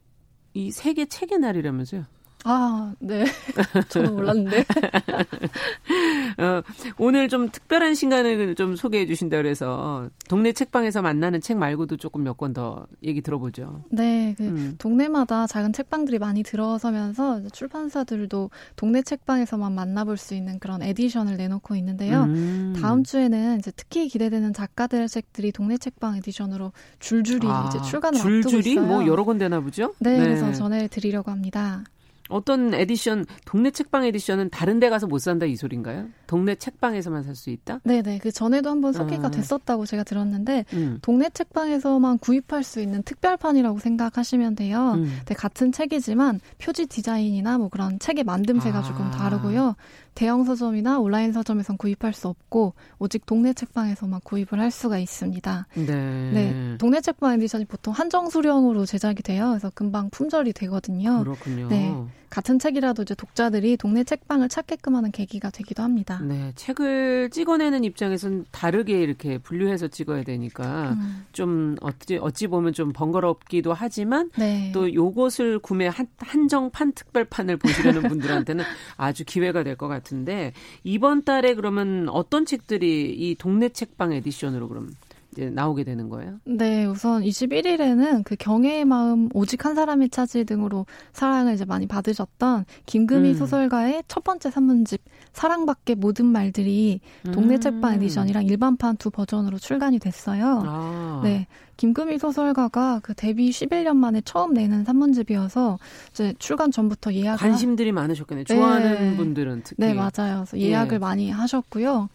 이 0.53 0.73
세계 0.73 1.07
책의 1.07 1.39
날이라면서요? 1.39 2.07
아, 2.45 2.95
네. 3.01 3.25
저는 3.91 4.15
몰랐는데. 4.15 4.65
어, 6.39 6.63
오늘 6.99 7.29
좀 7.29 7.51
특별한 7.51 7.95
시간을 7.95 8.55
좀 8.55 8.77
소개해 8.77 9.07
주신다 9.07 9.37
그래서 9.37 10.09
동네 10.29 10.53
책방에서 10.53 11.03
만나는 11.03 11.41
책 11.41 11.59
말고도 11.59 11.97
조금 11.99 12.23
몇 12.25 12.37
권 12.37 12.55
더 12.55 12.87
얘기 13.05 13.21
들어보죠. 13.21 13.85
네, 13.91 14.35
그 14.39 14.45
음. 14.45 14.75
동네마다 14.79 15.47
작은 15.47 15.73
책방들이 15.73 16.19
많이 16.19 16.43
들어서면서 16.43 17.43
출판사들도 17.53 18.51
동네 18.77 19.03
책방에서만 19.03 19.73
만나볼 19.75 20.17
수 20.17 20.35
있는 20.35 20.59
그런 20.59 20.83
edition을 20.83 21.37
내놓고 21.37 21.77
있는데요. 21.77 22.23
음. 22.25 22.75
다음 22.81 23.05
주에는 23.05 23.59
이제 23.59 23.71
특히 23.77 24.09
기대되는 24.09 24.53
작가들의 24.55 25.09
책들이 25.09 25.53
동네 25.53 25.77
책방 25.77 26.17
edition으로 26.17 26.73
줄줄이 26.99 27.47
아, 27.49 27.69
이제 27.69 27.81
출간을 27.89 28.19
줄줄이? 28.19 28.57
앞두고 28.57 28.69
있어요. 28.71 28.87
뭐 28.87 29.07
여러 29.07 29.25
권 29.25 29.37
되나 29.39 29.61
보죠? 29.61 29.95
네, 30.01 30.17
네. 30.17 30.25
그래서 30.25 30.53
전해 30.53 30.89
드리려고 30.89 31.31
합니다. 31.31 31.85
어떤 32.31 32.73
에디션 32.75 33.27
동네 33.45 33.71
책방 33.71 34.05
edition은 34.05 34.51
다른 34.51 34.81
데 34.81 34.89
가서 34.89 35.07
못 35.07 35.19
산다 35.19 35.47
이 35.47 35.57
소린가요? 35.57 36.07
동네 36.27 36.55
책방에서만 36.55 37.23
살 37.25 37.35
수 37.35 37.51
있다? 37.51 37.81
네 37.85 38.03
네 38.03 38.19
그 38.19 38.31
전에도 38.33 38.71
한번 38.71 38.93
소개가 38.93 39.29
아. 39.29 39.31
됐었다고 39.31 39.87
제가 39.87 40.05
들었는데 40.05 40.65
음. 40.75 40.99
동네 41.03 41.29
책방에서만 41.31 42.19
구입할 42.19 42.63
수 42.65 42.81
있는 42.81 43.03
특별판이라고 43.03 43.79
생각하시면 43.79 44.55
돼요. 44.57 44.93
음. 44.97 45.19
네, 45.27 45.35
같은 45.35 45.73
책이지만 45.73 46.41
표지 46.59 46.87
디자인이나 46.87 47.59
뭐 47.59 47.69
그런 47.69 47.99
책의 47.99 48.25
만듦새가 48.25 48.75
아. 48.77 48.83
조금 48.83 49.11
다르고요. 49.11 49.75
대형 50.21 50.45
서점이나 50.45 50.99
온라인 50.99 51.33
서점에선 51.33 51.79
구입할 51.79 52.13
수 52.13 52.29
없고 52.29 52.75
오직 52.99 53.25
동네 53.25 53.55
책방에서만 53.55 54.21
구입을 54.23 54.61
할 54.61 54.71
수가 54.71 54.99
있습니다. 54.99 55.67
네. 55.77 55.85
네. 55.87 56.77
동네 56.77 57.01
책방 57.01 57.33
edition이 57.33 57.65
보통 57.65 57.95
한정 57.95 58.29
수량으로 58.29 58.85
제작이 58.85 59.23
돼요. 59.23 59.49
그래서 59.49 59.71
금방 59.75 60.11
품절이 60.11 60.53
되거든요. 60.53 61.21
그렇군요. 61.25 61.69
네. 61.69 61.97
같은 62.31 62.61
책이라도 62.61 63.03
이제 63.03 63.15
독자들이 63.17 63.77
동네 63.77 64.05
책방을 64.05 64.49
찾게끔 64.49 64.95
하는 64.95 65.11
계기가 65.11 65.51
되기도 65.51 65.83
합니다. 65.83 66.21
네, 66.23 66.53
책을 66.55 67.31
찍어내는 67.31 67.83
입장에서는 67.83 68.45
다르게 68.53 69.03
이렇게 69.03 69.39
분류해서 69.39 69.89
찍어야 69.89 70.23
되니까 70.23 70.93
음. 70.93 71.27
좀 71.33 71.75
어찌 71.81 72.19
어찌 72.19 72.47
보면 72.47 72.73
좀 72.73 72.93
번거롭기도 72.93 73.73
하지만 73.75 74.31
네. 74.39 74.71
또 74.73 74.95
요것을 74.95 75.59
구매 75.59 75.89
한, 75.89 76.07
한정판 76.19 76.93
특별판을 76.93 77.57
보시려는 77.57 78.03
분들한테는 78.03 78.65
아주 78.97 79.25
기회가 79.25 79.65
될 79.65 79.77
것 79.77 79.89
같 79.89 80.10
은데 80.13 80.53
이번 80.85 81.25
달에 81.25 81.55
그러면 81.55 82.09
어떤 82.09 82.47
책들이 82.47 83.15
이 83.17 83.35
동네 83.37 83.69
책방 83.69 84.13
에디션으로 84.13 84.69
그럼 84.69 84.91
이제 85.33 85.49
나오게 85.51 85.85
되는 85.85 86.09
거예요? 86.09 86.41
네, 86.45 86.85
우선 86.85 87.23
21일에는 87.23 88.25
그 88.25 88.37
경애의 88.37 88.85
마음 88.85 89.29
오직 89.33 89.65
한 89.65 89.75
사람이 89.75 90.09
차지 90.09 90.45
등으로 90.45 90.87
사랑을 91.13 91.55
이제 91.55 91.65
많이 91.65 91.87
받으셨던 91.87 92.65
김금희 92.87 93.31
음. 93.31 93.35
소설가의 93.35 94.05
첫 94.09 94.25
번째 94.25 94.51
산문집 94.51 95.03
사랑 95.33 95.64
밖의 95.64 95.95
모든 95.95 96.27
말들이 96.27 97.01
동네 97.33 97.55
음. 97.55 97.61
책방 97.61 97.95
edition이랑 97.95 98.45
일반판 98.47 98.97
두 98.97 99.11
버전으로 99.11 99.59
출간이 99.59 99.99
됐어요. 99.99 100.63
아. 100.67 101.21
네. 101.23 101.47
김금희 101.77 102.19
소설가가 102.19 103.01
그 103.03 103.15
데뷔 103.15 103.49
11년 103.49 103.97
만에 103.97 104.21
처음 104.23 104.53
내는 104.53 104.85
산문집이어서 104.85 105.79
이제 106.11 106.35
출간 106.39 106.71
전부터 106.71 107.15
예약 107.15 107.39
관심들이 107.39 107.91
많으셨겠네요. 107.91 108.45
좋아하는 108.45 108.93
네. 108.93 109.17
분들은 109.17 109.63
특히. 109.65 109.83
네, 109.83 109.95
맞아요. 109.95 110.45
그래서 110.45 110.59
예약을 110.59 110.97
예. 110.97 110.99
많이 110.99 111.31
하셨고요. 111.31 112.11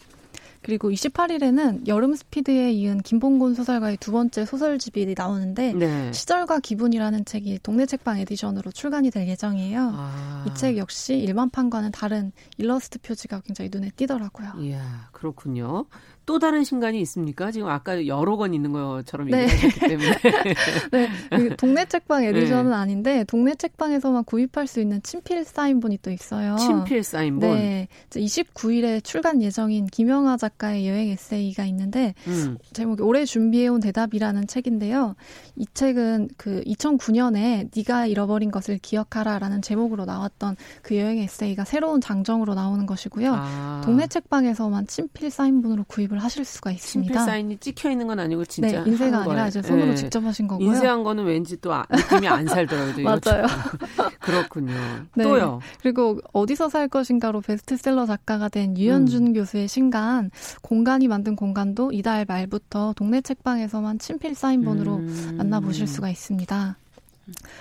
그리고 0.66 0.90
28일에는 0.90 1.86
여름 1.86 2.16
스피드에 2.16 2.72
이은 2.72 3.02
김봉곤 3.04 3.54
소설가의 3.54 3.98
두 3.98 4.12
번째 4.12 4.46
소설집이 4.46 5.14
나오는데 5.16 5.74
네. 5.74 6.12
시절과 6.12 6.62
기분이라는 6.62 7.24
책이 7.24 7.60
동네 7.62 7.86
책방 7.86 8.18
edition으로 8.22 8.72
출간이 8.72 9.12
될 9.12 9.28
예정이에요. 9.28 9.92
아. 9.94 10.46
이책 10.48 10.78
역시 10.78 11.20
일반판과는 11.20 11.92
다른 11.92 12.32
일러스트 12.58 12.98
표지가 12.98 13.42
굉장히 13.42 13.70
눈에 13.72 13.92
띄더라고요. 13.96 14.54
이야, 14.58 15.10
그렇군요. 15.12 15.86
또 16.26 16.40
다른 16.40 16.64
신간이 16.64 17.00
있습니까? 17.02 17.52
지금 17.52 17.68
아까 17.68 18.08
여러 18.08 18.36
권 18.36 18.54
있는 18.54 18.72
것처럼 18.72 19.30
네. 19.30 19.44
얘기하셨기 19.44 19.80
때문에. 19.80 20.10
네. 20.92 21.10
그 21.30 21.56
동네 21.56 21.86
책방 21.86 22.24
에디션은 22.24 22.72
네. 22.72 22.76
아닌데 22.76 23.24
동네 23.26 23.54
책방에서만 23.54 24.24
구입할 24.24 24.66
수 24.66 24.80
있는 24.80 25.04
친필 25.04 25.46
사인본이 25.46 26.00
또 26.02 26.10
있어요. 26.10 26.56
친필 26.56 27.04
사인본. 27.04 27.50
네. 27.50 27.88
29일에 28.10 29.04
출간 29.04 29.44
예정인 29.44 29.86
김영하 29.86 30.38
작가 30.38 30.55
의 30.64 30.88
여행 30.88 31.10
에세이가 31.10 31.66
있는데 31.66 32.14
음. 32.28 32.58
제목이 32.74 33.04
올해 33.04 33.26
준비해온 33.26 33.82
대답이라는 33.82 34.48
책인데요. 34.48 35.16
이 35.56 35.66
책은 35.74 36.30
그 36.38 36.64
2009년에 36.66 37.70
네가 37.76 38.08
잃어버린 38.08 38.52
것을 38.52 38.80
기억하라라는 38.80 39.62
제목으로 39.62 40.06
나왔던 40.06 40.56
그 40.82 40.98
여행 40.98 41.20
에세이가 41.20 41.66
새로운 41.66 42.02
장정으로 42.02 42.56
나오는 42.56 42.86
것이고요. 42.86 43.34
아. 43.36 43.82
동네 43.86 44.08
책방에서만 44.08 44.88
친필 44.88 45.30
사인본으로 45.30 45.86
구입을 45.88 46.16
구입을 46.16 46.20
하실 46.20 46.46
수가 46.46 46.72
있습니다. 46.72 47.14
친필 47.14 47.26
사인이 47.26 47.58
찍혀 47.58 47.92
있는 47.92 48.08
건 48.08 48.20
아니고 48.20 48.46
진짜 48.46 48.84
네, 48.84 48.90
인쇄가 48.90 49.20
아니라 49.20 49.48
이제 49.48 49.62
손으로 49.62 49.88
네. 49.88 49.96
직접 49.96 50.24
하신 50.24 50.48
거고요. 50.48 50.68
인쇄한 50.68 51.04
거는 51.04 51.26
왠지 51.26 51.58
또 51.62 51.74
아, 51.74 51.86
느낌이 51.92 52.28
안 52.28 52.48
살더라고요. 52.48 53.04
맞아요. 53.06 53.46
그렇군요. 54.20 54.74
네. 55.16 55.24
또요. 55.24 55.60
그리고 55.82 56.20
어디서 56.34 56.70
살 56.70 56.88
것인가로 56.88 57.42
베스트셀러 57.42 58.06
작가가 58.06 58.50
된 58.50 58.78
유현준 58.78 59.28
음. 59.28 59.34
교수의 59.34 59.68
신간 59.68 60.32
공간이 60.62 61.08
만든 61.08 61.36
공간도 61.36 61.92
이달 61.92 62.26
말부터 62.26 62.94
동네 62.96 63.22
책방에서만 63.22 64.00
친필 64.00 64.36
사인본으로 64.36 64.96
음. 64.96 65.36
만나보실 65.38 65.88
수가 65.88 66.10
있습니다. 66.10 66.78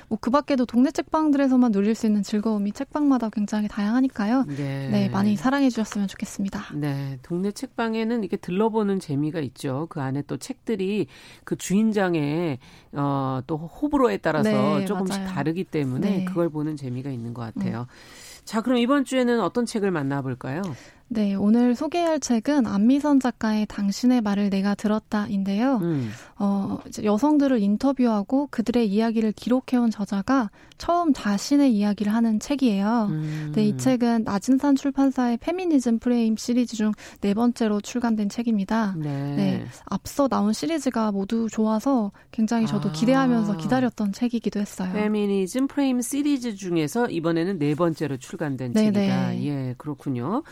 뭐그 0.09 0.30
밖에도 0.30 0.66
동네 0.66 0.91
책방들에서만 0.91 1.72
누릴 1.72 1.95
수 1.95 2.07
있는 2.07 2.22
즐거움이 2.22 2.72
책방마다 2.72 3.30
굉장히 3.30 3.68
다양하니까요. 3.68 4.45
네. 4.45 4.89
네, 4.91 5.09
많이 5.09 5.37
사랑해 5.37 5.70
주셨으면 5.70 6.07
좋겠습니다. 6.09 6.74
네, 6.74 7.18
동네 7.22 7.51
책방에는 7.51 8.20
이렇게 8.22 8.37
들러보는 8.37 9.01
재미가 9.01 9.41
있죠. 9.41 9.87
그 9.89 10.01
안에 10.01 10.22
또 10.26 10.37
책들이 10.37 11.07
그 11.45 11.57
주인장의 11.57 12.59
어, 12.93 13.41
또 13.47 13.57
호불호에 13.57 14.18
따라서 14.18 14.78
네, 14.78 14.85
조금씩 14.85 15.20
맞아요. 15.20 15.35
다르기 15.35 15.64
때문에 15.64 16.18
네. 16.18 16.24
그걸 16.24 16.51
보는 16.51 16.76
재미가 16.76 17.11
있는 17.11 17.32
것 17.32 17.43
같아요. 17.55 17.80
음. 17.80 18.45
자, 18.45 18.61
그럼 18.61 18.78
이번 18.78 19.05
주에는 19.05 19.41
어떤 19.41 19.64
책을 19.64 19.91
만나볼까요? 19.91 20.61
네, 21.09 21.34
오늘 21.34 21.74
소개할 21.74 22.18
책은 22.18 22.66
안미선 22.66 23.20
작가의 23.20 23.66
당신의 23.66 24.20
말을 24.22 24.50
내가 24.50 24.74
들었다인데요. 24.74 25.76
음. 25.82 26.11
어, 26.38 26.78
여성들을 27.02 27.61
인터뷰하고 27.61 28.48
그들의 28.50 28.88
이야기를 28.88 29.32
기록해온 29.32 29.90
저자가 29.90 30.50
처음 30.76 31.12
자신의 31.12 31.72
이야기를 31.72 32.12
하는 32.12 32.40
책이에요. 32.40 33.09
음. 33.11 33.52
네, 33.55 33.66
이 33.66 33.76
책은 33.76 34.24
낮은산 34.24 34.74
출판사의 34.74 35.36
페미니즘 35.38 35.98
프레임 36.00 36.36
시리즈 36.36 36.76
중 36.76 36.92
네 37.20 37.34
번째로 37.34 37.80
출간된 37.80 38.28
책입니다. 38.28 38.94
네. 38.96 39.36
네. 39.36 39.66
앞서 39.86 40.28
나온 40.28 40.52
시리즈가 40.52 41.12
모두 41.12 41.48
좋아서 41.50 42.12
굉장히 42.30 42.66
저도 42.66 42.90
아. 42.90 42.92
기대하면서 42.92 43.57
기다렸던 43.57 44.12
책이기도 44.12 44.61
했어요. 44.61 44.92
페미니즘 44.92 45.66
프레임 45.68 46.00
시리즈 46.00 46.55
중에서 46.55 47.09
이번에는 47.09 47.59
네 47.59 47.74
번째로 47.74 48.16
출간된 48.16 48.72
네네. 48.72 48.92
책이다. 48.92 49.30
네. 49.30 49.44
예, 49.46 49.74
그렇군요. 49.78 50.42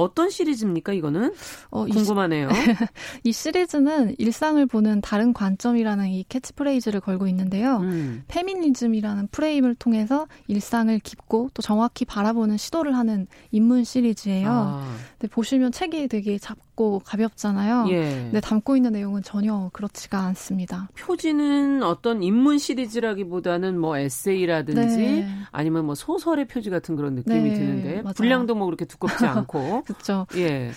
어떤 0.00 0.30
시리즈입니까, 0.30 0.92
이거는? 0.92 1.34
어, 1.70 1.86
궁금하네요. 1.86 2.48
이, 2.48 2.50
이, 3.24 3.32
시리즈는 3.32 4.14
일상을 4.18 4.64
보는 4.66 5.00
다른 5.00 5.32
관점이라는 5.32 6.08
이 6.08 6.24
캐치프레이즈를 6.28 7.00
걸고 7.00 7.26
있는데요. 7.28 7.78
음. 7.78 8.24
페미니즘이라는 8.28 9.28
프레임을 9.28 9.74
통해서 9.74 10.26
일상을 10.48 10.98
깊고 11.00 11.50
또 11.54 11.62
정확히 11.62 12.04
바라보는 12.04 12.56
시도를 12.56 12.96
하는 12.96 13.26
인문 13.50 13.84
시리즈예요. 13.84 14.50
아. 14.50 14.96
근데 15.18 15.32
보시면 15.32 15.72
책이 15.72 16.08
되게 16.08 16.38
작고 16.38 16.69
가볍잖아요. 17.04 17.86
예. 17.90 18.02
근데 18.24 18.40
담고 18.40 18.76
있는 18.76 18.92
내용은 18.92 19.22
전혀 19.22 19.68
그렇지가 19.72 20.18
않습니다. 20.20 20.88
표지는 20.98 21.82
어떤 21.82 22.22
인문 22.22 22.58
시리즈라기보다는 22.58 23.78
뭐 23.78 23.96
에세이라든지 23.98 24.96
네. 24.96 25.28
아니면 25.50 25.84
뭐 25.86 25.94
소설의 25.94 26.46
표지 26.48 26.70
같은 26.70 26.96
그런 26.96 27.14
느낌이 27.14 27.40
네, 27.50 27.54
드는데 27.54 28.02
맞아요. 28.02 28.14
분량도 28.14 28.54
뭐 28.54 28.66
그렇게 28.66 28.84
두껍지 28.84 29.24
않고 29.26 29.82
그렇죠. 29.84 30.26
예. 30.36 30.72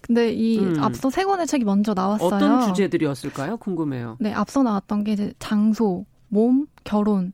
근데 0.00 0.32
이 0.32 0.58
음. 0.58 0.82
앞서 0.82 1.10
세 1.10 1.24
권의 1.24 1.46
책이 1.46 1.64
먼저 1.64 1.92
나왔어요. 1.94 2.28
어떤 2.28 2.66
주제들이었을까요? 2.68 3.58
궁금해요. 3.58 4.16
네, 4.20 4.32
앞서 4.32 4.62
나왔던 4.62 5.04
게 5.04 5.12
이제 5.12 5.32
장소, 5.38 6.06
몸, 6.28 6.66
결혼 6.84 7.32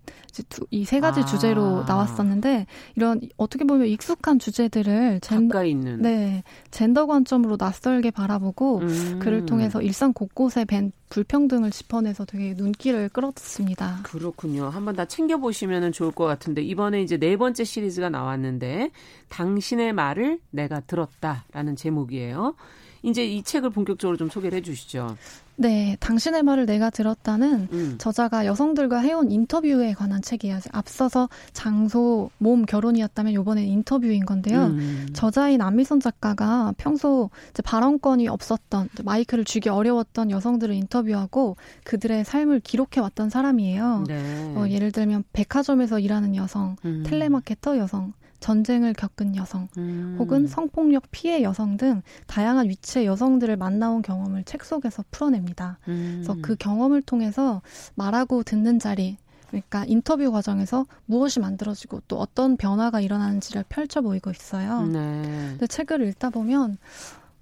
이 0.70 0.84
세 0.84 1.00
가지 1.00 1.20
아. 1.20 1.24
주제로 1.24 1.84
나왔었는데 1.84 2.66
이런 2.96 3.20
어떻게 3.36 3.64
보면 3.64 3.86
익숙한 3.86 4.38
주제들을 4.38 5.20
젠, 5.20 5.48
가까이 5.48 5.70
있는 5.70 6.02
네 6.02 6.42
젠더 6.70 7.06
관점으로 7.06 7.56
낯설게 7.58 8.10
바라보고 8.10 8.78
음. 8.78 9.18
그를 9.20 9.46
통해서 9.46 9.80
일상 9.80 10.12
곳곳에 10.12 10.64
밴 10.64 10.90
불평등을 11.08 11.70
짚어내서 11.70 12.24
되게 12.24 12.54
눈길을 12.54 13.10
끌었습니다. 13.10 14.00
그렇군요. 14.02 14.68
한번 14.68 14.96
다 14.96 15.04
챙겨 15.04 15.36
보시면 15.36 15.92
좋을 15.92 16.10
것 16.10 16.24
같은데 16.24 16.62
이번에 16.62 17.02
이제 17.02 17.16
네 17.16 17.36
번째 17.36 17.62
시리즈가 17.62 18.10
나왔는데 18.10 18.90
당신의 19.28 19.92
말을 19.92 20.40
내가 20.50 20.80
들었다라는 20.80 21.76
제목이에요. 21.76 22.56
이제 23.04 23.24
이 23.24 23.42
책을 23.42 23.70
본격적으로 23.70 24.16
좀 24.16 24.28
소개를 24.30 24.58
해주시죠. 24.58 25.16
네, 25.56 25.96
당신의 26.00 26.42
말을 26.42 26.66
내가 26.66 26.90
들었다는 26.90 27.68
음. 27.72 27.94
저자가 27.98 28.46
여성들과 28.46 28.98
해온 28.98 29.30
인터뷰에 29.30 29.92
관한 29.92 30.20
책이에요. 30.20 30.58
앞서서 30.72 31.28
장소, 31.52 32.30
몸, 32.38 32.64
결혼이었다면 32.64 33.32
이번엔 33.34 33.64
인터뷰인 33.64 34.24
건데요. 34.24 34.66
음. 34.66 35.06
저자인 35.12 35.60
안미선 35.60 36.00
작가가 36.00 36.74
평소 36.76 37.30
발언권이 37.64 38.28
없었던 38.28 38.88
마이크를 39.04 39.44
쥐기 39.44 39.68
어려웠던 39.68 40.30
여성들을 40.30 40.74
인터뷰하고 40.74 41.56
그들의 41.84 42.24
삶을 42.24 42.60
기록해 42.60 43.00
왔던 43.00 43.30
사람이에요. 43.30 44.04
네. 44.08 44.54
어, 44.56 44.66
예를 44.68 44.90
들면 44.92 45.24
백화점에서 45.32 45.98
일하는 46.00 46.34
여성, 46.34 46.76
음. 46.84 47.04
텔레마케터 47.06 47.78
여성, 47.78 48.12
전쟁을 48.44 48.92
겪은 48.92 49.36
여성, 49.36 49.68
음. 49.78 50.16
혹은 50.18 50.46
성폭력 50.46 51.04
피해 51.10 51.42
여성 51.42 51.78
등 51.78 52.02
다양한 52.26 52.68
위치의 52.68 53.06
여성들을 53.06 53.56
만나온 53.56 54.02
경험을 54.02 54.44
책 54.44 54.64
속에서 54.64 55.02
풀어냅니다. 55.10 55.78
음. 55.88 56.22
그래서 56.22 56.36
그 56.42 56.54
경험을 56.54 57.00
통해서 57.00 57.62
말하고 57.94 58.42
듣는 58.42 58.78
자리, 58.78 59.16
그러니까 59.48 59.86
인터뷰 59.86 60.30
과정에서 60.30 60.84
무엇이 61.06 61.40
만들어지고 61.40 62.02
또 62.06 62.18
어떤 62.18 62.58
변화가 62.58 63.00
일어나는지를 63.00 63.64
펼쳐 63.70 64.02
보이고 64.02 64.30
있어요. 64.30 64.82
네. 64.82 65.22
근데 65.22 65.66
책을 65.66 66.06
읽다 66.08 66.28
보면 66.28 66.76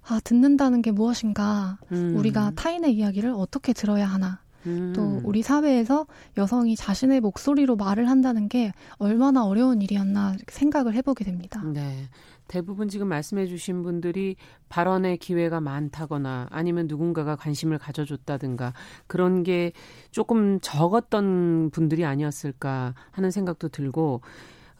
아, 0.07 0.21
듣는다는 0.23 0.81
게 0.81 0.91
무엇인가, 0.91 1.79
음. 1.91 2.15
우리가 2.15 2.53
타인의 2.55 2.95
이야기를 2.95 3.33
어떻게 3.35 3.73
들어야 3.73 4.05
하나, 4.05 4.39
음. 4.65 4.93
또 4.95 5.21
우리 5.23 5.41
사회에서 5.41 6.05
여성이 6.37 6.75
자신의 6.75 7.21
목소리로 7.21 7.75
말을 7.75 8.09
한다는 8.09 8.49
게 8.49 8.71
얼마나 8.97 9.45
어려운 9.45 9.81
일이었나 9.81 10.35
생각을 10.47 10.93
해보게 10.95 11.23
됩니다. 11.23 11.61
네. 11.63 12.09
대부분 12.47 12.89
지금 12.89 13.07
말씀해 13.07 13.47
주신 13.47 13.83
분들이 13.83 14.35
발언의 14.69 15.17
기회가 15.17 15.61
많다거나 15.61 16.47
아니면 16.51 16.87
누군가가 16.87 17.35
관심을 17.35 17.77
가져줬다든가 17.77 18.73
그런 19.07 19.43
게 19.43 19.71
조금 20.11 20.59
적었던 20.61 21.69
분들이 21.71 22.05
아니었을까 22.05 22.95
하는 23.11 23.31
생각도 23.31 23.69
들고 23.69 24.21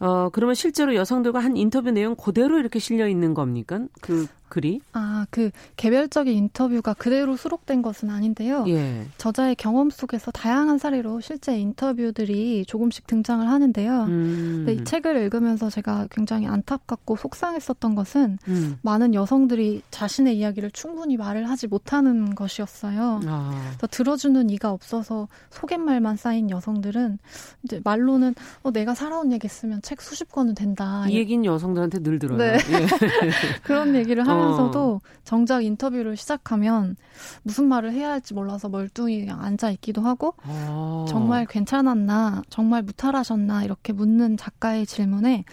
어, 0.00 0.28
그러면 0.30 0.54
실제로 0.54 0.94
여성들과 0.94 1.38
한 1.38 1.56
인터뷰 1.56 1.90
내용 1.90 2.14
그대로 2.16 2.58
이렇게 2.58 2.78
실려 2.78 3.08
있는 3.08 3.32
겁니까? 3.32 3.86
그 4.00 4.26
글이? 4.54 4.80
아, 4.92 5.26
그 5.30 5.50
개별적인 5.76 6.32
인터뷰가 6.32 6.94
그대로 6.94 7.36
수록된 7.36 7.82
것은 7.82 8.08
아닌데요. 8.08 8.64
예. 8.68 9.04
저자의 9.18 9.56
경험 9.56 9.90
속에서 9.90 10.30
다양한 10.30 10.78
사례로 10.78 11.20
실제 11.20 11.58
인터뷰들이 11.58 12.64
조금씩 12.64 13.08
등장을 13.08 13.44
하는데요. 13.48 14.04
음. 14.04 14.66
이 14.68 14.84
책을 14.84 15.16
읽으면서 15.22 15.70
제가 15.70 16.06
굉장히 16.08 16.46
안타깝고 16.46 17.16
속상했었던 17.16 17.96
것은 17.96 18.38
음. 18.46 18.78
많은 18.82 19.14
여성들이 19.14 19.82
자신의 19.90 20.38
이야기를 20.38 20.70
충분히 20.70 21.16
말을 21.16 21.50
하지 21.50 21.66
못하는 21.66 22.36
것이었어요. 22.36 23.22
아. 23.26 23.50
그래서 23.70 23.86
들어주는 23.88 24.50
이가 24.50 24.70
없어서 24.70 25.26
속갯말만 25.50 26.16
쌓인 26.16 26.48
여성들은 26.48 27.18
이제 27.64 27.80
말로는 27.82 28.36
어, 28.62 28.70
내가 28.70 28.94
살아온 28.94 29.32
얘기 29.32 29.48
쓰면 29.48 29.82
책 29.82 30.00
수십 30.00 30.30
권은 30.30 30.54
된다. 30.54 31.06
이 31.08 31.16
얘기는 31.16 31.44
여성들한테 31.44 31.98
늘 32.04 32.20
들어요. 32.20 32.38
네. 32.38 32.54
예. 32.54 32.86
그런 33.64 33.96
얘기를 33.96 34.24
하면 34.28 34.43
하면서도 34.44 34.94
어. 34.94 35.00
정작 35.24 35.64
인터뷰를 35.64 36.16
시작하면 36.16 36.96
무슨 37.42 37.66
말을 37.66 37.92
해야 37.92 38.10
할지 38.10 38.34
몰라서 38.34 38.68
멀뚱히 38.68 39.20
그냥 39.20 39.42
앉아 39.42 39.70
있기도 39.72 40.02
하고 40.02 40.34
어. 40.44 41.06
정말 41.08 41.46
괜찮았나 41.46 42.42
정말 42.48 42.82
무탈하셨나 42.82 43.64
이렇게 43.64 43.92
묻는 43.92 44.36
작가의 44.36 44.86
질문에 44.86 45.44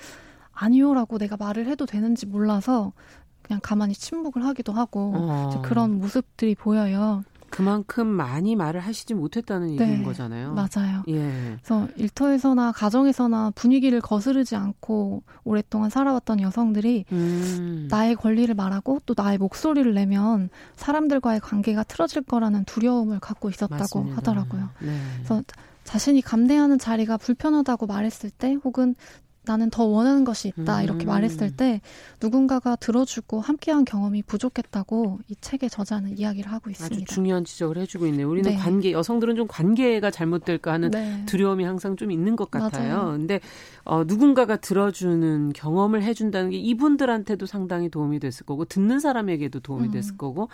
아니요라고 0.53 1.17
내가 1.17 1.37
말을 1.37 1.67
해도 1.67 1.85
되는지 1.85 2.25
몰라서 2.25 2.93
그냥 3.41 3.59
가만히 3.63 3.93
침묵을 3.93 4.45
하기도 4.45 4.73
하고 4.73 5.13
어. 5.15 5.61
그런 5.63 5.97
모습들이 5.97 6.55
보여요. 6.55 7.23
그만큼 7.51 8.07
많이 8.07 8.55
말을 8.55 8.79
하시지 8.79 9.13
못했다는 9.13 9.75
네, 9.75 9.83
얘기인 9.83 10.03
거잖아요. 10.03 10.53
맞아요. 10.53 11.03
예. 11.09 11.57
그래서 11.61 11.87
일터에서나 11.97 12.71
가정에서나 12.71 13.51
분위기를 13.53 14.01
거스르지 14.01 14.55
않고 14.55 15.21
오랫동안 15.43 15.89
살아왔던 15.89 16.41
여성들이 16.41 17.05
음. 17.11 17.87
나의 17.91 18.15
권리를 18.15 18.53
말하고 18.55 18.99
또 19.05 19.13
나의 19.15 19.37
목소리를 19.37 19.93
내면 19.93 20.49
사람들과의 20.77 21.41
관계가 21.41 21.83
틀어질 21.83 22.23
거라는 22.23 22.65
두려움을 22.65 23.19
갖고 23.19 23.49
있었다고 23.49 23.77
맞습니다. 23.77 24.17
하더라고요. 24.17 24.69
네. 24.81 24.97
그래서 25.17 25.43
자신이 25.83 26.21
감내하는 26.21 26.79
자리가 26.79 27.17
불편하다고 27.17 27.85
말했을 27.85 28.29
때 28.29 28.57
혹은 28.63 28.95
나는 29.43 29.71
더 29.71 29.85
원하는 29.85 30.23
것이 30.23 30.49
있다 30.49 30.79
음. 30.79 30.83
이렇게 30.83 31.05
말했을 31.05 31.55
때 31.55 31.81
누군가가 32.21 32.75
들어주고 32.75 33.41
함께한 33.41 33.85
경험이 33.85 34.21
부족했다고 34.21 35.19
이 35.27 35.35
책의 35.41 35.69
저자는 35.71 36.19
이야기를 36.19 36.51
하고 36.51 36.69
있습니다. 36.69 36.95
아주 36.95 37.05
중요한 37.05 37.43
지적을 37.43 37.77
해주고 37.77 38.05
있네요. 38.07 38.29
우리는 38.29 38.51
네. 38.51 38.57
관계 38.57 38.91
여성들은 38.91 39.35
좀 39.35 39.47
관계가 39.47 40.11
잘못될까 40.11 40.71
하는 40.73 40.91
네. 40.91 41.23
두려움이 41.25 41.63
항상 41.63 41.95
좀 41.95 42.11
있는 42.11 42.35
것 42.35 42.51
같아요. 42.51 42.97
맞아요. 42.97 43.11
근데 43.17 43.39
어, 43.83 44.03
누군가가 44.03 44.57
들어주는 44.57 45.53
경험을 45.53 46.03
해준다는 46.03 46.51
게 46.51 46.57
이분들한테도 46.57 47.47
상당히 47.47 47.89
도움이 47.89 48.19
됐을 48.19 48.45
거고 48.45 48.65
듣는 48.65 48.99
사람에게도 48.99 49.61
도움이 49.61 49.87
음. 49.87 49.91
됐을 49.91 50.17
거고 50.17 50.49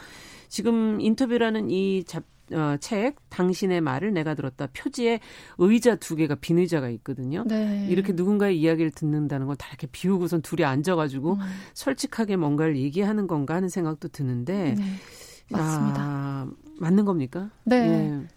지금 0.47 1.01
인터뷰라는 1.01 1.69
이 1.69 2.05
잡, 2.05 2.23
어, 2.53 2.77
책 2.79 3.17
당신의 3.29 3.81
말을 3.81 4.13
내가 4.13 4.33
들었다 4.33 4.67
표지에 4.67 5.19
의자 5.57 5.95
두 5.95 6.15
개가 6.15 6.35
빈 6.35 6.59
의자가 6.59 6.89
있거든요. 6.89 7.43
네. 7.45 7.87
이렇게 7.89 8.13
누군가의 8.13 8.59
이야기를 8.59 8.91
듣는다는 8.91 9.47
건다 9.47 9.67
이렇게 9.69 9.87
비우고선 9.87 10.41
둘이 10.41 10.63
앉아가지고 10.63 11.33
음. 11.33 11.39
솔직하게 11.73 12.37
뭔가를 12.37 12.77
얘기하는 12.77 13.27
건가 13.27 13.55
하는 13.55 13.69
생각도 13.69 14.07
드는데 14.07 14.75
네. 14.75 14.83
맞습니다. 15.49 16.01
아, 16.01 16.47
맞는 16.79 17.05
겁니까? 17.05 17.49
네. 17.63 17.75
예. 17.77 18.27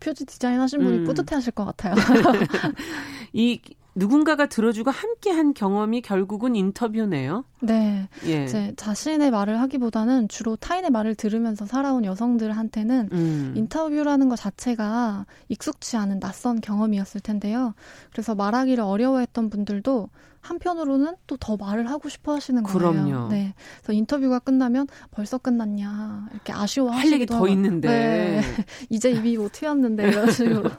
표지 0.00 0.24
디자인 0.24 0.60
하신 0.60 0.80
분이 0.80 0.98
음. 0.98 1.04
뿌듯해하실 1.04 1.52
것 1.52 1.64
같아요. 1.66 1.94
이 3.32 3.60
누군가가 4.00 4.46
들어주고 4.46 4.90
함께한 4.90 5.52
경험이 5.52 6.00
결국은 6.00 6.56
인터뷰네요. 6.56 7.44
네. 7.60 8.08
예. 8.24 8.44
이제 8.44 8.72
자신의 8.76 9.30
말을 9.30 9.60
하기보다는 9.60 10.28
주로 10.28 10.56
타인의 10.56 10.90
말을 10.90 11.14
들으면서 11.14 11.66
살아온 11.66 12.06
여성들한테는 12.06 13.10
음. 13.12 13.52
인터뷰라는 13.54 14.30
것 14.30 14.36
자체가 14.36 15.26
익숙치 15.48 15.98
않은 15.98 16.18
낯선 16.18 16.62
경험이었을 16.62 17.20
텐데요. 17.20 17.74
그래서 18.10 18.34
말하기를 18.34 18.82
어려워했던 18.82 19.50
분들도 19.50 20.08
한편으로는 20.40 21.16
또 21.26 21.36
더 21.40 21.56
말을 21.56 21.88
하고 21.90 22.08
싶어 22.10 22.34
하시는 22.34 22.62
거예요. 22.62 22.78
그럼요. 22.78 23.28
네. 23.28 23.54
그래서 23.78 23.92
인터뷰가 23.94 24.38
끝나면 24.40 24.86
벌써 25.10 25.38
끝났냐 25.38 26.28
이렇게 26.32 26.52
아쉬워하시기도 26.52 27.10
할 27.10 27.20
얘기 27.20 27.26
더 27.26 27.48
있는데 27.48 27.88
네. 27.88 28.42
이제 28.90 29.10
입이 29.10 29.38
못 29.38 29.52
튀었는데 29.52 30.08
이런 30.08 30.30
식으로. 30.30 30.70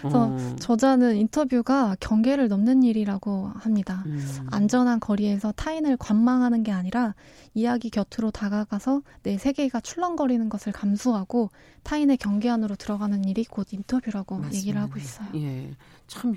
그래서 0.00 0.24
어. 0.30 0.56
저자는 0.60 1.16
인터뷰가 1.16 1.96
경계를 1.98 2.48
넘는 2.48 2.84
일이라고 2.84 3.50
합니다. 3.56 4.04
음. 4.06 4.46
안전한 4.50 5.00
거리에서 5.00 5.52
타인을 5.52 5.96
관망하는 5.96 6.62
게 6.62 6.70
아니라 6.72 7.14
이야기 7.54 7.90
곁으로 7.90 8.30
다가가서 8.30 9.02
내 9.22 9.36
세계가 9.38 9.80
출렁거리는 9.80 10.48
것을 10.48 10.72
감수하고 10.72 11.50
타인의 11.82 12.16
경계 12.18 12.48
안으로 12.50 12.76
들어가는 12.76 13.24
일이 13.24 13.44
곧 13.44 13.72
인터뷰라고 13.72 14.36
맞습니다. 14.36 14.56
얘기를 14.58 14.80
하고 14.80 14.98
있어요. 14.98 15.28
예. 15.34 15.70
참 16.06 16.34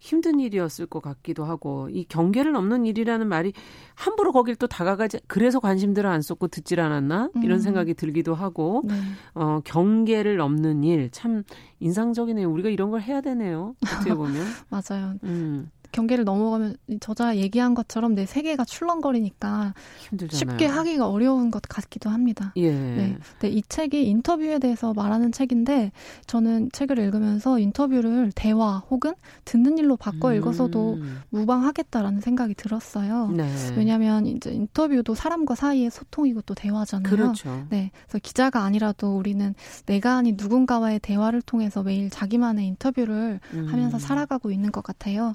힘든 0.00 0.40
일이었을 0.40 0.86
것 0.86 1.02
같기도 1.02 1.44
하고 1.44 1.88
이 1.90 2.04
경계를 2.04 2.52
넘는 2.52 2.86
일이라는 2.86 3.28
말이 3.28 3.52
함부로 3.94 4.32
거길 4.32 4.56
또 4.56 4.66
다가가지 4.66 5.20
그래서 5.26 5.60
관심들을 5.60 6.08
안 6.08 6.22
쏟고 6.22 6.48
듣질 6.48 6.80
않았나 6.80 7.30
이런 7.42 7.58
음. 7.58 7.60
생각이 7.60 7.94
들기도 7.94 8.34
하고 8.34 8.82
네. 8.86 8.94
어 9.34 9.60
경계를 9.64 10.36
넘는 10.36 10.84
일 10.84 11.10
참 11.12 11.42
인상적이네요. 11.80 12.50
우리가 12.50 12.68
이런 12.68 12.90
걸 12.90 13.00
해야 13.02 13.20
되네요. 13.20 13.74
어떻게 13.84 14.14
보면 14.14 14.46
맞아요. 14.68 15.14
음. 15.24 15.70
경계를 15.92 16.24
넘어가면 16.24 16.76
저자 17.00 17.36
얘기한 17.36 17.74
것처럼 17.74 18.14
내 18.14 18.26
세계가 18.26 18.64
출렁거리니까 18.64 19.74
힘들잖아요. 20.08 20.38
쉽게 20.38 20.66
하기가 20.66 21.08
어려운 21.08 21.50
것 21.50 21.62
같기도 21.62 22.10
합니다. 22.10 22.52
예. 22.56 22.70
네. 22.70 23.16
네. 23.40 23.48
이 23.48 23.62
책이 23.62 24.06
인터뷰에 24.08 24.58
대해서 24.58 24.92
말하는 24.92 25.32
책인데 25.32 25.92
저는 26.26 26.70
책을 26.72 26.98
읽으면서 26.98 27.58
인터뷰를 27.58 28.32
대화 28.34 28.78
혹은 28.90 29.14
듣는 29.44 29.78
일로 29.78 29.96
바꿔 29.96 30.28
음. 30.28 30.36
읽어서도 30.36 30.98
무방하겠다라는 31.30 32.20
생각이 32.20 32.54
들었어요. 32.54 33.28
네. 33.28 33.48
왜냐하면 33.76 34.26
이제 34.26 34.50
인터뷰도 34.50 35.14
사람과 35.14 35.54
사이의 35.54 35.90
소통이고 35.90 36.42
또 36.42 36.54
대화잖아요. 36.54 37.14
그렇죠. 37.14 37.66
네. 37.70 37.90
그래서 38.06 38.18
기자가 38.22 38.62
아니라도 38.62 39.16
우리는 39.16 39.54
내가 39.86 40.16
아닌 40.16 40.36
누군가와의 40.38 41.00
대화를 41.00 41.42
통해서 41.42 41.82
매일 41.82 42.10
자기만의 42.10 42.66
인터뷰를 42.66 43.40
음. 43.54 43.66
하면서 43.68 43.98
살아가고 43.98 44.50
있는 44.50 44.72
것 44.72 44.82
같아요. 44.82 45.34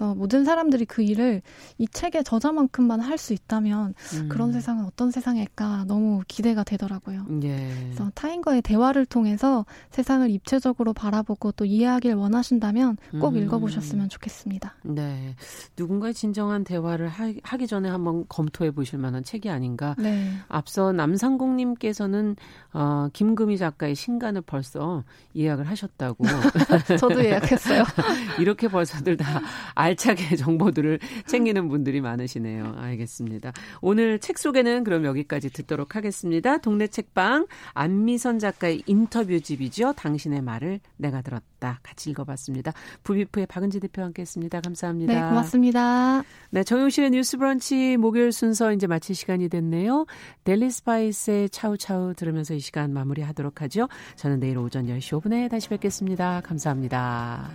그래서 0.00 0.14
모든 0.14 0.44
사람들이 0.44 0.86
그 0.86 1.02
일을 1.02 1.42
이 1.76 1.86
책의 1.86 2.24
저자만큼만 2.24 3.00
할 3.00 3.20
수 3.20 3.34
있다면 3.34 3.94
음. 4.14 4.28
그런 4.30 4.50
세상은 4.52 4.86
어떤 4.86 5.10
세상일까 5.10 5.84
너무 5.86 6.22
기대가 6.26 6.64
되더라고요. 6.64 7.26
예. 7.42 7.70
그래서 7.84 8.10
타인과의 8.14 8.62
대화를 8.62 9.04
통해서 9.04 9.66
세상을 9.90 10.28
입체적으로 10.30 10.94
바라보고 10.94 11.52
또 11.52 11.66
이해하길 11.66 12.14
원하신다면 12.14 12.96
꼭 13.20 13.34
음. 13.34 13.42
읽어보셨으면 13.42 14.08
좋겠습니다. 14.08 14.74
네. 14.84 15.36
누군가의 15.76 16.14
진정한 16.14 16.64
대화를 16.64 17.08
하, 17.08 17.56
기 17.58 17.66
전에 17.66 17.90
한번 17.90 18.24
검토해 18.28 18.70
보실 18.70 18.98
만한 18.98 19.22
책이 19.22 19.50
아닌가. 19.50 19.94
네. 19.98 20.32
앞서 20.48 20.92
남상국님께서는 20.92 22.36
어, 22.72 23.08
김금희 23.12 23.58
작가의 23.58 23.94
신간을 23.94 24.40
벌써 24.42 25.04
예약을 25.36 25.68
하셨다고. 25.68 26.24
저도 26.98 27.22
예약했어요. 27.22 27.84
이렇게 28.40 28.68
벌써들 28.68 29.18
다 29.18 29.42
알차게 29.90 30.36
정보들을 30.36 30.98
챙기는 31.26 31.68
분들이 31.68 32.00
많으시네요. 32.00 32.74
알겠습니다. 32.76 33.52
오늘 33.80 34.18
책 34.18 34.38
소개는 34.38 34.84
그럼 34.84 35.04
여기까지 35.04 35.50
듣도록 35.50 35.96
하겠습니다. 35.96 36.58
동네 36.58 36.86
책방 36.86 37.46
안미선 37.74 38.38
작가의 38.38 38.82
인터뷰집이죠. 38.86 39.94
당신의 39.94 40.42
말을 40.42 40.80
내가 40.96 41.22
들었다. 41.22 41.80
같이 41.82 42.10
읽어봤습니다. 42.10 42.72
부비프의 43.02 43.46
박은지 43.46 43.80
대표와 43.80 44.06
함께했습니다. 44.06 44.60
감사합니다. 44.60 45.12
네, 45.12 45.20
고맙습니다. 45.20 46.22
네, 46.50 46.62
정용실의 46.64 47.10
뉴스브런치 47.10 47.96
목요일 47.96 48.32
순서 48.32 48.72
이제 48.72 48.86
마칠 48.86 49.14
시간이 49.14 49.48
됐네요. 49.48 50.06
델리 50.44 50.70
스파이스의 50.70 51.50
차우차우 51.50 52.14
들으면서 52.14 52.54
이 52.54 52.60
시간 52.60 52.92
마무리하도록 52.92 53.60
하죠. 53.62 53.88
저는 54.16 54.40
내일 54.40 54.58
오전 54.58 54.86
10시 54.86 55.20
5분에 55.20 55.50
다시 55.50 55.68
뵙겠습니다. 55.68 56.40
감사합니다. 56.42 57.50